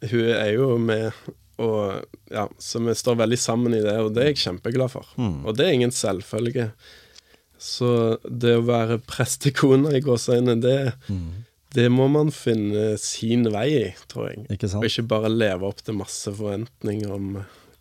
Hun 0.09 0.31
er 0.33 0.55
jo 0.55 0.79
med 0.81 1.13
og 1.61 2.07
Ja, 2.33 2.47
så 2.59 2.81
vi 2.81 2.95
står 2.97 3.19
veldig 3.21 3.37
sammen 3.39 3.75
i 3.77 3.83
det, 3.85 3.93
og 4.01 4.15
det 4.15 4.23
er 4.23 4.31
jeg 4.33 4.39
kjempeglad 4.41 4.89
for. 4.95 5.05
Mm. 5.19 5.45
Og 5.45 5.57
det 5.59 5.67
er 5.67 5.75
ingen 5.77 5.91
selvfølge. 5.93 6.71
Så 7.61 7.91
det 8.25 8.55
å 8.57 8.65
være 8.65 8.97
prestekone 9.05 9.93
i 9.99 10.01
gåseøynene, 10.05 10.61
det, 10.65 10.77
Mm. 11.13 11.45
det 11.77 11.89
må 11.93 12.07
man 12.11 12.31
finne 12.33 12.95
sin 12.99 13.45
vei 13.53 13.67
i, 13.83 13.95
tror 14.09 14.31
jeg. 14.31 14.47
Ikke 14.57 14.69
sant? 14.71 14.81
Og 14.83 14.89
ikke 14.89 15.05
bare 15.11 15.29
leve 15.29 15.69
opp 15.69 15.83
til 15.85 15.95
masse 15.99 16.33
forventninger 16.33 17.13
om 17.13 17.35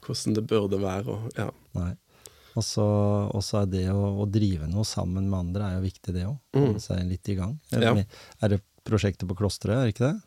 hvordan 0.05 0.35
det 0.35 0.43
burde 0.49 0.79
være. 0.83 1.07
Og, 1.15 1.31
ja. 1.39 1.49
Nei. 1.79 1.93
Og 2.59 2.63
så 2.65 3.61
er 3.61 3.69
det 3.71 3.85
å, 3.93 4.03
å 4.19 4.25
drive 4.29 4.67
noe 4.67 4.83
sammen 4.83 5.29
med 5.29 5.39
andre 5.39 5.69
er 5.69 5.77
jo 5.77 5.85
viktig, 5.87 6.13
det 6.17 6.25
òg. 6.27 6.35
Mm. 6.57 6.65
Holde 6.65 6.81
seg 6.83 7.05
litt 7.07 7.29
i 7.31 7.35
gang. 7.39 7.55
Er, 7.71 7.81
Ja. 7.87 7.93
det- 7.93 8.07
er 8.43 8.49
det 8.49 8.61
prosjektet 8.83 9.27
på 9.29 9.37
klosteret, 9.37 9.77
er 9.77 9.85
det 9.85 9.95
ikke 9.95 10.11
det? 10.11 10.21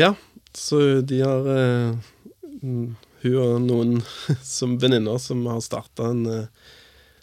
ja, 0.00 0.14
så 0.56 1.04
de 1.04 1.20
har 1.20 1.46
mm, 2.62 2.96
Hun 3.22 3.36
og 3.36 3.60
noen 3.60 4.02
som 4.42 4.78
venninner 4.80 5.18
som 5.20 5.44
har 5.46 5.60
starta 5.60 6.10
en 6.10 6.26
eh, 6.26 6.46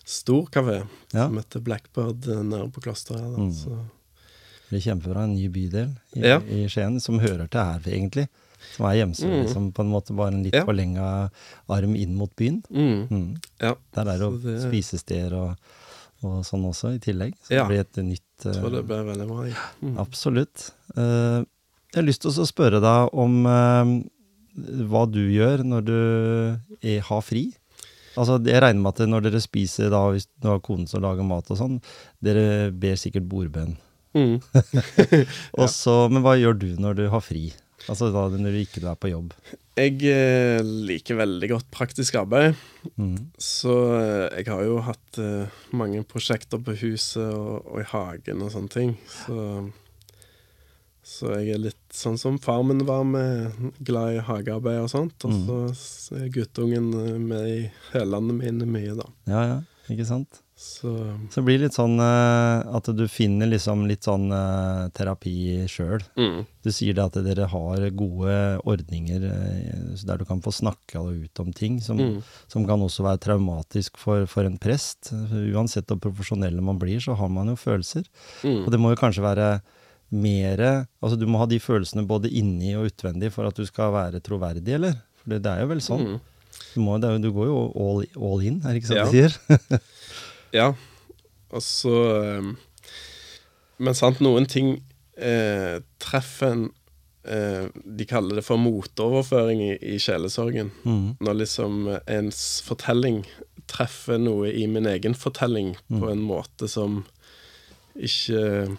stor 0.08 0.46
kafé 0.54 0.80
Ja. 1.14 1.28
som 1.28 1.38
heter 1.38 1.60
Blackbird 1.64 2.28
eh, 2.32 2.42
nede 2.44 2.70
på 2.72 2.82
klosteret. 2.86 3.22
da. 3.22 3.38
Mm. 3.44 3.52
Så, 3.54 3.78
Det 4.70 4.78
er 4.82 4.92
kjempebra. 4.92 5.24
En 5.24 5.36
ny 5.36 5.48
bydel 5.48 5.94
i, 6.16 6.20
Ja. 6.28 6.40
i 6.42 6.66
Skien 6.68 7.00
som 7.00 7.20
hører 7.20 7.48
til 7.50 7.62
her, 7.62 7.80
egentlig. 7.88 8.28
Som 8.76 8.86
er 8.88 8.96
Hjemsø, 8.98 9.28
Mm. 9.28 9.44
liksom, 9.46 9.72
på 9.74 9.80
en 9.86 9.92
måte 9.92 10.16
bare 10.16 10.34
en 10.34 10.44
litt 10.44 10.54
Ja. 10.54 10.66
forlenga 10.66 11.30
arm 11.70 11.96
inn 11.96 12.16
mot 12.16 12.34
byen. 12.36 12.64
mm, 12.70 13.08
Mm. 13.10 13.38
ja, 13.62 13.76
Der 13.96 14.02
er 14.02 14.18
det 14.18 14.20
jo 14.20 14.38
det- 14.38 14.62
spisesteder 14.64 15.34
og, 15.34 15.56
og 16.24 16.44
sånn 16.44 16.66
også, 16.66 16.96
i 16.96 17.00
tillegg. 17.00 17.34
Så 17.44 17.50
det 17.50 17.68
blir 17.68 17.80
et 17.80 17.94
nytt 18.04 18.22
jeg 18.44 18.54
tror 18.56 18.68
eh, 18.68 18.72
det 18.72 18.86
blir 18.88 19.06
veldig 19.06 19.28
bra. 19.28 19.44
Ja. 19.48 19.56
Mm. 19.82 19.98
Absolutt. 20.00 20.72
Uh, 20.98 21.46
jeg 21.94 21.96
har 21.96 22.04
lyst 22.04 22.22
til 22.22 22.32
å 22.32 22.46
spørre 22.46 22.82
deg 22.82 23.10
om 23.14 23.46
uh, 23.46 24.04
hva 24.90 25.06
du 25.10 25.30
gjør 25.32 25.64
når 25.64 25.86
du 25.86 26.60
er, 26.84 27.00
har 27.02 27.22
fri. 27.22 27.54
Altså, 28.18 28.40
Jeg 28.50 28.62
regner 28.64 28.82
med 28.82 28.94
at 29.00 29.08
når 29.10 29.28
dere 29.28 29.42
spiser, 29.44 29.92
da, 29.94 30.02
hvis 30.12 30.26
du 30.42 30.48
har 30.50 30.60
kone 30.66 30.88
som 30.90 31.04
lager 31.06 31.24
mat 31.28 31.52
og 31.54 31.60
sånn, 31.60 31.78
dere 32.24 32.72
ber 32.74 32.98
sikkert 33.00 33.28
bordbønn. 33.30 33.76
Mm. 34.18 34.40
Og 35.62 35.70
så- 35.70 36.10
Men 36.10 36.24
hva 36.26 36.34
gjør 36.40 36.58
du 36.58 36.68
når 36.82 36.96
du 36.98 37.08
har 37.14 37.22
fri? 37.22 37.52
Altså 37.88 38.10
da 38.12 38.26
når 38.34 38.52
du 38.56 38.60
ikke 38.64 38.82
er 38.90 38.96
på 39.00 39.12
jobb? 39.12 39.34
Jeg 39.78 40.02
eh, 40.10 40.58
liker 40.66 41.20
veldig 41.20 41.50
godt 41.52 41.68
praktisk 41.72 42.16
arbeid. 42.18 42.56
Mm. 42.98 43.30
Så 43.38 43.76
eh, 44.00 44.40
jeg 44.42 44.48
har 44.50 44.64
jo 44.66 44.80
hatt 44.82 45.20
eh, 45.22 45.46
mange 45.78 46.02
prosjekter 46.10 46.58
på 46.66 46.74
huset 46.82 47.28
og, 47.30 47.62
og 47.70 47.84
i 47.84 47.86
hagen 47.92 48.42
og 48.42 48.50
sånne 48.56 48.74
ting. 48.74 48.96
Så, 49.06 49.38
så 51.08 51.30
jeg 51.38 51.54
er 51.56 51.62
litt 51.70 51.96
sånn 51.96 52.18
som 52.20 52.36
far 52.44 52.66
min 52.68 52.84
var 52.88 53.06
med, 53.08 53.54
glad 53.88 54.18
i 54.18 54.24
hagearbeid 54.28 54.82
og 54.84 54.90
sånt. 54.92 55.24
Og 55.24 55.32
Mm. 55.32 55.72
så 55.80 56.18
er 56.20 56.28
guttungen 56.36 56.90
eh, 57.00 57.16
med 57.18 57.48
i 57.48 57.72
hælene 57.94 58.36
mine 58.42 58.68
mye, 58.68 58.98
da. 59.00 59.08
Ja, 59.32 59.42
ja, 59.54 59.62
ikke 59.90 60.06
sant? 60.10 60.42
Så 60.58 60.90
Så 61.30 61.38
det 61.38 61.44
blir 61.46 61.60
litt 61.62 61.76
sånn 61.78 62.00
uh, 62.02 62.66
at 62.76 62.88
du 62.98 63.04
finner 63.08 63.46
liksom 63.46 63.84
litt 63.88 64.02
sånn 64.08 64.32
uh, 64.34 64.90
terapi 64.90 65.68
sjøl. 65.70 66.02
mm, 66.18 66.40
Du 66.66 66.72
sier 66.74 66.96
det 66.98 67.04
at 67.06 67.20
dere 67.24 67.46
har 67.46 67.84
gode 67.94 68.58
ordninger 68.66 69.22
uh, 69.22 69.94
der 70.04 70.18
du 70.18 70.26
kan 70.26 70.42
få 70.42 70.50
snakka 70.52 70.98
ut 71.06 71.40
om 71.44 71.54
ting 71.54 71.78
som, 71.80 72.00
mm, 72.02 72.24
som 72.50 72.66
kan 72.66 72.82
også 72.82 73.06
være 73.06 73.22
traumatisk 73.28 73.98
for, 74.02 74.26
for 74.26 74.50
en 74.50 74.58
prest. 74.58 75.14
Uansett 75.54 75.86
hvor 75.94 76.02
profesjonell 76.10 76.58
man 76.60 76.80
blir, 76.82 76.98
så 77.06 77.14
har 77.16 77.30
man 77.30 77.54
jo 77.54 77.56
følelser. 77.56 78.10
Og 78.44 78.66
mm, 78.66 78.72
det 78.74 78.80
må 78.82 78.96
jo 78.96 79.00
kanskje 79.06 79.22
være 79.30 79.62
mere 80.14 80.88
Altså 81.04 81.18
du 81.20 81.26
må 81.28 81.42
ha 81.42 81.46
de 81.52 81.60
følelsene 81.60 82.06
både 82.08 82.30
inni 82.32 82.74
og 82.80 82.88
utvendig 82.92 83.32
for 83.36 83.48
at 83.50 83.56
du 83.60 83.66
skal 83.68 83.92
være 83.96 84.22
troverdig, 84.24 84.74
eller? 84.78 84.94
For 85.20 85.34
det, 85.34 85.42
det 85.44 85.52
er 85.52 85.66
jo 85.66 85.72
vel 85.74 85.82
sånn. 85.84 86.06
mm. 86.14 86.20
Du, 86.74 86.80
må, 86.82 86.96
det 87.02 87.10
du 87.22 87.28
går 87.36 87.50
jo 87.50 87.58
all, 87.78 88.06
all 88.18 88.42
in, 88.48 88.62
er 88.64 88.74
det 88.74 88.82
ikke 88.82 88.94
sånn 88.94 89.02
Ja. 89.02 89.06
de 89.06 89.12
sier? 89.18 89.82
Ja. 90.58 90.68
Og 91.52 91.62
så 91.64 91.94
eh, 92.24 92.48
Men 93.84 93.94
sant, 94.00 94.22
noen 94.24 94.48
ting 94.50 94.78
eh, 95.20 95.82
treffer 96.02 96.54
en 96.56 96.64
eh, 97.28 97.68
De 97.84 98.08
kaller 98.10 98.40
det 98.40 98.46
for 98.48 98.58
motoverføring 98.64 99.62
i, 99.68 99.74
i 99.96 100.00
sjelesorgen. 100.02 100.72
Mm. 100.88 101.18
Når 101.20 101.38
liksom 101.44 101.78
ens 102.08 102.42
fortelling 102.66 103.22
treffer 103.68 104.18
noe 104.24 104.48
i 104.56 104.64
min 104.72 104.88
egen 104.88 105.14
fortelling 105.20 105.76
Mm. 105.92 106.00
på 106.02 106.10
en 106.14 106.24
måte 106.24 106.68
som 106.72 107.02
ikke 107.98 108.78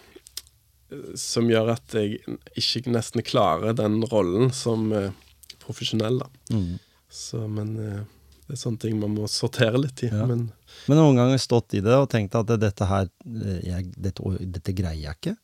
Som 1.19 1.49
gjør 1.51 1.73
at 1.75 1.93
jeg 1.97 2.19
ikke 2.57 2.93
nesten 2.93 3.25
klarer 3.25 3.75
den 3.77 3.99
rollen 4.09 4.53
som 4.55 4.89
eh, 4.95 5.11
profesjonell, 5.61 6.21
da. 6.23 6.29
Mm. 6.55 6.79
Så, 7.09 7.43
men 7.49 7.75
eh, 7.83 8.07
Det 8.47 8.55
er 8.55 8.61
sånne 8.63 8.81
ting 8.81 8.97
man 8.97 9.13
må 9.13 9.27
sortere 9.29 9.77
litt 9.77 10.01
i. 10.05 10.09
Ja. 10.09 10.25
Men 10.29 10.47
Men 10.87 10.97
noen 10.97 11.19
ganger 11.19 11.37
stått 11.41 11.75
i 11.77 11.83
det 11.85 11.93
og 11.93 12.09
tenkt 12.09 12.37
at 12.37 12.49
dette 12.61 12.87
her 12.89 13.05
eh, 13.05 13.61
jeg, 13.67 13.91
dette, 13.97 14.33
dette 14.41 14.73
greier 14.73 15.03
jeg 15.03 15.19
ikke. 15.19 15.35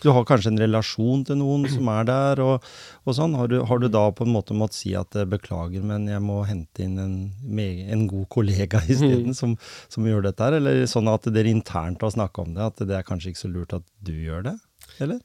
Du 0.00 0.08
har 0.16 0.24
kanskje 0.24 0.48
en 0.54 0.60
relasjon 0.60 1.26
til 1.28 1.36
noen 1.42 1.66
som 1.68 1.88
er 1.92 2.06
der, 2.08 2.40
og, 2.40 2.64
og 3.04 3.16
sånn. 3.16 3.34
Har 3.36 3.50
du, 3.52 3.58
har 3.68 3.82
du 3.82 3.88
da 3.92 4.06
på 4.16 4.24
en 4.24 4.32
måte 4.32 4.56
måttet 4.56 4.78
si 4.78 4.94
at 4.96 5.16
beklager, 5.28 5.84
men 5.84 6.06
jeg 6.08 6.22
må 6.24 6.38
hente 6.48 6.86
inn 6.86 6.96
en, 7.02 7.18
en 7.44 8.06
god 8.08 8.24
kollega 8.32 8.80
isteden, 8.88 9.36
som, 9.36 9.58
som 9.92 10.08
gjør 10.08 10.24
dette 10.30 10.46
her? 10.46 10.56
Eller 10.56 10.86
sånn 10.88 11.10
at 11.12 11.28
dere 11.28 11.52
internt 11.52 12.00
har 12.00 12.16
snakka 12.16 12.46
om 12.46 12.56
det, 12.56 12.70
at 12.72 12.84
det 12.88 12.96
er 12.96 13.06
kanskje 13.06 13.34
ikke 13.34 13.42
så 13.44 13.52
lurt 13.52 13.76
at 13.76 13.84
du 14.00 14.14
gjør 14.16 14.48
det? 14.48 14.56
Eller? 15.00 15.20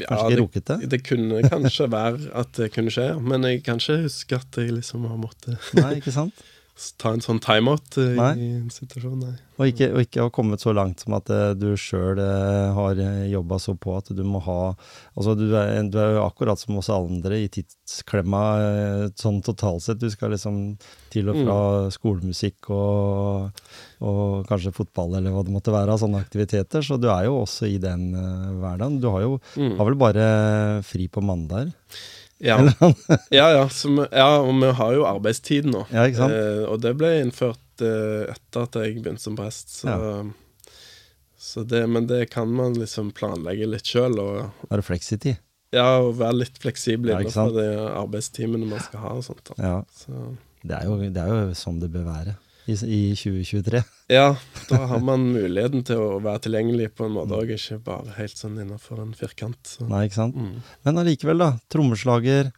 ja, 0.00 0.06
Kanskje 0.08 0.24
ikke 0.24 0.32
det, 0.36 0.40
rukket 0.42 0.66
det? 0.70 0.90
det 0.92 1.00
kunne 1.04 1.42
kanskje 1.52 1.86
være 1.92 2.30
at 2.40 2.52
det 2.56 2.70
kunne 2.72 2.92
skje, 2.94 3.08
men 3.20 3.44
jeg 3.44 3.60
kan 3.66 3.80
ikke 3.82 3.98
huske 4.06 4.38
at 4.40 4.56
jeg 4.62 4.72
liksom 4.78 5.04
har 5.10 5.18
måttet 5.20 5.72
Nei, 5.76 5.98
ikke 6.00 6.14
sant? 6.14 6.40
ta 6.98 7.12
en 7.12 7.20
sånn 7.22 7.38
timeout 7.44 7.98
uh, 8.00 8.14
Nei. 8.16 8.30
i 8.40 8.46
en 8.56 8.70
situasjon, 8.72 9.18
nei. 9.20 9.34
Og 9.60 9.68
ikke, 9.68 9.90
og 9.92 10.00
ikke 10.02 10.24
ha 10.24 10.30
kommet 10.34 10.62
så 10.64 10.72
langt 10.74 11.02
som 11.04 11.14
at 11.14 11.28
uh, 11.30 11.52
du 11.54 11.74
sjøl 11.78 12.18
har 12.18 12.98
jobba 13.28 13.58
så 13.62 13.74
på 13.78 13.92
at 13.98 14.08
du 14.16 14.22
må 14.26 14.40
ha 14.42 14.72
Altså, 15.12 15.34
du 15.36 15.52
er, 15.52 15.74
du 15.92 15.98
er 16.00 16.14
jo 16.16 16.22
akkurat 16.24 16.58
som 16.58 16.78
oss 16.80 16.88
andre 16.90 17.42
i 17.44 17.50
tidsklemma 17.52 18.40
sånn 19.20 19.42
totalt 19.44 19.84
sett. 19.84 20.00
Du 20.00 20.08
skal 20.10 20.32
liksom 20.32 20.78
til 21.12 21.28
og 21.28 21.36
fra 21.42 21.58
skolemusikk 21.92 22.70
og, 22.72 23.60
og 24.00 24.48
kanskje 24.48 24.72
fotball 24.72 25.18
eller 25.18 25.34
hva 25.36 25.44
det 25.44 25.52
måtte 25.52 25.74
være 25.74 25.92
av 25.92 26.00
sånne 26.00 26.22
aktiviteter. 26.24 26.80
Så 26.80 26.96
du 26.96 27.10
er 27.12 27.28
jo 27.28 27.42
også 27.42 27.68
i 27.68 27.76
den 27.82 28.08
hverdagen. 28.16 28.98
Du 29.04 29.10
har 29.12 29.26
jo 29.26 29.36
Mm. 29.52 29.76
har 29.76 29.84
vel 29.84 29.98
bare 30.00 30.26
fri 30.86 31.08
på 31.12 31.20
mandager? 31.20 31.72
Ja. 32.50 32.56
ja, 33.30 33.44
ja, 33.54 33.64
som, 33.70 34.00
ja, 34.10 34.28
og 34.42 34.48
vi 34.58 34.70
har 34.74 34.94
jo 34.96 35.04
arbeidstid 35.06 35.68
nå. 35.70 35.84
Ja, 35.94 36.08
ikke 36.10 36.18
sant? 36.24 36.34
Eh, 36.34 36.64
og 36.66 36.80
det 36.82 36.90
ble 36.98 37.12
innført 37.22 37.84
eh, 37.86 38.32
etter 38.32 38.64
at 38.66 38.78
jeg 38.82 38.96
begynte 38.98 39.22
som 39.22 39.36
prest. 39.38 39.70
Så, 39.82 39.94
så 41.38 41.62
det, 41.70 41.84
men 41.90 42.06
det 42.10 42.24
kan 42.32 42.50
man 42.50 42.74
liksom 42.78 43.12
planlegge 43.14 43.66
litt 43.70 43.86
sjøl, 43.86 44.18
Da 44.18 44.48
er 44.74 44.82
det 44.82 44.86
fleksitid. 44.88 45.38
ja, 45.72 45.86
og 46.02 46.16
være 46.18 46.40
litt 46.42 46.58
fleksibel 46.60 47.14
Ja, 47.14 47.20
innenfor 47.22 47.54
de 47.56 47.68
arbeidstimene 48.02 48.66
man 48.68 48.82
skal 48.84 49.00
ha 49.06 49.14
og 49.20 49.24
sånt. 49.26 49.54
Ja. 49.58 49.78
Så, 49.96 50.34
Det 50.62 50.76
er, 50.80 50.84
jo, 50.90 50.98
det 50.98 51.22
er 51.22 51.30
jo 51.32 51.54
sånn 51.58 51.78
det 51.82 51.90
bør 51.94 52.04
være 52.10 52.34
i, 52.66 52.72
i 52.74 53.00
2023. 53.18 53.82
ja, 54.12 54.36
da 54.68 54.76
har 54.86 55.00
man 55.02 55.24
muligheten 55.34 55.82
til 55.88 55.96
å 55.98 56.20
være 56.22 56.44
tilgjengelig 56.46 56.90
på 56.94 57.06
en 57.08 57.16
måte 57.16 57.34
òg, 57.38 57.50
ikke 57.56 57.80
bare 57.84 58.14
helt 58.18 58.36
sånn 58.38 58.58
innenfor 58.62 59.00
en 59.02 59.14
firkant. 59.18 59.58
Så. 59.66 59.86
Nei, 59.88 60.04
ikke 60.08 60.20
sant? 60.20 60.36
Mm. 60.36 60.60
Men 60.84 61.00
allikevel, 61.02 61.38
da. 61.42 61.52
Trommeslager. 61.72 62.52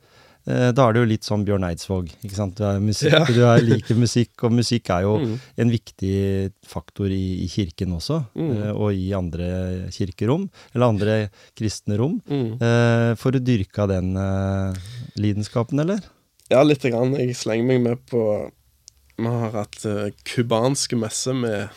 Eh, 0.46 0.72
da 0.76 0.84
er 0.90 0.92
det 0.92 1.00
jo 1.00 1.08
litt 1.08 1.24
sånn 1.24 1.44
Bjørn 1.46 1.64
Eidsvåg. 1.64 2.10
ikke 2.20 2.36
sant? 2.36 2.58
Du 2.58 2.64
er 2.68 2.76
musikk, 2.84 3.14
Ja. 3.14 3.22
du 3.24 3.38
er 3.48 3.62
liker 3.64 3.96
musikk, 3.96 4.34
og 4.44 4.52
musikk 4.52 4.90
er 4.92 5.06
jo 5.06 5.14
Mm. 5.22 5.38
en 5.56 5.70
viktig 5.72 6.52
faktor 6.68 7.06
i, 7.08 7.40
i 7.44 7.48
kirken 7.48 7.94
også. 7.96 8.18
Mm. 8.36 8.50
Eh, 8.52 8.72
og 8.76 8.92
i 8.92 9.06
andre 9.16 9.88
kirkerom, 9.90 10.50
eller 10.74 10.86
andre 10.86 11.30
kristne 11.56 11.96
rom. 11.96 12.20
Mm. 12.28 12.60
Eh, 12.60 13.14
får 13.16 13.32
du 13.32 13.40
dyrka 13.40 13.86
den 13.88 14.12
eh, 14.20 14.74
lidenskapen, 15.16 15.80
eller? 15.80 16.00
Ja, 16.50 16.60
lite 16.62 16.90
grann. 16.92 17.16
Jeg 17.16 17.32
slenger 17.40 17.64
meg 17.64 17.80
med 17.80 18.04
på 18.12 18.50
Vi 19.16 19.26
har 19.30 19.50
hatt 19.54 19.84
uh, 19.86 20.08
cubanske 20.26 20.96
messer 20.98 21.36
med 21.38 21.68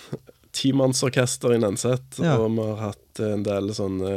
timannsorkester 0.57 1.53
i 1.53 1.59
Nenset, 1.61 2.17
Ja. 2.23 2.37
og 2.41 2.51
vi 2.55 2.63
har 2.65 2.79
hatt 2.89 3.19
en 3.21 3.43
del 3.45 3.67
sånne 3.77 4.13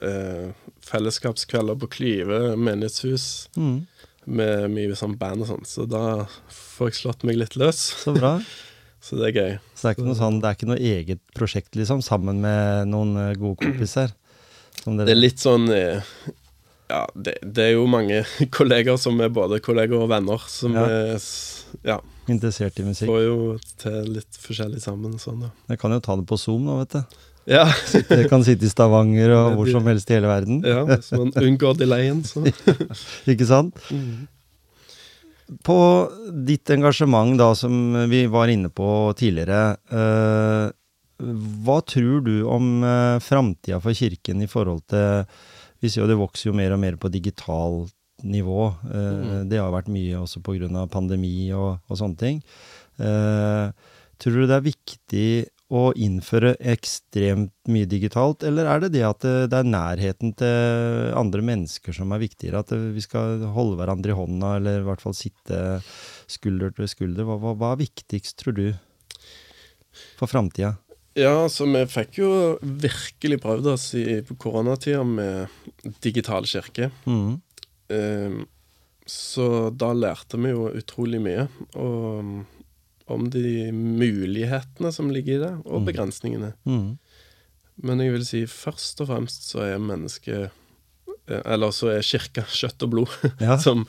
eh, 0.00 0.46
fellesskapskvelder 0.88 1.76
på 1.82 1.88
Klyve 1.92 2.38
menighetshus 2.56 3.48
Mm, 3.56 3.82
med 4.30 4.70
mye 4.72 4.96
sånn 4.96 5.18
band 5.20 5.42
og 5.44 5.48
sånn, 5.50 5.66
så 5.68 5.84
da 5.88 6.02
får 6.48 6.90
jeg 6.90 6.98
slått 7.02 7.24
meg 7.28 7.36
litt 7.40 7.56
løs. 7.60 7.80
så 8.04 8.14
bra. 8.16 8.38
Så 9.00 9.16
det 9.16 9.30
er 9.30 9.36
gøy. 9.40 9.52
Så 9.74 9.80
det 9.80 9.88
er 9.88 9.94
ikke 9.96 10.04
noe 10.10 10.16
sånn, 10.18 10.40
det 10.42 10.48
er 10.50 10.56
ikke 10.58 10.66
noe 10.68 10.76
eget 10.84 11.20
prosjekt, 11.32 11.70
liksom, 11.74 12.02
sammen 12.04 12.36
med 12.42 12.88
noen 12.92 13.14
eh, 13.16 13.30
gode 13.40 13.56
kompiser? 13.62 14.10
Som 14.82 14.98
Det 15.00 15.06
er 15.08 15.16
litt 15.16 15.40
sånn 15.40 15.64
eh, 15.72 16.02
Ja, 16.90 17.06
det, 17.16 17.38
det 17.40 17.64
er 17.64 17.72
jo 17.78 17.86
mange 17.88 18.18
kolleger 18.56 18.98
som 19.00 19.16
er 19.24 19.32
både 19.32 19.56
kolleger 19.64 20.02
og 20.04 20.10
venner, 20.12 20.44
som 20.52 20.76
Ja. 20.76 20.84
er 20.84 21.16
Ja, 21.84 21.96
interessert 22.34 22.78
i 22.80 22.86
musikk? 22.86 23.10
får 23.10 23.22
jo 23.24 23.38
til 23.80 24.12
litt 24.16 24.40
forskjellig 24.42 24.82
sammen 24.82 25.18
sånn, 25.22 25.46
da. 25.46 25.50
Jeg 25.72 25.82
kan 25.82 25.94
jo 25.94 26.00
ta 26.04 26.16
det 26.20 26.26
på 26.30 26.38
Zoom 26.40 26.66
nå, 26.68 26.78
vet 26.82 26.98
du. 26.98 27.20
Ja. 27.50 27.64
Jeg 28.20 28.28
kan 28.30 28.44
sitte 28.46 28.66
i 28.68 28.70
Stavanger 28.70 29.32
og 29.34 29.54
hvor 29.58 29.70
som 29.72 29.86
helst 29.88 30.10
i 30.10 30.18
hele 30.18 30.30
verden. 30.30 30.60
Ja, 30.66 30.84
hvis 30.88 31.10
man 31.16 31.32
unngår 31.34 31.78
delayen, 31.80 32.20
så 32.26 32.44
Ikke 33.32 33.48
sant? 33.48 33.80
På 35.66 35.78
ditt 36.46 36.70
engasjement, 36.70 37.34
da, 37.40 37.52
som 37.58 37.96
vi 38.10 38.26
var 38.30 38.52
inne 38.52 38.70
på 38.70 38.86
tidligere, 39.18 39.62
eh, 39.90 40.66
hva 41.64 41.78
tror 41.84 42.20
du 42.24 42.34
om 42.48 42.84
eh, 42.86 43.16
framtida 43.24 43.80
for 43.82 43.96
kirken 43.96 44.44
i 44.44 44.48
forhold 44.48 44.86
til 44.88 45.26
Vi 45.80 45.88
ser 45.88 46.04
jo 46.04 46.10
det 46.10 46.20
vokser 46.20 46.50
jo 46.50 46.56
mer 46.56 46.76
og 46.76 46.80
mer 46.80 46.96
på 47.00 47.10
digitalt 47.12 47.92
nivå. 48.24 48.74
Eh, 48.90 49.44
Det 49.50 49.58
har 49.60 49.72
vært 49.72 49.88
mye 49.92 50.18
også 50.20 50.42
pga. 50.42 50.86
pandemi 50.90 51.52
og, 51.52 51.78
og 51.88 51.96
sånne 51.96 52.16
ting. 52.18 52.42
Eh, 52.98 53.72
tror 54.20 54.36
du 54.36 54.46
det 54.46 54.56
er 54.58 54.66
viktig 54.68 55.30
å 55.70 55.92
innføre 55.94 56.56
ekstremt 56.66 57.52
mye 57.70 57.86
digitalt, 57.86 58.42
eller 58.42 58.66
er 58.66 58.80
det 58.82 58.88
det 58.96 59.04
at 59.06 59.20
det, 59.22 59.34
det 59.52 59.58
er 59.60 59.68
nærheten 59.70 60.32
til 60.34 61.12
andre 61.14 61.44
mennesker 61.46 61.94
som 61.94 62.10
er 62.10 62.18
viktigere? 62.24 62.64
At 62.64 62.72
vi 62.74 63.00
skal 63.04 63.44
holde 63.54 63.78
hverandre 63.78 64.10
i 64.10 64.18
hånda, 64.18 64.56
eller 64.58 64.80
i 64.80 64.86
hvert 64.88 65.00
fall 65.04 65.14
sitte 65.14 65.78
skulder 66.26 66.74
til 66.74 66.90
skulder? 66.90 67.22
Hva, 67.28 67.38
hva, 67.38 67.54
hva 67.54 67.72
er 67.76 67.84
viktigst, 67.84 68.34
tror 68.42 68.58
du, 68.58 68.66
for 70.18 70.26
framtida? 70.30 70.74
Ja, 71.18 71.48
så 71.50 71.66
vi 71.70 71.80
fikk 71.90 72.18
jo 72.20 72.28
virkelig 72.62 73.40
prøvd 73.42 73.66
oss 73.72 73.88
i 73.98 74.20
på 74.26 74.36
koronatida 74.42 75.02
med 75.06 75.48
digital 76.02 76.46
kirke. 76.50 76.90
Mm. 77.06 77.40
Eh, 77.90 78.40
så 79.10 79.46
da 79.74 79.90
lærte 79.96 80.38
vi 80.38 80.52
jo 80.52 80.68
utrolig 80.78 81.18
mye 81.24 81.48
om, 81.74 82.44
om 83.10 83.24
de 83.32 83.70
mulighetene 83.74 84.92
som 84.94 85.10
ligger 85.10 85.36
i 85.38 85.42
det, 85.42 85.52
og 85.66 85.86
begrensningene. 85.88 86.52
Mm. 86.68 86.92
Men 87.82 88.02
jeg 88.04 88.12
vil 88.14 88.26
si 88.28 88.42
først 88.46 89.00
og 89.02 89.08
fremst 89.10 89.46
så 89.50 89.62
er 89.64 89.80
mennesket 89.82 90.50
eh, 91.30 91.40
Eller 91.40 91.72
så 91.74 91.88
er 91.94 92.04
kirka 92.06 92.44
kjøtt 92.46 92.84
og 92.86 92.92
blod, 92.92 93.14
Ja. 93.46 93.56
som, 93.58 93.86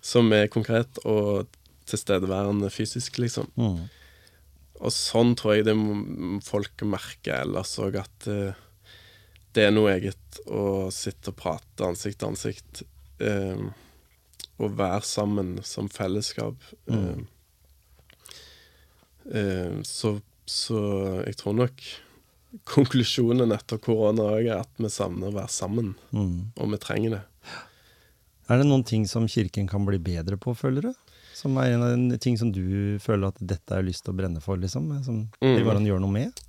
som 0.00 0.30
er 0.32 0.48
konkret 0.52 1.02
og 1.04 1.50
tilstedeværende 1.90 2.70
fysisk, 2.72 3.18
liksom. 3.20 3.50
Mm. 3.58 3.82
Og 4.82 4.90
sånn 4.94 5.34
tror 5.38 5.58
jeg 5.58 5.66
det 5.68 5.74
folk 6.46 6.80
merker 6.88 7.42
ellers 7.42 7.74
òg, 7.82 7.98
at 8.00 8.28
eh, 8.30 8.54
det 9.52 9.66
er 9.68 9.74
noe 9.74 9.92
eget 9.92 10.38
å 10.48 10.88
sitte 10.94 11.34
og 11.34 11.36
prate 11.42 11.84
ansikt 11.84 12.22
til 12.22 12.30
ansikt. 12.32 12.82
Eh, 13.22 13.62
å 14.62 14.68
være 14.76 15.02
sammen 15.06 15.56
som 15.66 15.88
fellesskap. 15.92 16.54
Mm. 16.90 17.26
eh, 19.34 19.82
så, 19.86 20.16
så 20.46 20.78
jeg 21.26 21.36
tror 21.40 21.56
nok 21.62 21.84
konklusjonen 22.68 23.54
etter 23.56 23.78
korona 23.80 24.26
òg 24.36 24.48
er 24.50 24.58
at 24.60 24.72
vi 24.82 24.90
savner 24.92 25.30
å 25.30 25.36
være 25.38 25.52
sammen, 25.52 25.94
Mm. 26.12 26.50
og 26.60 26.72
vi 26.74 26.78
trenger 26.82 27.14
det. 27.16 27.22
Er 28.50 28.58
det 28.60 28.66
noen 28.68 28.84
ting 28.84 29.06
som 29.08 29.24
kirken 29.30 29.68
kan 29.70 29.86
bli 29.88 29.96
bedre 30.02 30.36
på, 30.36 30.52
føler 30.58 30.90
du? 30.90 30.92
Som 31.34 31.56
er 31.58 31.72
en 31.72 31.82
av 31.86 31.94
de 32.10 32.18
ting 32.20 32.36
som 32.36 32.50
du 32.52 32.98
føler 33.00 33.30
at 33.32 33.38
dette 33.40 33.72
har 33.74 33.82
lyst 33.86 34.04
til 34.04 34.12
å 34.12 34.18
brenne 34.18 34.42
for, 34.44 34.58
liksom? 34.60 34.90
Som 35.06 35.22
Mm. 35.40 35.56
de 35.56 35.64
bare 35.64 35.80
gjør 35.86 36.00
noe 36.02 36.12
med? 36.12 36.42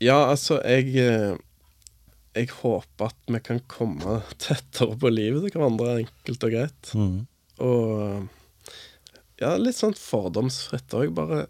Ja, 0.00 0.28
altså, 0.30 0.60
jeg 0.64 0.94
eh, 0.96 1.34
Jeg 2.38 2.52
håper 2.60 3.10
at 3.10 3.30
vi 3.34 3.40
kan 3.44 3.60
komme 3.70 4.20
tettere 4.38 4.96
på 5.00 5.10
livet 5.10 5.48
til 5.48 5.58
hverandre, 5.58 5.98
enkelt 6.04 6.46
og 6.46 6.54
greit. 6.54 6.92
Mm. 6.94 7.16
Og 7.66 8.28
ja, 9.42 9.54
litt 9.58 9.78
sånn 9.78 9.96
fordomsfritt 9.98 10.94
òg. 10.98 11.12
Bare 11.16 11.46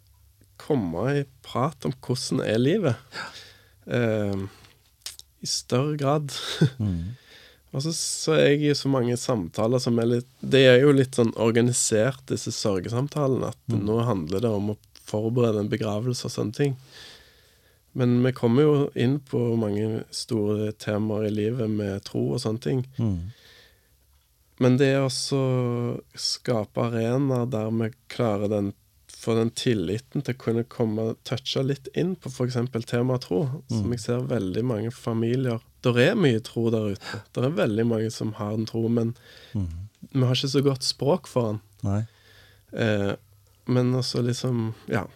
komme 0.60 1.06
i 1.20 1.24
prat 1.46 1.86
om 1.88 1.94
hvordan 2.04 2.42
er 2.44 2.60
livet. 2.60 3.20
Eh, 3.86 4.44
I 5.40 5.54
større 5.58 5.96
grad. 6.00 6.34
Mm. 6.78 7.16
Og 7.76 7.82
så, 7.84 7.90
så 7.92 8.32
er 8.32 8.46
jeg 8.54 8.70
i 8.70 8.76
så 8.78 8.88
mange 8.88 9.12
samtaler 9.20 9.80
som 9.82 9.98
er 10.00 10.06
litt 10.08 10.28
Det 10.40 10.62
er 10.70 10.78
jo 10.80 10.94
litt 10.96 11.18
sånn 11.18 11.34
organisert, 11.36 12.22
disse 12.30 12.48
sørgesamtalene. 12.56 13.50
At 13.52 13.74
nå 13.74 13.98
handler 14.08 14.40
det 14.40 14.52
om 14.56 14.70
å 14.72 14.76
forberede 15.08 15.60
en 15.60 15.68
begravelse 15.68 16.30
og 16.30 16.32
sånne 16.32 16.56
ting. 16.56 16.78
Men 17.92 18.18
vi 18.24 18.32
kommer 18.36 18.62
jo 18.66 18.74
inn 18.94 19.18
på 19.24 19.40
mange 19.58 20.02
store 20.14 20.72
temaer 20.78 21.28
i 21.28 21.34
livet 21.34 21.70
med 21.70 22.04
tro 22.06 22.24
og 22.34 22.42
sånne 22.42 22.62
ting. 22.62 22.82
Mm. 22.98 23.30
Men 24.58 24.76
det 24.78 24.90
er 24.92 25.06
også 25.06 25.40
skape 26.18 26.82
arenaer 26.88 27.48
der 27.50 27.72
vi 27.74 27.90
klarer 28.10 28.50
den 28.52 28.74
få 29.18 29.34
den 29.34 29.50
tilliten 29.56 30.22
til 30.22 30.36
å 30.36 30.38
kunne 30.38 30.64
komme 30.70 31.08
touche 31.26 31.62
litt 31.66 31.88
inn 31.98 32.14
på 32.20 32.30
f.eks. 32.30 32.58
temaet 32.86 33.24
tro, 33.26 33.40
som 33.70 33.94
jeg 33.94 34.02
ser 34.04 34.28
veldig 34.30 34.62
mange 34.66 34.92
familier 34.94 35.64
Der 35.86 35.98
er 36.02 36.18
mye 36.18 36.40
tro 36.44 36.68
der 36.74 36.92
ute. 36.94 37.20
Det 37.34 37.42
er 37.42 37.56
veldig 37.56 37.86
mange 37.86 38.12
som 38.14 38.32
har 38.38 38.54
en 38.54 38.66
tro, 38.68 38.84
men 38.88 39.14
vi 39.54 40.22
har 40.22 40.34
ikke 40.34 40.52
så 40.54 40.62
godt 40.66 40.86
språk 40.86 41.30
for 41.30 41.52
den. 41.52 41.60
Eh, 42.72 43.14
men 43.66 43.94
også 43.94 44.22
liksom 44.22 44.74
Ja. 44.88 45.06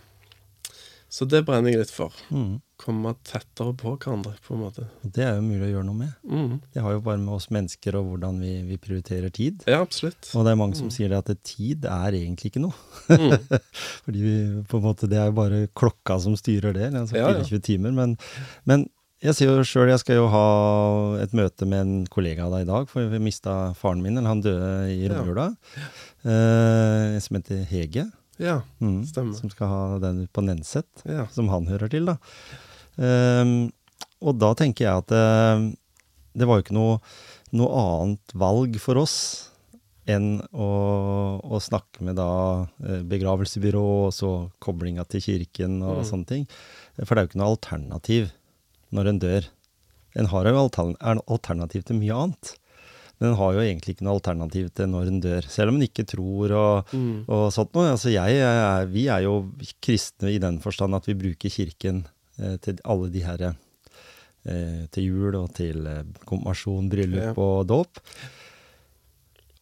Så 1.12 1.26
det 1.28 1.42
brenner 1.44 1.68
jeg 1.74 1.82
litt 1.82 1.90
for. 1.92 2.14
Mm. 2.32 2.54
Komme 2.80 3.10
tettere 3.28 3.74
på 3.76 3.90
hverandre, 4.00 4.32
på 4.46 4.54
en 4.56 4.62
måte. 4.64 4.86
Det 5.04 5.20
er 5.26 5.34
jo 5.36 5.42
mulig 5.44 5.66
å 5.66 5.72
gjøre 5.74 5.84
noe 5.90 5.98
med. 5.98 6.14
Mm. 6.24 6.54
Det 6.72 6.80
har 6.82 6.94
jo 6.96 7.02
bare 7.04 7.20
med 7.20 7.34
oss 7.36 7.50
mennesker 7.52 7.98
og 8.00 8.06
hvordan 8.14 8.38
vi, 8.40 8.54
vi 8.70 8.78
prioriterer 8.80 9.28
tid. 9.36 9.60
Ja, 9.68 9.82
absolutt. 9.84 10.30
Og 10.32 10.46
det 10.48 10.54
er 10.54 10.58
mange 10.62 10.78
som 10.80 10.88
sier 10.94 11.12
det 11.12 11.20
at 11.20 11.42
tid 11.44 11.84
er 11.84 12.16
egentlig 12.16 12.48
ikke 12.54 12.62
noe. 12.64 12.72
Mm. 13.12 13.36
Fordi 14.06 14.24
vi, 14.24 14.34
på 14.72 14.80
en 14.80 14.86
måte, 14.88 15.10
det 15.12 15.20
er 15.20 15.28
jo 15.28 15.36
bare 15.36 15.60
klokka 15.78 16.16
som 16.24 16.34
styrer 16.40 16.72
det, 16.80 16.88
altså 16.96 17.20
Ja, 17.20 17.28
ja. 17.36 17.44
24 17.44 17.60
timer. 17.68 17.92
Men, 18.00 18.16
men 18.64 18.88
jeg 19.22 19.36
sier 19.38 19.52
jo 19.52 19.68
sjøl, 19.68 19.92
jeg 19.92 20.00
skal 20.02 20.16
jo 20.18 20.24
ha 20.32 20.46
et 21.22 21.36
møte 21.36 21.68
med 21.68 21.84
en 21.84 21.92
kollega 22.10 22.48
av 22.48 22.56
deg 22.56 22.64
i 22.64 22.70
dag, 22.72 22.88
for 22.90 23.12
vi 23.12 23.20
mista 23.22 23.58
faren 23.78 24.00
min, 24.02 24.16
eller 24.16 24.32
han 24.32 24.42
døde 24.42 24.72
i 24.96 24.96
Ja. 25.04 25.12
romjula. 25.20 25.50
Eh, 26.24 27.20
som 27.22 27.36
heter 27.38 27.62
Hege. 27.68 28.08
Ja, 28.42 28.56
Mm, 28.82 29.04
Stemmer. 29.06 29.36
Som 29.38 29.50
skal 29.52 29.70
ha 29.70 29.82
den 30.02 30.24
på 30.34 30.42
Nenset, 30.42 30.88
ja. 31.06 31.28
som 31.30 31.48
han 31.52 31.68
hører 31.70 31.88
til, 31.92 32.08
da. 32.10 32.16
Um, 32.98 33.70
og 34.22 34.36
da 34.42 34.50
tenker 34.58 34.84
jeg 34.88 35.02
at 35.04 35.12
eh, 35.16 35.62
det 36.38 36.46
var 36.48 36.58
jo 36.58 36.64
ikke 36.66 36.76
noe, 36.76 36.98
noe 37.56 37.70
annet 37.82 38.34
valg 38.38 38.76
for 38.82 39.00
oss 39.00 39.16
enn 40.10 40.40
å, 40.50 40.68
å 41.46 41.58
snakke 41.62 42.02
med 42.02 42.16
da 42.18 42.28
eh, 42.82 43.00
begravelsesbyrå 43.06 43.82
og 44.08 44.12
så 44.16 44.30
koblinga 44.62 45.04
til 45.10 45.22
kirken 45.24 45.78
og 45.82 46.02
Mm. 46.02 46.06
sånne 46.10 46.26
ting. 46.32 46.46
For 46.98 47.14
det 47.14 47.20
er 47.22 47.26
jo 47.26 47.30
ikke 47.32 47.42
noe 47.42 47.52
alternativ 47.54 48.32
når 48.92 49.08
en 49.12 49.20
dør. 49.22 49.46
En 50.18 50.28
har 50.34 50.44
jo 50.50 50.58
altern 50.60 50.96
er 51.00 51.22
alternativ 51.30 51.86
til 51.88 51.96
mye 52.02 52.18
annet. 52.26 52.54
Men 53.22 53.30
en 53.30 53.38
har 53.38 53.52
jo 53.54 53.62
egentlig 53.62 53.94
ikke 53.94 54.02
noe 54.08 54.16
alternativ 54.18 54.72
til 54.74 54.88
når 54.90 55.06
en 55.12 55.20
dør. 55.22 55.46
Selv 55.46 55.70
om 55.70 55.76
en 55.78 55.86
ikke 55.86 56.02
tror 56.10 56.50
og, 56.58 56.90
Mm. 56.92 57.22
og 57.30 57.44
sånt 57.54 57.70
noe. 57.78 57.92
Altså 57.94 58.10
jeg 58.10 58.88
vi 58.90 59.06
er 59.14 59.22
jo 59.28 59.36
kristne 59.80 60.32
i 60.34 60.40
den 60.42 60.58
forstand 60.64 60.98
at 60.98 61.06
vi 61.06 61.14
bruker 61.14 61.52
kirken 61.54 62.02
eh, 62.42 62.56
til 62.58 62.80
alle 62.84 63.08
de 63.14 63.22
her 63.22 63.44
eh, 63.52 64.86
Til 64.90 65.04
jul 65.06 65.36
og 65.38 65.52
til 65.54 65.86
eh, 65.86 66.02
konfirmasjon, 66.26 66.88
bryllup 66.90 67.38
og 67.38 67.66
dåp. 67.70 68.00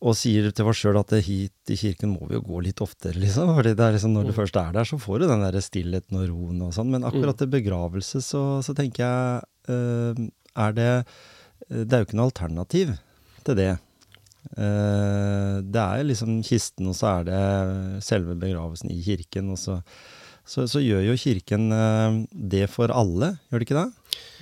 Og 0.00 0.14
sier 0.16 0.46
til 0.56 0.64
oss 0.70 0.78
sjøl 0.80 0.96
at 0.96 1.12
hit 1.26 1.68
i 1.68 1.76
kirken 1.76 2.14
må 2.14 2.24
vi 2.30 2.38
jo 2.38 2.40
gå 2.46 2.62
litt 2.64 2.80
oftere, 2.80 3.20
liksom. 3.20 3.50
Fordi 3.58 3.74
det 3.76 3.90
liksom 3.98 4.14
når 4.16 4.30
du 4.30 4.32
Mm. 4.32 4.38
først 4.38 4.56
er 4.56 4.72
der, 4.72 4.84
så 4.88 4.96
får 4.98 5.18
du 5.20 5.26
den 5.28 5.44
der 5.44 5.60
stillheten 5.60 6.16
og 6.16 6.28
roen 6.30 6.62
og 6.64 6.72
sånn. 6.72 6.88
Men 6.88 7.04
akkurat 7.04 7.36
til 7.36 7.48
begravelse 7.52 8.22
så, 8.24 8.62
så 8.64 8.72
tenker 8.74 9.04
jeg 9.04 9.42
eh, 9.68 10.30
Er 10.56 10.72
det 10.72 11.04
Det 11.68 11.92
er 11.92 12.00
jo 12.00 12.06
ikke 12.08 12.16
noe 12.16 12.30
alternativ 12.32 12.96
til 13.46 13.58
det. 13.58 13.72
Eh, 14.56 15.56
det 15.62 15.82
er 15.82 16.06
liksom 16.06 16.40
kisten, 16.46 16.88
og 16.90 16.96
så 16.96 17.12
er 17.18 17.28
det 17.28 17.42
selve 18.06 18.36
begravelsen 18.38 18.92
i 18.92 19.00
kirken. 19.04 19.52
Og 19.54 19.60
så, 19.60 19.80
så, 20.44 20.66
så 20.70 20.82
gjør 20.82 21.04
jo 21.10 21.18
kirken 21.20 21.70
eh, 21.76 22.20
det 22.32 22.66
for 22.72 22.92
alle, 22.94 23.34
gjør 23.50 23.62
det 23.62 23.68
ikke 23.68 23.82
det? 23.82 23.88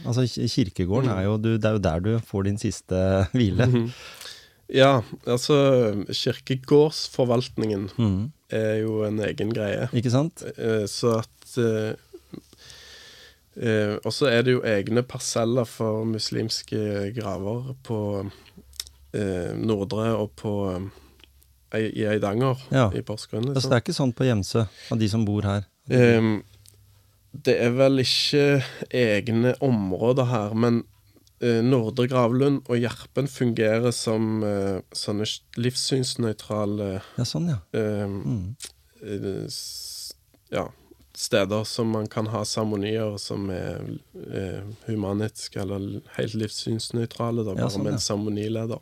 Altså 0.07 0.25
Kirkegården 0.25 1.11
er 1.11 1.25
jo 1.27 1.37
du, 1.43 1.51
Det 1.59 1.67
er 1.67 1.75
jo 1.75 1.83
der 1.83 2.01
du 2.01 2.13
får 2.25 2.47
din 2.49 2.61
siste 2.61 2.97
hvile. 3.37 3.67
Mhm. 3.67 3.93
Ja, 4.69 5.01
altså 5.25 5.55
Kirkegårdsforvaltningen 6.13 7.87
mm. 7.97 8.33
er 8.53 8.75
jo 8.83 8.99
en 9.07 9.17
egen 9.25 9.55
greie. 9.57 9.89
Ikke 9.97 10.13
sant? 10.13 10.45
Eh, 10.57 10.85
Så 10.87 11.23
at 11.23 11.97
Og 14.05 14.13
så 14.15 14.29
er 14.29 14.45
det 14.45 14.53
jo 14.53 14.61
egne 14.63 15.03
parseller 15.03 15.65
for 15.67 16.05
muslimske 16.07 17.09
graver 17.17 17.73
på 17.83 18.29
eh, 19.19 19.53
Nordre 19.59 20.13
og 20.17 20.33
på 20.39 20.53
eh, 20.73 21.89
i 21.99 22.07
Eidanger 22.09 22.63
Ja. 22.73 22.87
i 22.97 23.03
Porsgrunn. 23.05 23.51
Altså, 23.53 23.69
det 23.69 23.77
er 23.77 23.83
ikke 23.85 23.97
sånn 23.99 24.15
på 24.17 24.25
Gjemse, 24.29 24.63
av 24.93 24.99
de 25.03 25.09
som 25.13 25.27
bor 25.29 25.45
her. 25.45 25.67
Um, 25.93 26.39
det 27.45 27.59
er 27.61 27.75
vel 27.77 28.01
ikke 28.01 28.63
egne 28.97 29.53
områder 29.65 30.31
her, 30.31 30.55
men 30.57 30.81
uh, 31.45 31.61
Nordre 31.65 32.09
Gravlund 32.09 32.63
og 32.73 32.81
Gjerpen 32.81 33.29
fungerer 33.29 33.93
som 33.93 34.41
uh, 34.43 34.81
sånne 34.97 35.29
livssynsnøytrale 35.61 36.89
Ja, 37.19 37.25
sånn, 37.29 37.51
ja. 37.53 37.61
Um, 37.77 38.19
Mm. 38.25 38.57
uh, 39.05 39.47
ja, 40.53 40.65
steder 41.19 41.65
som 41.67 41.89
man 41.91 42.07
kan 42.07 42.29
ha 42.31 42.45
seremonier 42.47 43.17
som 43.19 43.49
er 43.51 43.81
eh, 44.31 44.61
humanitiske 44.87 45.59
eller 45.65 46.01
helt 46.17 46.37
livssynsnøytrale, 46.39 47.43
da, 47.45 47.57
Ja, 47.57 47.65
bare 47.65 47.75
sånn, 47.75 47.83
med 47.89 47.97
en 47.97 48.05
seremonileder. 48.05 48.81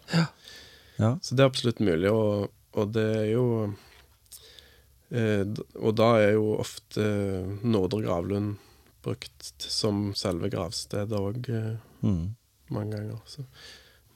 ja. 0.99 1.15
Så 1.23 1.35
det 1.37 1.45
er 1.45 1.49
absolutt 1.51 1.81
mulig, 1.81 2.11
og, 2.13 2.51
og 2.77 2.93
det 2.93 3.07
er 3.23 3.27
jo 3.33 3.47
eh, 5.13 5.45
Og 5.81 5.95
da 5.97 6.11
er 6.21 6.33
jo 6.37 6.55
ofte 6.61 7.05
Nordre 7.65 8.03
Gravlund 8.05 8.57
brukt 9.07 9.51
som 9.71 10.09
selve 10.19 10.51
gravstedet 10.53 11.15
òg 11.19 11.51
eh, 11.53 11.75
Mm. 12.07 12.35
mange 12.71 12.93
ganger. 12.93 13.21
Så. 13.27 13.43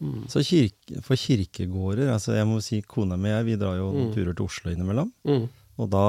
Mm. 0.00 0.26
Så 0.28 0.42
kirke, 0.44 1.00
for 1.02 1.16
kirkegårder 1.16 2.10
altså 2.12 2.34
Jeg 2.36 2.46
må 2.46 2.58
si 2.62 2.80
kona 2.82 3.16
mi 3.16 3.30
og 3.30 3.38
jeg, 3.38 3.46
vi 3.46 3.56
drar 3.56 3.76
jo 3.78 3.90
Mm. 3.92 4.12
turer 4.14 4.34
til 4.36 4.44
Oslo 4.44 4.70
innimellom. 4.70 5.12
Mm. 5.24 5.48
Og 5.80 5.88
da 5.92 6.02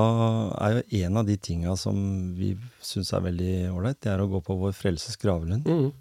er 0.65 0.75
jo 0.79 1.05
en 1.05 1.21
av 1.21 1.29
de 1.29 1.37
tinga 1.39 1.75
som 1.79 1.95
vi 2.35 2.53
syns 2.83 3.13
er 3.15 3.23
veldig 3.29 3.53
ålreit, 3.71 4.01
det 4.03 4.11
er 4.11 4.23
å 4.23 4.27
gå 4.31 4.41
på 4.43 4.57
Vår 4.59 4.73
Frelses 4.75 5.15
gravlund. 5.21 5.63
Mm. 5.69 5.91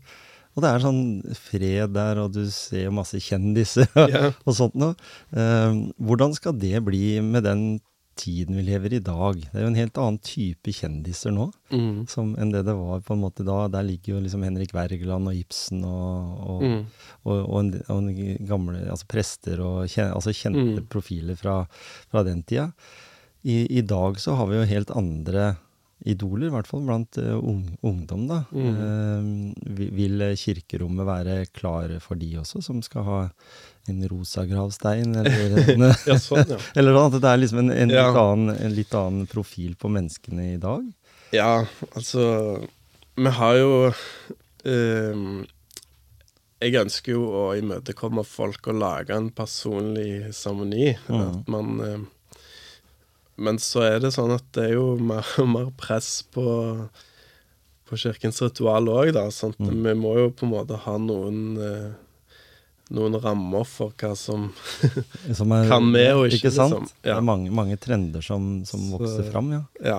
Og 0.50 0.64
det 0.64 0.70
er 0.74 0.82
sånn 0.82 1.02
fred 1.38 1.92
der, 1.94 2.18
og 2.24 2.32
du 2.34 2.42
ser 2.50 2.90
masse 2.90 3.20
kjendiser 3.22 3.86
yeah. 4.10 4.32
og 4.42 4.56
sånt 4.58 4.74
noe. 4.74 4.96
Eh, 5.30 5.76
hvordan 6.02 6.34
skal 6.34 6.56
det 6.58 6.80
bli 6.88 7.20
med 7.22 7.46
den 7.46 7.62
tiden 8.20 8.58
vi 8.58 8.64
lever 8.66 8.92
i 8.92 8.98
i 8.98 9.04
dag? 9.06 9.38
Det 9.46 9.54
er 9.54 9.62
jo 9.62 9.68
en 9.70 9.78
helt 9.78 10.00
annen 10.02 10.18
type 10.26 10.74
kjendiser 10.76 11.32
nå 11.32 11.46
Mm. 11.70 12.00
som, 12.10 12.32
enn 12.34 12.50
det 12.50 12.64
det 12.66 12.74
var 12.74 12.98
på 13.06 13.14
en 13.14 13.20
måte 13.22 13.44
da. 13.46 13.68
Der 13.70 13.86
ligger 13.86 14.16
jo 14.16 14.24
liksom 14.24 14.42
Henrik 14.42 14.74
Wergeland 14.74 15.30
og 15.30 15.36
Ibsen 15.38 15.84
og, 15.86 16.40
og, 16.56 16.64
Mm. 16.66 16.80
og, 17.22 17.36
og, 17.46 17.58
en, 17.60 17.70
en 17.94 18.10
gamle 18.50 18.82
altså 18.90 19.06
prester 19.06 19.62
og 19.62 19.86
kjen, 19.86 20.10
altså 20.10 20.34
kjente 20.34 20.80
Mm. 20.82 20.88
profiler 20.90 21.38
fra, 21.38 21.60
fra 22.10 22.24
den 22.26 22.42
tida. 22.42 22.72
I, 23.42 23.78
I 23.78 23.82
dag 23.82 24.20
så 24.20 24.34
har 24.36 24.50
vi 24.50 24.58
jo 24.58 24.68
helt 24.68 24.90
andre 24.96 25.54
idoler, 26.00 26.48
i 26.48 26.52
hvert 26.54 26.68
fall 26.68 26.84
blant 26.86 27.18
uh, 27.20 27.36
ung, 27.36 27.64
ungdom. 27.84 28.24
da. 28.28 28.42
Mm. 28.52 28.76
Uh, 28.76 29.88
vil 29.96 30.24
kirkerommet 30.40 31.08
være 31.08 31.34
klare 31.52 31.98
for 32.00 32.20
de 32.20 32.30
også, 32.40 32.62
som 32.64 32.80
skal 32.84 33.04
ha 33.04 33.18
en 33.90 34.00
rosa 34.08 34.46
gravstein? 34.48 35.12
Eller, 35.20 35.58
en, 35.74 35.86
Ja, 36.08 36.16
sånn, 36.20 36.44
ja. 36.48 36.60
eller 36.80 36.96
at 37.02 37.18
det 37.18 37.28
er 37.32 37.42
liksom 37.42 37.62
en, 37.64 37.72
en, 37.74 37.92
Ja. 37.92 38.08
litt 38.08 38.20
annen, 38.22 38.56
en 38.56 38.76
litt 38.76 38.96
annen 38.96 39.28
profil 39.30 39.76
på 39.80 39.92
menneskene 39.92 40.54
i 40.54 40.60
dag? 40.60 40.86
Ja, 41.36 41.64
altså 41.94 42.24
Vi 43.20 43.30
har 43.36 43.54
jo 43.60 43.74
uh, 43.92 45.42
Jeg 46.64 46.80
ønsker 46.80 47.12
jo 47.14 47.26
å 47.28 47.44
imøtekomme 47.58 48.24
folk 48.26 48.72
og 48.72 48.80
lage 48.80 49.14
en 49.16 49.28
personlig 49.36 50.32
seremoni. 50.36 50.94
Mm. 51.08 51.20
At 51.20 51.52
man 51.52 51.84
ehm, 51.84 52.08
Men 53.40 53.56
så 53.62 53.80
er 53.86 54.00
det 54.04 54.10
sånn 54.12 54.34
at 54.36 54.44
det 54.56 54.66
er 54.68 54.74
jo 54.76 54.96
mer 55.00 55.24
mer 55.54 55.70
press 55.80 56.20
på 56.34 56.44
på 57.90 57.96
kirkens 57.98 58.38
ritual 58.44 58.86
òg, 58.92 59.08
da. 59.16 59.24
Sånn 59.34 59.50
at 59.56 59.64
Mm. 59.66 59.80
vi 59.82 59.94
må 59.98 60.12
jo 60.18 60.28
på 60.30 60.44
en 60.46 60.52
måte 60.52 60.76
ha 60.84 60.92
noen 61.02 61.38
eh, 61.58 61.88
noen 62.94 63.16
rammer 63.22 63.64
for 63.66 63.90
hva 63.98 64.12
som 64.18 64.44
Som 65.38 65.50
er, 65.56 65.66
Kan 65.70 65.88
med 65.90 66.12
og 66.14 66.28
ikke, 66.28 66.44
Ikke 66.44 66.52
sant? 66.54 66.76
liksom. 66.76 66.92
Det 67.02 67.10
er 67.16 67.24
mange, 67.26 67.50
mange 67.50 67.78
trender 67.82 68.22
som, 68.22 68.60
som 68.64 68.84
Så- 68.86 68.92
vokser 68.98 69.30
fram, 69.32 69.50
ja. 69.56 69.62
Ja. 69.82 69.98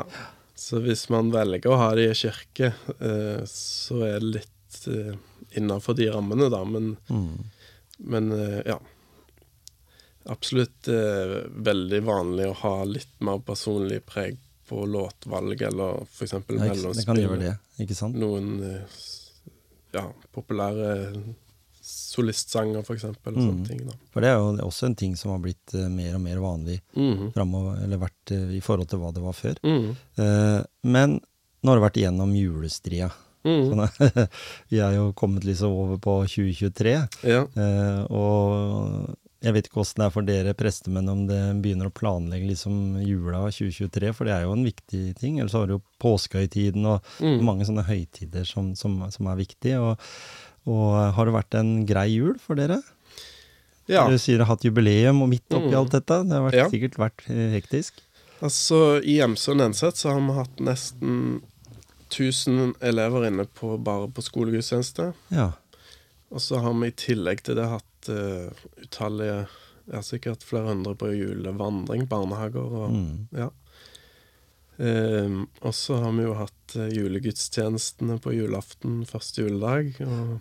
Så 0.56 0.80
hvis 0.86 1.10
man 1.12 1.32
velger 1.34 1.72
å 1.74 1.78
ha 1.82 1.89
det 1.98 2.06
i 2.12 2.16
kirke, 2.22 2.72
eh, 3.02 3.44
så 3.50 4.00
er 4.08 4.20
det 4.22 4.32
litt 4.38 4.88
eh, 4.88 5.16
innafor 5.60 5.96
de 5.98 6.08
rammene, 6.14 6.48
da. 6.54 6.64
Men, 6.64 6.94
Mm. 7.10 7.44
men 8.08 8.32
eh, 8.32 8.62
ja. 8.72 8.78
Absolutt 10.30 10.88
eh, 10.91 11.36
veldig 11.49 12.01
vanlig 12.05 12.49
å 12.51 12.57
ha 12.61 12.76
litt 12.86 13.13
mer 13.26 13.39
personlig 13.45 14.03
preg 14.05 14.38
på 14.69 14.86
låtvalg, 14.86 15.61
eller 15.67 16.03
f.eks. 16.05 16.36
Mellomspill. 16.47 17.47
Noen 18.13 18.51
eh, 18.63 18.99
ja, 19.97 20.05
populære 20.32 20.91
solistsanger, 21.82 22.80
f.eks. 22.86 23.03
Mm. 23.26 23.65
ting. 23.65 23.82
For 24.13 24.24
det 24.24 24.32
er 24.32 24.38
jo 24.39 24.53
også 24.67 24.88
en 24.88 24.95
ting 24.95 25.17
som 25.19 25.34
har 25.34 25.41
blitt 25.43 25.74
eh, 25.76 25.89
mer 25.91 26.15
og 26.15 26.24
mer 26.24 26.39
vanlig 26.43 26.78
mm. 26.93 27.32
fremover, 27.36 27.82
eller 27.84 28.01
vært 28.05 28.36
eh, 28.36 28.53
i 28.57 28.61
forhold 28.63 28.91
til 28.91 29.01
hva 29.01 29.11
det 29.15 29.26
var 29.26 29.36
før. 29.36 29.59
Mm. 29.65 29.89
Eh, 30.22 30.61
men 30.93 31.17
nå 31.61 31.72
har 31.72 31.82
det 31.82 31.86
vært 31.88 31.99
igjennom 32.01 32.34
julestria. 32.38 33.09
Mm. 33.41 33.72
Sånn, 33.72 33.84
vi 34.72 34.80
er 34.86 34.95
jo 34.99 35.09
kommet 35.17 35.45
liksom 35.47 35.74
over 35.74 35.99
på 36.01 36.19
2023, 36.30 36.95
Ja. 37.28 37.43
eh, 37.57 38.03
og 38.07 39.17
jeg 39.42 39.54
vet 39.56 39.68
ikke 39.68 39.82
åssen 39.82 40.02
det 40.02 40.06
er 40.06 40.14
for 40.14 40.28
dere 40.28 40.54
prestemenn 40.58 41.10
om 41.10 41.24
det 41.30 41.39
begynner 41.64 41.89
å 41.89 41.94
planlegge 41.98 42.46
liksom 42.52 43.00
jula 43.02 43.39
2023, 43.50 44.12
for 44.14 44.30
det 44.30 44.36
er 44.36 44.44
jo 44.46 44.54
en 44.54 44.66
viktig 44.68 45.04
ting. 45.18 45.39
Ellers 45.42 45.56
har 45.58 45.66
du 45.68 45.76
jo 45.78 45.82
påskehøytiden 46.04 46.86
og 46.86 47.02
mm. 47.20 47.39
mange 47.48 47.66
sånne 47.66 47.86
høytider 47.88 48.46
som, 48.46 48.76
som, 48.78 49.00
som 49.10 49.30
er 49.32 49.39
viktige. 49.42 49.80
Og, 49.82 49.98
og 50.70 50.94
har 51.18 51.26
det 51.26 51.34
vært 51.39 51.58
en 51.58 51.72
grei 51.89 52.08
jul 52.14 52.38
for 52.44 52.60
dere? 52.62 52.82
ja. 53.92 54.06
Du 54.08 54.16
sier 54.22 54.38
du 54.38 54.46
har 54.46 54.54
hatt 54.54 54.64
jubileum 54.64 55.24
og 55.26 55.30
midt 55.34 55.50
oppi 55.58 55.74
Mm. 55.74 55.80
alt 55.82 55.92
dette. 55.98 56.22
Det 56.30 56.38
har 56.38 56.46
vært, 56.46 56.60
Ja. 56.62 56.68
sikkert 56.72 56.98
vært 57.02 57.24
eh, 57.34 57.50
hektisk. 57.58 57.98
Altså, 58.42 59.02
I 59.04 59.18
Hjemsund 59.20 59.58
og 59.58 59.66
Nenset 59.68 59.98
så 60.00 60.14
har 60.14 60.22
vi 60.22 60.38
hatt 60.38 60.62
nesten 60.64 61.42
1000 62.12 62.76
elever 62.82 63.28
inne 63.28 63.46
på, 63.46 63.74
bare 63.84 64.08
på 64.12 64.24
skolegudstjeneste. 64.24 65.14
Ja. 65.34 65.52
Og 66.32 66.39
så 66.42 66.62
har 66.64 66.74
vi 66.80 66.88
i 66.88 66.96
tillegg 66.96 67.42
til 67.44 67.56
det 67.60 67.68
hatt 67.68 67.86
uh, 68.10 68.49
utallige 68.82 69.47
Ja, 69.91 69.99
sikkert 70.02 70.43
flere 70.45 70.70
hundre 70.70 70.93
på 70.95 71.10
julevandring, 71.12 72.08
barnehager 72.08 72.62
og 72.86 72.91
Mm. 72.93 73.28
Ja. 73.36 73.49
Um, 74.82 75.47
og 75.62 75.74
så 75.78 75.97
har 76.02 76.12
vi 76.16 76.24
jo 76.24 76.34
hatt 76.39 76.76
eh, 76.80 76.88
julegudstjenestene 76.95 78.16
på 78.24 78.32
julaften 78.34 79.04
første 79.06 79.43
juledag. 79.43 79.91
Og 80.06 80.39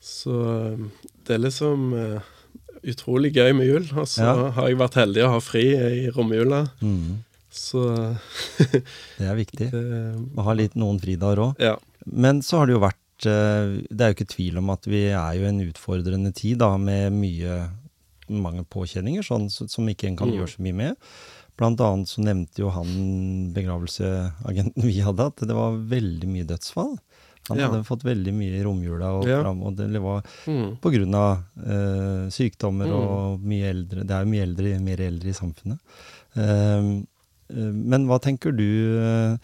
så 0.00 0.36
eh, 0.72 0.78
det 1.26 1.34
er 1.36 1.42
liksom 1.42 1.92
uh, 1.92 2.20
utrolig 2.88 3.32
gøy 3.36 3.52
med 3.58 3.66
jul. 3.68 3.90
Og 4.00 4.06
så 4.08 4.22
Ja. 4.24 4.50
har 4.56 4.68
jeg 4.70 4.78
vært 4.80 4.94
heldig 5.02 5.24
å 5.26 5.32
ha 5.34 5.40
fri 5.40 5.66
i 5.76 6.08
romjula. 6.14 6.62
Mm. 6.80 7.24
Så 7.52 7.82
Det 9.18 9.28
er 9.28 9.36
viktig. 9.36 9.68
eh, 9.74 10.16
Å 10.38 10.42
ha 10.48 10.52
litt 10.56 10.74
noen 10.80 11.00
fridager 11.02 11.42
òg. 11.50 11.60
Ja. 11.60 11.76
Men 12.06 12.40
så 12.42 12.58
har 12.62 12.66
det 12.66 12.72
jo 12.78 12.80
vært 12.86 12.96
eh, 12.96 13.01
Det 13.30 14.00
er 14.00 14.12
jo 14.12 14.16
ikke 14.16 14.28
tvil 14.34 14.58
om 14.58 14.70
at 14.70 14.84
vi 14.90 15.04
er 15.10 15.34
jo 15.38 15.44
i 15.46 15.48
en 15.52 15.60
utfordrende 15.68 16.32
tid 16.34 16.58
da, 16.58 16.76
med 16.76 17.12
mye 17.12 17.70
mange 18.32 18.64
påkjenninger, 18.64 19.22
sånn 19.26 19.50
som 19.50 19.86
ikke 19.88 20.08
en 20.08 20.16
kan 20.16 20.28
Mm. 20.30 20.38
gjøre 20.40 20.48
så 20.56 20.62
mye 20.62 20.74
med. 20.74 20.96
Blant 21.58 21.80
annet 21.84 22.08
så 22.08 22.22
nevnte 22.24 22.58
jo 22.62 22.70
han 22.70 23.52
begravelseagenten 23.52 24.82
vi 24.88 25.00
hadde, 25.04 25.26
at 25.26 25.36
det 25.46 25.54
var 25.54 25.72
veldig 25.76 26.28
mye 26.28 26.46
dødsfall. 26.48 26.98
Han 27.48 27.58
Ja. 27.58 27.68
hadde 27.68 27.84
fått 27.84 28.04
veldig 28.06 28.32
mye 28.32 28.54
i 28.60 28.62
romjula, 28.62 29.18
og, 29.18 29.26
Ja. 29.26 29.42
fram, 29.42 29.62
og 29.62 29.76
det 29.76 30.00
var 30.00 30.22
Mm. 30.46 30.78
på 30.80 30.90
grunn 30.92 31.14
av 31.14 31.44
eh, 31.58 32.28
sykdommer 32.30 32.86
Mm. 32.86 32.92
og 32.94 33.40
mye 33.40 33.68
eldre. 33.68 34.06
Det 34.06 34.10
er 34.10 34.24
jo 34.24 34.30
mye 34.30 34.46
eldre, 34.46 34.80
mer 34.80 34.96
eldre 35.00 35.28
i 35.28 35.32
samfunnet. 35.32 35.78
Eh, 36.36 37.02
eh, 37.50 37.72
men 37.72 38.06
hva 38.06 38.18
tenker 38.20 38.56
du 38.56 38.98
eh, 38.98 39.36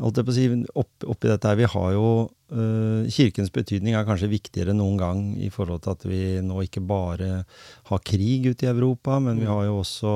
holdt 0.00 0.16
jeg 0.16 0.26
på 0.26 0.28
å 0.28 0.34
si, 0.34 0.66
opp, 0.76 0.90
oppi 1.04 1.28
dette 1.28 1.44
her? 1.48 1.56
Vi 1.56 1.64
har 1.64 1.92
jo 1.92 2.24
eh, 2.24 2.34
Kirkens 2.48 3.50
betydning 3.52 3.92
er 3.94 4.06
kanskje 4.08 4.30
viktigere 4.32 4.72
enn 4.72 4.78
noen 4.80 4.96
gang 4.96 5.18
i 5.36 5.50
forhold 5.52 5.82
til 5.84 5.92
at 5.92 6.04
vi 6.08 6.20
nå 6.40 6.62
ikke 6.64 6.80
bare 6.88 7.44
har 7.90 8.00
krig 8.08 8.46
ute 8.48 8.64
i 8.64 8.70
Europa, 8.70 9.18
men 9.20 9.36
vi 9.38 9.44
Mm. 9.44 9.52
har 9.52 9.64
jo 9.66 9.80
også 9.82 10.12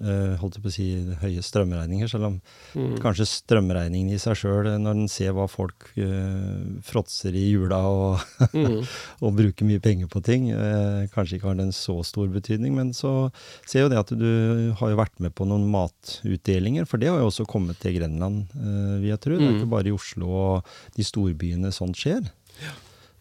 eh, 0.00 0.36
holdt 0.38 0.54
jeg 0.58 0.62
på 0.62 0.68
å 0.70 0.72
si, 0.74 0.86
høye 1.22 1.42
strømregninger, 1.42 2.08
selv 2.08 2.24
om 2.28 2.40
Mm. 2.76 2.98
kanskje 3.00 3.26
strømregningen 3.26 4.12
i 4.14 4.18
seg 4.18 4.36
sjøl, 4.36 4.68
når 4.78 4.90
en 4.94 5.08
ser 5.08 5.32
hva 5.32 5.48
folk 5.50 5.90
eh, 5.96 6.80
fråtser 6.82 7.34
i 7.34 7.50
jula 7.50 7.80
og 7.88 8.20
Mm. 8.54 8.86
og 9.22 9.34
bruker 9.36 9.64
mye 9.66 9.80
penger 9.80 10.06
på 10.06 10.22
ting. 10.22 10.50
Eh, 10.50 11.06
kanskje 11.14 11.38
ikke 11.38 11.48
har 11.50 11.54
den 11.56 11.72
så 11.72 12.04
stor 12.04 12.28
betydning, 12.28 12.74
men 12.74 12.92
så 12.92 13.32
ser 13.66 13.82
jo 13.82 13.88
det 13.88 13.98
at 13.98 14.08
du 14.16 14.72
har 14.78 14.90
jo 14.90 14.96
vært 14.96 15.18
med 15.18 15.34
på 15.34 15.46
noen 15.46 15.66
matutdelinger, 15.70 16.86
for 16.86 16.98
det 16.98 17.08
har 17.08 17.18
jo 17.18 17.26
også 17.30 17.46
kommet 17.48 17.78
til 17.80 17.98
Grenland, 17.98 18.46
eh, 18.54 19.00
vil 19.00 19.10
jeg 19.10 19.20
tro. 19.20 19.36
Det 19.38 19.42
er 19.46 19.50
Mm. 19.50 19.58
ikke 19.60 19.70
bare 19.70 19.86
i 19.88 19.96
Oslo 19.96 20.26
og 20.30 20.64
de 21.00 21.06
storbyene 21.08 21.72
sånt 21.74 21.98
skjer. 21.98 22.28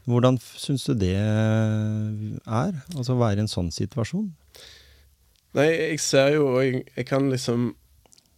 Hvordan 0.10 0.40
syns 0.42 0.88
du 0.90 0.96
det 0.98 1.16
er, 1.16 2.78
altså 2.96 3.14
å 3.14 3.20
være 3.20 3.40
i 3.40 3.44
en 3.46 3.52
sånn 3.52 3.70
situasjon? 3.74 4.30
Nei, 5.58 5.68
jeg 5.70 6.02
ser 6.02 6.34
jo 6.36 6.48
og 6.52 6.64
jeg, 6.66 6.84
jeg 6.96 7.08
kan 7.10 7.30
liksom 7.32 7.72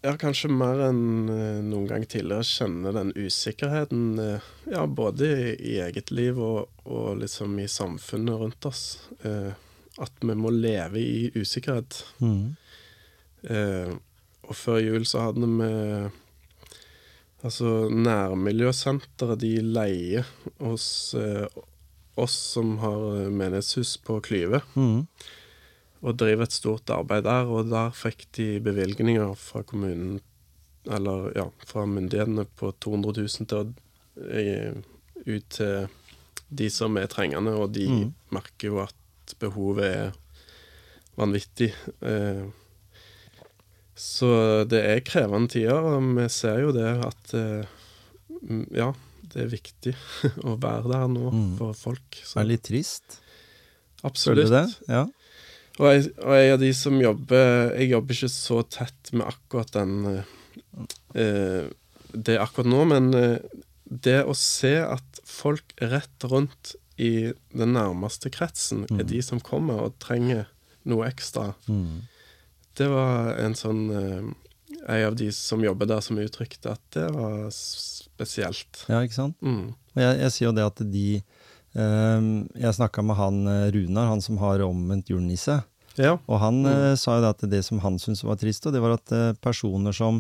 Ja, 0.02 0.16
kanskje 0.18 0.50
mer 0.50 0.80
enn 0.88 1.30
eh, 1.30 1.60
noen 1.62 1.84
gang 1.86 2.06
tidligere 2.10 2.42
kjenne 2.48 2.90
den 2.96 3.12
usikkerheten. 3.14 4.06
eh, 4.18 4.48
ja, 4.74 4.88
både 4.90 5.28
i, 5.30 5.52
i 5.62 5.76
eget 5.86 6.10
liv 6.10 6.40
og, 6.42 6.72
og 6.90 7.20
liksom 7.22 7.54
i 7.62 7.68
samfunnet 7.70 8.40
rundt 8.42 8.66
oss. 8.66 8.82
Eh, 9.22 9.52
at 10.02 10.26
vi 10.26 10.34
må 10.34 10.50
leve 10.56 10.98
i 10.98 11.30
usikkerhet. 11.38 12.00
Mm. 12.18 12.56
Eh, 13.46 13.94
og 14.50 14.58
før 14.58 14.82
jul 14.82 15.06
så 15.06 15.28
hadde 15.28 15.46
vi 15.46 15.70
Altså, 17.44 17.90
nærmiljøsenteret, 17.90 19.40
de 19.42 19.54
leier 19.66 20.28
hos 20.62 20.86
eh, 21.18 21.48
oss 22.22 22.36
som 22.54 22.76
har 22.84 23.06
eh, 23.24 23.30
menighetshus 23.34 23.96
på 24.06 24.20
Klyve 24.22 24.62
Mm. 24.76 25.08
og 26.02 26.18
driver 26.18 26.44
et 26.48 26.54
stort 26.54 26.90
arbeid 26.90 27.24
der, 27.26 27.46
og 27.50 27.70
der 27.70 27.92
fikk 27.94 28.28
de 28.38 28.60
bevilgninger 28.66 29.34
fra 29.38 29.62
kommunen, 29.64 30.20
eller 30.90 31.32
ja, 31.38 31.48
fra 31.66 31.86
myndighetene 31.86 32.46
på 32.58 32.72
200 32.82 33.22
000 33.22 33.50
til 33.50 33.74
eh, 34.30 34.74
ut 35.26 35.50
til 35.50 35.88
de 36.52 36.70
som 36.74 36.98
er 36.98 37.08
trengende, 37.08 37.54
og 37.58 37.72
de 37.74 37.88
Mm. 37.90 38.14
merker 38.32 38.68
jo 38.68 38.80
at 38.86 39.36
behovet 39.40 39.86
er 39.86 40.12
vanvittig. 41.18 41.72
Eh, 42.02 42.46
så 43.96 44.64
det 44.72 44.82
er 44.88 45.02
krevende 45.06 45.50
tider, 45.52 45.78
og 45.96 46.04
vi 46.18 46.28
ser 46.30 46.62
jo 46.64 46.72
det 46.76 46.90
at 47.06 47.34
eh, 47.38 47.66
ja, 48.74 48.92
det 49.34 49.44
er 49.46 49.52
viktig 49.52 49.94
å 50.50 50.56
være 50.60 50.90
der 50.92 51.08
nå 51.12 51.32
Mm. 51.32 51.58
for 51.60 51.74
folk. 51.78 52.22
Det 52.24 52.38
er 52.42 52.48
litt 52.50 52.64
trist. 52.68 53.20
Føler 54.02 54.10
absolutt. 54.10 54.48
du 54.48 54.56
det? 54.56 54.68
Ja. 54.90 55.04
Og 55.80 55.88
jeg, 55.94 56.08
og 56.20 56.34
jeg 56.36 56.50
er 56.52 56.58
de 56.60 56.70
som 56.76 56.98
jobber 57.00 57.72
Jeg 57.80 57.90
jobber 57.94 58.14
ikke 58.18 58.28
så 58.30 58.58
tett 58.68 59.12
med 59.16 59.24
akkurat 59.30 59.70
den 59.72 60.24
eh, 61.16 61.70
Det 62.12 62.36
akkurat 62.42 62.68
nå, 62.70 62.82
men 62.90 63.08
eh, 63.16 63.38
det 63.86 64.18
å 64.28 64.34
se 64.38 64.74
at 64.84 65.22
folk 65.28 65.74
rett 65.82 66.26
rundt 66.32 66.74
i 67.02 67.32
den 67.56 67.74
nærmeste 67.76 68.30
kretsen 68.34 68.84
er 68.90 69.00
Mm. 69.04 69.08
de 69.10 69.22
som 69.26 69.40
kommer 69.40 69.80
og 69.88 69.96
trenger 70.00 70.46
noe 70.86 71.08
ekstra, 71.08 71.54
Mm. 71.70 72.02
Det 72.78 72.88
var 72.90 73.36
en 73.40 73.54
sånn 73.58 73.82
eh, 73.92 74.32
En 74.88 75.06
av 75.12 75.16
de 75.20 75.28
som 75.36 75.62
jobber 75.64 75.86
der, 75.86 76.00
som 76.02 76.18
uttrykte 76.18 76.72
at 76.72 76.82
det 76.96 77.10
var 77.14 77.50
spesielt. 77.52 78.86
ja, 78.90 79.02
ikke 79.04 79.18
sant? 79.18 79.36
Mm. 79.44 79.74
Og 79.96 80.00
jeg, 80.02 80.20
jeg 80.24 80.32
sier 80.36 80.50
jo 80.52 80.56
det 80.58 80.68
at 80.72 80.84
de 80.92 81.08
Um, 81.72 82.50
Jeg 82.60 82.76
snakka 82.76 83.00
med 83.00 83.16
han 83.16 83.38
eh, 83.48 83.70
Runar, 83.72 84.10
han 84.10 84.20
som 84.20 84.36
har 84.42 84.60
omvendt 84.60 85.08
julenisse. 85.08 85.62
Ja. 85.96 86.18
Og 86.28 86.40
han 86.42 86.58
Mm. 86.66 86.68
uh, 86.68 86.96
sa 87.00 87.14
jo 87.16 87.22
det 87.24 87.30
at 87.30 87.46
det 87.50 87.62
som 87.64 87.80
han 87.80 87.96
syntes 87.98 88.26
var 88.28 88.36
trist, 88.36 88.66
og 88.68 88.74
det 88.76 88.82
var 88.84 88.98
at 88.98 89.14
uh, 89.16 89.32
personer 89.40 89.96
som 89.96 90.20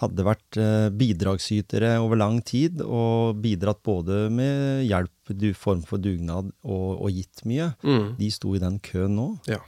hadde 0.00 0.24
vært 0.24 0.56
uh, 0.56 0.88
bidragsytere 0.88 1.98
over 2.00 2.16
lang 2.16 2.40
tid, 2.40 2.80
og 2.80 3.36
bidratt 3.44 3.82
både 3.84 4.30
med 4.32 4.86
hjelp, 4.88 5.12
du, 5.36 5.52
form 5.52 5.82
for 5.84 6.00
dugnad, 6.00 6.54
og, 6.64 7.02
og 7.04 7.10
gitt 7.12 7.44
mye, 7.44 7.74
Mm. 7.84 8.16
de 8.16 8.30
sto 8.32 8.54
i 8.56 8.58
den 8.64 8.80
køen 8.80 9.12
nå. 9.20 9.28
Ja. 9.46 9.60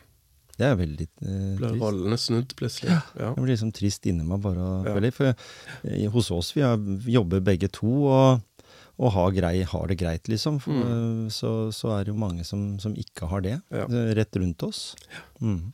Det 0.61 0.67
er 0.69 0.77
veldig 0.77 1.07
eh, 1.25 1.57
Ble 1.61 1.71
rollene 1.81 2.19
snudd 2.21 2.53
plutselig. 2.59 2.93
Ja. 3.17 3.31
Jeg 3.31 3.41
blir 3.41 3.55
liksom 3.55 3.73
trist 3.77 4.05
inni 4.11 4.27
meg 4.29 4.43
bare 4.45 4.69
Ja. 4.85 4.95
føle. 4.99 5.11
For 5.17 5.33
eh, 5.33 6.07
hos 6.13 6.31
oss, 6.37 6.53
vi, 6.57 6.63
har, 6.67 6.77
jobber 7.09 7.41
begge 7.47 7.71
to 7.73 7.89
og, 8.11 8.43
og 9.01 9.13
har, 9.17 9.31
grei, 9.33 9.55
har 9.65 9.87
det 9.89 9.97
greit, 10.03 10.29
liksom. 10.29 10.59
For, 10.61 10.77
Mm. 10.77 11.31
så, 11.33 11.71
så 11.73 11.95
er 11.97 12.05
det 12.05 12.13
jo 12.13 12.19
mange 12.21 12.45
som, 12.45 12.75
som 12.83 12.93
ikke 12.95 13.29
har 13.33 13.41
det, 13.47 13.57
Ja. 13.73 13.87
eh, 13.89 14.13
rett 14.21 14.37
rundt 14.37 14.63
oss. 14.69 14.95
Mm. 15.41 15.73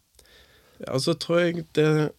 Altså 0.86 1.14
tror 1.18 1.40
jeg 1.40 1.66
det, 1.74 2.12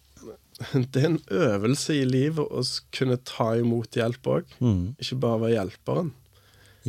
det 0.92 1.04
er 1.04 1.10
en 1.14 1.20
øvelse 1.30 1.94
i 2.02 2.06
livet 2.10 2.42
å 2.52 2.64
kunne 2.92 3.18
ta 3.24 3.52
imot 3.62 3.96
hjelp 3.96 4.28
òg. 4.34 4.56
Mm. 4.60 4.96
Ikke 5.00 5.20
bare 5.24 5.40
være 5.46 5.56
hjelperen. 5.60 6.12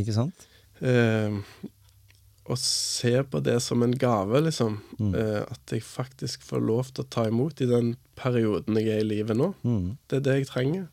Ikke 0.01 0.15
sant? 0.17 0.47
Eh, 0.81 1.35
å 2.49 2.57
se 2.61 3.15
på 3.29 3.41
det 3.45 3.59
som 3.61 3.83
en 3.85 3.95
gave, 3.99 4.41
liksom. 4.41 4.79
Mm. 4.99 5.15
Eh, 5.15 5.41
at 5.45 5.75
jeg 5.75 5.85
faktisk 5.85 6.45
får 6.49 6.65
lov 6.65 6.91
til 6.93 7.05
å 7.05 7.11
ta 7.13 7.27
imot 7.29 7.61
i 7.61 7.69
den 7.69 7.95
perioden 8.19 8.79
jeg 8.81 8.93
er 8.95 9.05
i 9.05 9.09
livet 9.09 9.39
nå. 9.39 9.53
Mm. 9.63 9.97
Det 10.09 10.21
er 10.21 10.27
det 10.27 10.37
jeg 10.41 10.51
trenger. 10.53 10.87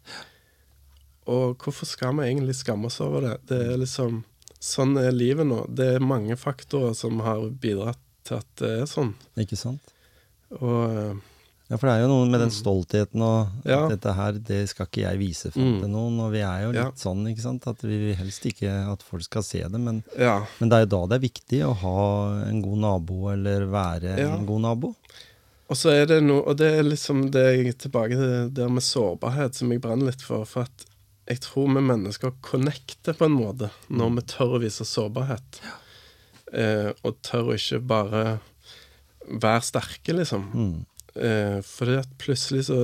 Og 1.32 1.58
hvorfor 1.58 1.90
skal 1.90 2.18
vi 2.20 2.28
egentlig 2.28 2.58
skamme 2.60 2.92
oss 2.92 3.02
over 3.04 3.26
det? 3.26 3.36
Det 3.52 3.62
er 3.74 3.78
liksom 3.82 4.24
Sånn 4.66 4.96
er 4.98 5.12
livet 5.14 5.46
nå. 5.46 5.60
Det 5.70 5.86
er 5.94 6.02
mange 6.02 6.34
faktorer 6.42 6.96
som 6.98 7.20
har 7.22 7.44
bidratt 7.62 8.00
til 8.26 8.40
at 8.40 8.48
det 8.58 8.70
er 8.80 8.88
sånn. 8.90 9.12
Ikke 9.38 9.60
sant? 9.60 9.92
Og 10.58 10.80
eh, 10.90 11.20
Ja, 11.68 11.78
for 11.82 11.88
det 11.90 11.94
er 11.96 12.02
jo 12.04 12.10
noe 12.12 12.26
med 12.30 12.40
den 12.44 12.50
Mm. 12.52 12.58
stoltheten 12.62 13.22
og 13.26 13.48
Ja. 13.66 13.86
at 13.86 13.90
dette 13.96 14.14
her, 14.14 14.32
det 14.34 14.70
skal 14.70 14.86
ikke 14.86 15.02
jeg 15.02 15.18
vise 15.20 15.52
frem 15.52 15.74
Mm. 15.76 15.80
til 15.82 15.90
noen. 15.90 16.20
Og 16.20 16.32
vi 16.32 16.40
er 16.42 16.62
jo 16.62 16.72
litt 16.72 16.76
Ja. 16.84 16.92
sånn, 16.92 17.26
ikke 17.26 17.42
sant, 17.42 17.66
at 17.68 17.82
vi 17.82 17.98
vil 17.98 18.16
helst 18.16 18.44
ikke 18.46 18.92
at 18.92 19.02
folk 19.02 19.24
skal 19.24 19.42
se 19.42 19.64
det. 19.64 19.80
Men, 19.80 20.04
ja. 20.18 20.46
men 20.60 20.70
det 20.70 20.76
er 20.78 20.86
jo 20.86 21.08
da 21.08 21.08
det 21.08 21.24
er 21.24 21.28
viktig 21.30 21.62
å 21.66 21.74
ha 21.76 22.48
en 22.50 22.62
god 22.62 22.78
nabo, 22.78 23.30
eller 23.30 23.66
være 23.66 24.16
en 24.20 24.46
god 24.46 24.62
nabo. 24.62 24.96
Og 25.68 25.76
så 25.76 25.90
er 25.90 26.06
det 26.06 26.22
noe 26.22 26.44
Og 26.46 26.58
det 26.58 26.78
er 26.78 26.84
liksom 26.84 27.32
det 27.32 27.66
jeg 27.66 27.78
tilbake 27.80 28.10
til 28.12 28.50
det 28.52 28.70
med 28.70 28.84
sårbarhet 28.84 29.56
som 29.56 29.72
jeg 29.72 29.82
brenner 29.82 30.06
litt 30.06 30.22
for. 30.22 30.46
For 30.46 30.62
at 30.62 30.86
jeg 31.28 31.40
tror 31.40 31.66
vi 31.74 31.82
mennesker 31.82 32.32
connecter 32.44 33.14
på 33.18 33.26
en 33.26 33.32
måte 33.32 33.72
når 33.90 34.14
vi 34.14 34.22
tør 34.22 34.60
å 34.60 34.62
vise 34.62 34.86
sårbarhet. 34.86 35.60
Eh, 36.54 36.94
og 37.04 37.20
tør 37.24 37.48
å 37.50 37.54
ikke 37.56 37.80
bare 37.88 38.40
være 39.28 39.62
sterke, 39.64 40.14
liksom. 40.16 40.52
Mm. 40.54 40.86
Eh, 41.16 41.58
at 42.00 42.18
plutselig 42.18 42.66
så 42.68 42.78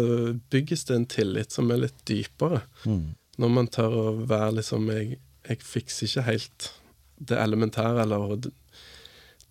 bygges 0.49 0.85
det 0.87 0.95
en 0.95 1.05
tillit 1.05 1.51
som 1.51 1.71
er 1.71 1.83
litt 1.85 2.05
dypere. 2.07 2.61
Mm. 2.85 3.15
Når 3.41 3.51
man 3.57 3.67
tør 3.71 3.97
å 3.97 4.05
være 4.27 4.57
liksom 4.59 4.89
Jeg, 4.91 5.17
jeg 5.47 5.63
fikser 5.65 6.07
ikke 6.07 6.27
helt 6.29 6.71
det 7.21 7.37
elementære, 7.37 8.01
eller 8.03 8.37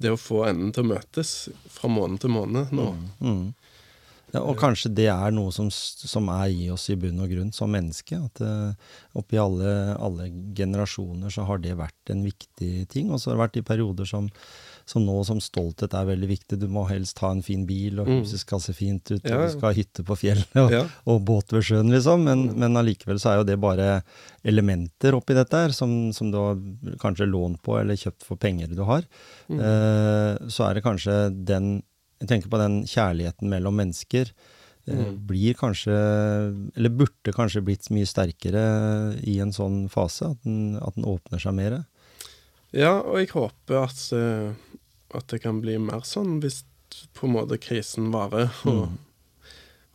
det 0.01 0.11
å 0.11 0.19
få 0.19 0.45
endene 0.49 0.73
til 0.75 0.87
å 0.87 0.93
møtes 0.95 1.33
fra 1.71 1.91
måned 1.93 2.23
til 2.23 2.33
måned 2.35 2.73
nå. 2.75 2.87
Mm. 3.21 3.53
Ja, 4.31 4.45
og 4.47 4.61
kanskje 4.61 4.93
det 4.95 5.09
er 5.11 5.33
noe 5.35 5.51
som, 5.55 5.69
som 5.75 6.29
er 6.33 6.53
i 6.55 6.69
oss 6.71 6.87
i 6.93 6.97
bunn 6.99 7.19
og 7.23 7.33
grunn 7.33 7.51
som 7.55 7.73
menneske. 7.75 8.19
At 8.19 8.43
uh, 8.45 8.71
oppi 9.19 9.39
alle, 9.43 9.97
alle 9.99 10.29
generasjoner 10.57 11.35
så 11.35 11.47
har 11.49 11.63
det 11.63 11.75
vært 11.79 12.13
en 12.15 12.23
viktig 12.25 12.87
ting. 12.93 13.11
Og 13.11 13.19
så 13.19 13.31
har 13.31 13.37
det 13.37 13.45
vært 13.45 13.59
i 13.61 13.67
perioder 13.73 14.09
som, 14.09 14.31
som 14.91 15.05
nå 15.07 15.21
som 15.29 15.39
stolthet 15.39 15.93
er 15.95 16.09
veldig 16.09 16.29
viktig. 16.33 16.57
Du 16.59 16.67
må 16.73 16.83
helst 16.91 17.21
ha 17.23 17.31
en 17.31 17.43
fin 17.47 17.63
bil, 17.69 18.01
og 18.03 18.09
Mm. 18.11 18.21
huset 18.25 18.41
skal 18.43 18.59
se 18.65 18.73
fint 18.75 19.05
ut, 19.13 19.21
og 19.23 19.45
du 19.45 19.51
skal 19.53 19.69
ha 19.69 19.73
hytte 19.77 20.03
på 20.09 20.17
fjellet 20.19 20.57
og, 20.59 20.75
og 21.07 21.21
båt 21.29 21.53
ved 21.55 21.63
sjøen, 21.69 21.93
liksom. 21.95 22.25
Men, 22.27 22.49
Mm. 22.51 22.57
men 22.59 22.77
allikevel 22.81 23.21
så 23.23 23.31
er 23.33 23.37
jo 23.41 23.45
det 23.53 23.61
bare 23.63 24.03
elementer 24.45 25.15
oppi 25.15 25.37
dette 25.37 25.55
her, 25.63 25.71
som, 25.77 26.13
som 26.17 26.31
du 26.33 26.39
har 26.41 26.57
kanskje 27.03 27.29
lånt 27.31 27.63
på 27.63 27.79
eller 27.81 27.95
kjøpt 28.01 28.25
for 28.27 28.37
penger 28.41 28.73
du 28.75 28.83
har. 28.89 29.05
Mm. 29.49 29.61
Eh, 29.61 30.49
så 30.51 30.67
er 30.69 30.75
det 30.75 30.85
kanskje 30.87 31.21
den 31.47 31.83
Jeg 32.21 32.29
tenker 32.29 32.51
på 32.53 32.59
den 32.61 32.83
kjærligheten 32.85 33.49
mellom 33.49 33.79
mennesker. 33.81 34.29
eh, 34.89 34.95
Mm. 34.97 35.27
Blir 35.27 35.55
kanskje, 35.55 35.95
eller 36.77 36.91
burde 36.91 37.33
kanskje 37.33 37.63
blitt 37.65 37.87
mye 37.95 38.05
sterkere 38.09 39.17
i 39.25 39.39
en 39.41 39.53
sånn 39.53 39.89
fase. 39.89 40.31
At 40.33 40.43
den, 40.45 40.77
at 40.83 40.95
den 40.97 41.05
åpner 41.05 41.39
seg 41.41 41.55
mer. 41.55 41.79
Ja, 42.73 43.01
og 43.01 43.17
jeg 43.19 43.29
håper 43.33 43.83
at, 43.85 44.13
eh, 44.13 44.53
at 45.15 45.29
det 45.33 45.41
kan 45.43 45.61
bli 45.63 45.79
mer 45.79 46.05
sånn 46.07 46.39
hvis 46.43 46.63
på 47.15 47.27
en 47.29 47.35
måte 47.37 47.59
krisen 47.63 48.11
varer, 48.15 48.51
og, 48.65 48.89
Mm. 48.91 48.99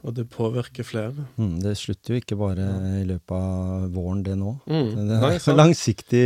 Og 0.05 0.13
det 0.13 0.27
påvirker 0.29 0.85
flere. 0.85 1.23
Mm, 1.41 1.55
det 1.63 1.71
slutter 1.79 2.13
jo 2.13 2.19
ikke 2.21 2.35
bare 2.37 2.65
i 2.99 3.05
løpet 3.09 3.31
av 3.33 3.87
våren, 3.95 4.19
det 4.25 4.35
nå. 4.37 4.51
Mm. 4.69 4.91
Det 5.09 5.15
er 5.17 5.23
nei, 5.23 5.39
langsiktig 5.61 6.21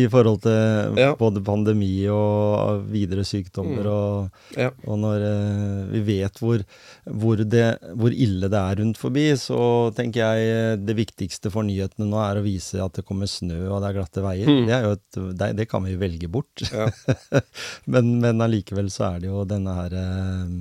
i 0.00 0.04
forhold 0.08 0.40
til 0.46 0.96
Ja. 0.96 1.10
både 1.20 1.42
pandemi 1.44 1.90
og 2.08 2.86
videre 2.88 3.26
sykdommer. 3.28 3.84
Mm. 3.84 3.90
Og, 3.92 4.56
Ja. 4.56 4.70
og 4.88 4.98
når 5.02 5.26
eh, 5.28 5.82
vi 5.92 6.00
vet 6.08 6.40
hvor, 6.40 6.64
hvor, 7.04 7.36
det, 7.44 7.66
hvor 8.00 8.16
ille 8.16 8.48
det 8.48 8.62
er 8.62 8.80
rundt 8.80 8.96
forbi, 9.00 9.26
så 9.36 9.60
tenker 9.98 10.24
jeg 10.24 10.48
eh, 10.54 10.76
det 10.80 10.96
viktigste 10.96 11.52
for 11.52 11.68
nyhetene 11.68 12.08
nå 12.08 12.16
er 12.24 12.40
å 12.40 12.46
vise 12.46 12.80
at 12.80 12.96
det 12.96 13.04
kommer 13.08 13.28
snø 13.28 13.60
og 13.68 13.82
det 13.84 13.90
er 13.92 13.98
glatte 14.00 14.24
veier. 14.24 14.48
Mm. 14.48 14.64
Det, 14.70 14.74
er 14.80 14.88
et, 14.96 15.20
det, 15.44 15.50
det 15.60 15.68
kan 15.68 15.84
vi 15.84 15.98
velge 16.00 16.32
bort. 16.32 16.64
Ja. 16.72 16.88
men, 17.92 18.14
men 18.24 18.40
allikevel 18.48 18.88
så 18.94 19.10
er 19.12 19.20
det 19.26 19.28
jo 19.34 19.44
denne 19.48 19.76
her 19.82 20.00
eh, 20.00 20.58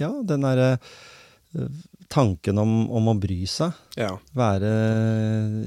Ja, 0.00 0.12
den 0.26 0.44
herre 0.44 0.70
eh, 1.54 1.82
tanken 2.12 2.58
om, 2.58 2.72
om 2.90 3.12
å 3.12 3.18
bry 3.20 3.42
seg 3.48 3.72
ja. 3.96 4.12
være 4.36 4.72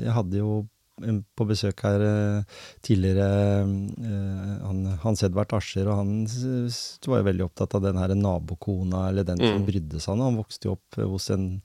Jeg 0.04 0.14
hadde 0.18 0.42
jo 0.42 0.66
på 1.38 1.46
besøk 1.46 1.84
her 1.86 2.02
eh, 2.02 2.56
tidligere 2.82 3.26
eh, 3.62 4.54
han, 4.66 4.80
Hans 5.04 5.22
Edvard 5.28 5.52
Ascher, 5.54 5.86
og 5.92 6.00
han 6.00 6.14
var 6.26 7.20
jo 7.22 7.28
veldig 7.28 7.46
opptatt 7.46 7.76
av 7.78 7.84
den 7.86 8.00
her 8.02 8.16
nabokona, 8.18 9.04
eller 9.12 9.28
den 9.28 9.38
som 9.38 9.60
Mm. 9.62 9.68
brydde 9.68 10.02
seg. 10.02 10.18
Han 10.26 10.40
vokste 10.42 10.66
jo 10.66 10.74
opp 10.74 10.98
eh, 10.98 11.06
hos 11.06 11.30
en 11.30 11.62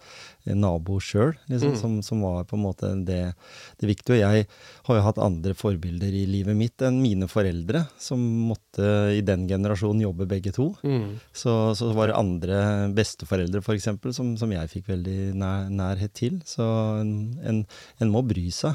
nabo 0.47 0.99
sjøl, 1.01 1.37
liksom, 1.47 1.73
Mm. 1.73 1.77
som, 1.79 1.93
som 2.03 2.21
var 2.27 2.45
på 2.45 2.57
en 2.59 2.63
måte 2.65 2.89
det, 3.07 3.35
det 3.79 3.87
viktige. 3.89 4.17
Og 4.17 4.21
jeg 4.21 4.47
har 4.89 4.97
jo 4.99 5.05
hatt 5.07 5.21
andre 5.23 5.55
forbilder 5.55 6.11
i 6.11 6.25
livet 6.27 6.57
mitt 6.59 6.83
enn 6.83 6.99
mine 7.03 7.29
foreldre, 7.31 7.85
som 7.99 8.19
måtte 8.51 9.15
i 9.15 9.21
den 9.23 9.47
generasjonen 9.49 10.03
jobbe 10.03 10.27
begge 10.27 10.53
to. 10.53 10.73
Mm. 10.83 11.21
Så, 11.33 11.55
så 11.79 11.93
var 11.95 12.11
det 12.11 12.19
andre 12.19 12.59
besteforeldre, 12.95 13.63
for 13.63 13.79
eksempel, 13.79 14.13
som, 14.13 14.35
som 14.37 14.51
jeg 14.51 14.71
fikk 14.73 14.91
veldig 14.91 15.33
nær, 15.39 15.71
nærhet 15.71 16.13
til. 16.19 16.41
Så 16.45 16.67
en, 17.01 17.17
en, 17.47 17.65
en 18.03 18.11
må 18.13 18.25
bry 18.27 18.49
seg 18.51 18.75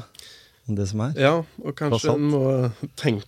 det 0.76 0.88
som 0.90 1.00
er. 1.00 1.14
ja, 1.16 1.34
og 1.64 1.74
kanskje 1.78 2.12
en 2.14 2.28
må 2.34 2.42
tenke 2.96 3.24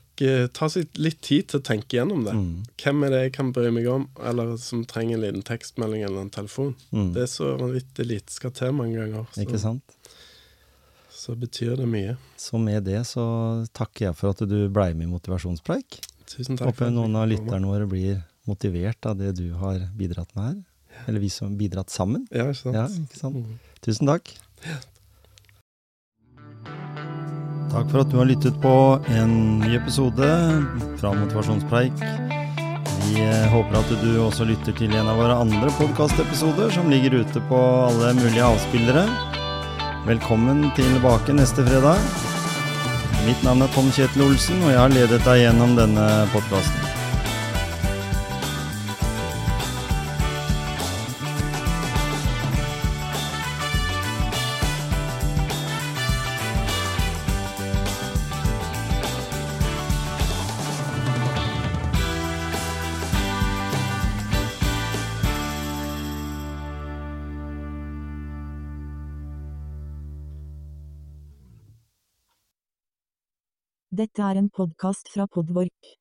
Ta 0.52 0.66
seg 0.68 0.90
litt 1.00 1.22
tid 1.24 1.46
til 1.48 1.62
å 1.62 1.64
tenke 1.64 1.96
gjennom 1.96 2.26
det. 2.26 2.34
Mm, 2.36 2.64
Hvem 2.76 3.04
er 3.06 3.10
det 3.14 3.20
jeg 3.22 3.32
kan 3.38 3.52
bry 3.56 3.70
meg 3.72 3.86
om, 3.88 4.02
eller 4.20 4.50
som 4.60 4.82
trenger 4.84 5.16
en 5.16 5.22
liten 5.22 5.44
tekstmelding 5.48 6.02
eller 6.04 6.26
en 6.26 6.32
telefon? 6.34 6.74
mm, 6.92 7.14
Det 7.14 7.22
er 7.22 7.30
så 7.32 7.54
vanvittig 7.56 8.04
lite 8.04 8.34
skal 8.34 8.52
til 8.52 8.74
mange 8.76 8.98
ganger. 9.00 9.24
ikke 9.40 9.56
sant? 9.62 9.96
så 11.20 11.34
betyr 11.36 11.76
det 11.76 11.86
mye. 11.88 12.16
Så 12.36 12.58
med 12.60 12.84
det 12.84 13.00
så 13.08 13.24
takker 13.76 14.06
jeg 14.10 14.16
for 14.16 14.32
at 14.32 14.40
du 14.48 14.56
blei 14.72 14.92
med 14.96 15.08
i 15.08 15.10
Motivasjonspreik. 15.10 15.98
Tusen 16.30 16.56
takk. 16.56 16.70
Håper 16.70 16.92
noen 16.94 17.16
av 17.18 17.26
lytterne 17.28 17.68
våre 17.68 17.88
blir 17.90 18.22
motivert 18.48 19.04
av 19.10 19.18
det 19.20 19.34
du 19.40 19.50
har 19.60 19.82
bidratt 19.98 20.32
med 20.36 20.46
her. 20.46 20.56
Eller 21.08 21.20
vi 21.20 21.28
som 21.32 21.50
har 21.50 21.58
bidratt 21.60 21.92
sammen. 21.92 22.26
Ja, 22.32 22.48
ikke 22.48 22.60
sant? 22.62 22.76
Ja, 22.76 22.86
ikke 22.88 23.20
sant? 23.20 23.36
Mm. 23.36 23.58
Tusen 23.84 24.10
takk. 24.10 24.32
Takk 27.70 27.86
for 27.92 28.02
at 28.02 28.10
du 28.10 28.16
har 28.18 28.26
lyttet 28.26 28.56
på 28.62 28.74
en 29.14 29.34
ny 29.62 29.76
episode 29.78 30.26
fra 30.98 31.12
Motivasjonspreik. 31.14 32.02
Vi 33.04 33.22
eh, 33.22 33.46
håper 33.52 33.78
at 33.78 33.92
du 34.02 34.08
også 34.24 34.46
lytter 34.48 34.74
til 34.74 34.96
en 34.98 35.10
av 35.10 35.20
våre 35.20 35.38
andre 35.38 35.70
podkastepisoder 35.78 36.74
som 36.74 36.90
ligger 36.90 37.20
ute 37.22 37.42
på 37.46 37.62
alle 37.86 38.10
mulige 38.18 38.46
avspillere. 38.48 39.06
Velkommen 40.08 40.66
tilbake 40.74 41.36
neste 41.38 41.62
fredag. 41.68 42.02
Mitt 43.28 43.46
navn 43.46 43.62
er 43.62 43.74
Tom 43.76 43.94
Kjetil 43.94 44.26
Olsen, 44.26 44.62
og 44.64 44.74
jeg 44.74 44.82
har 44.82 44.96
ledet 44.96 45.22
deg 45.28 45.44
gjennom 45.44 45.78
denne 45.78 46.08
podkasten. 46.34 46.89
Dette 74.00 74.22
er 74.24 74.38
en 74.40 74.46
podkast 74.48 75.10
fra 75.12 75.26
Podvork. 75.28 75.99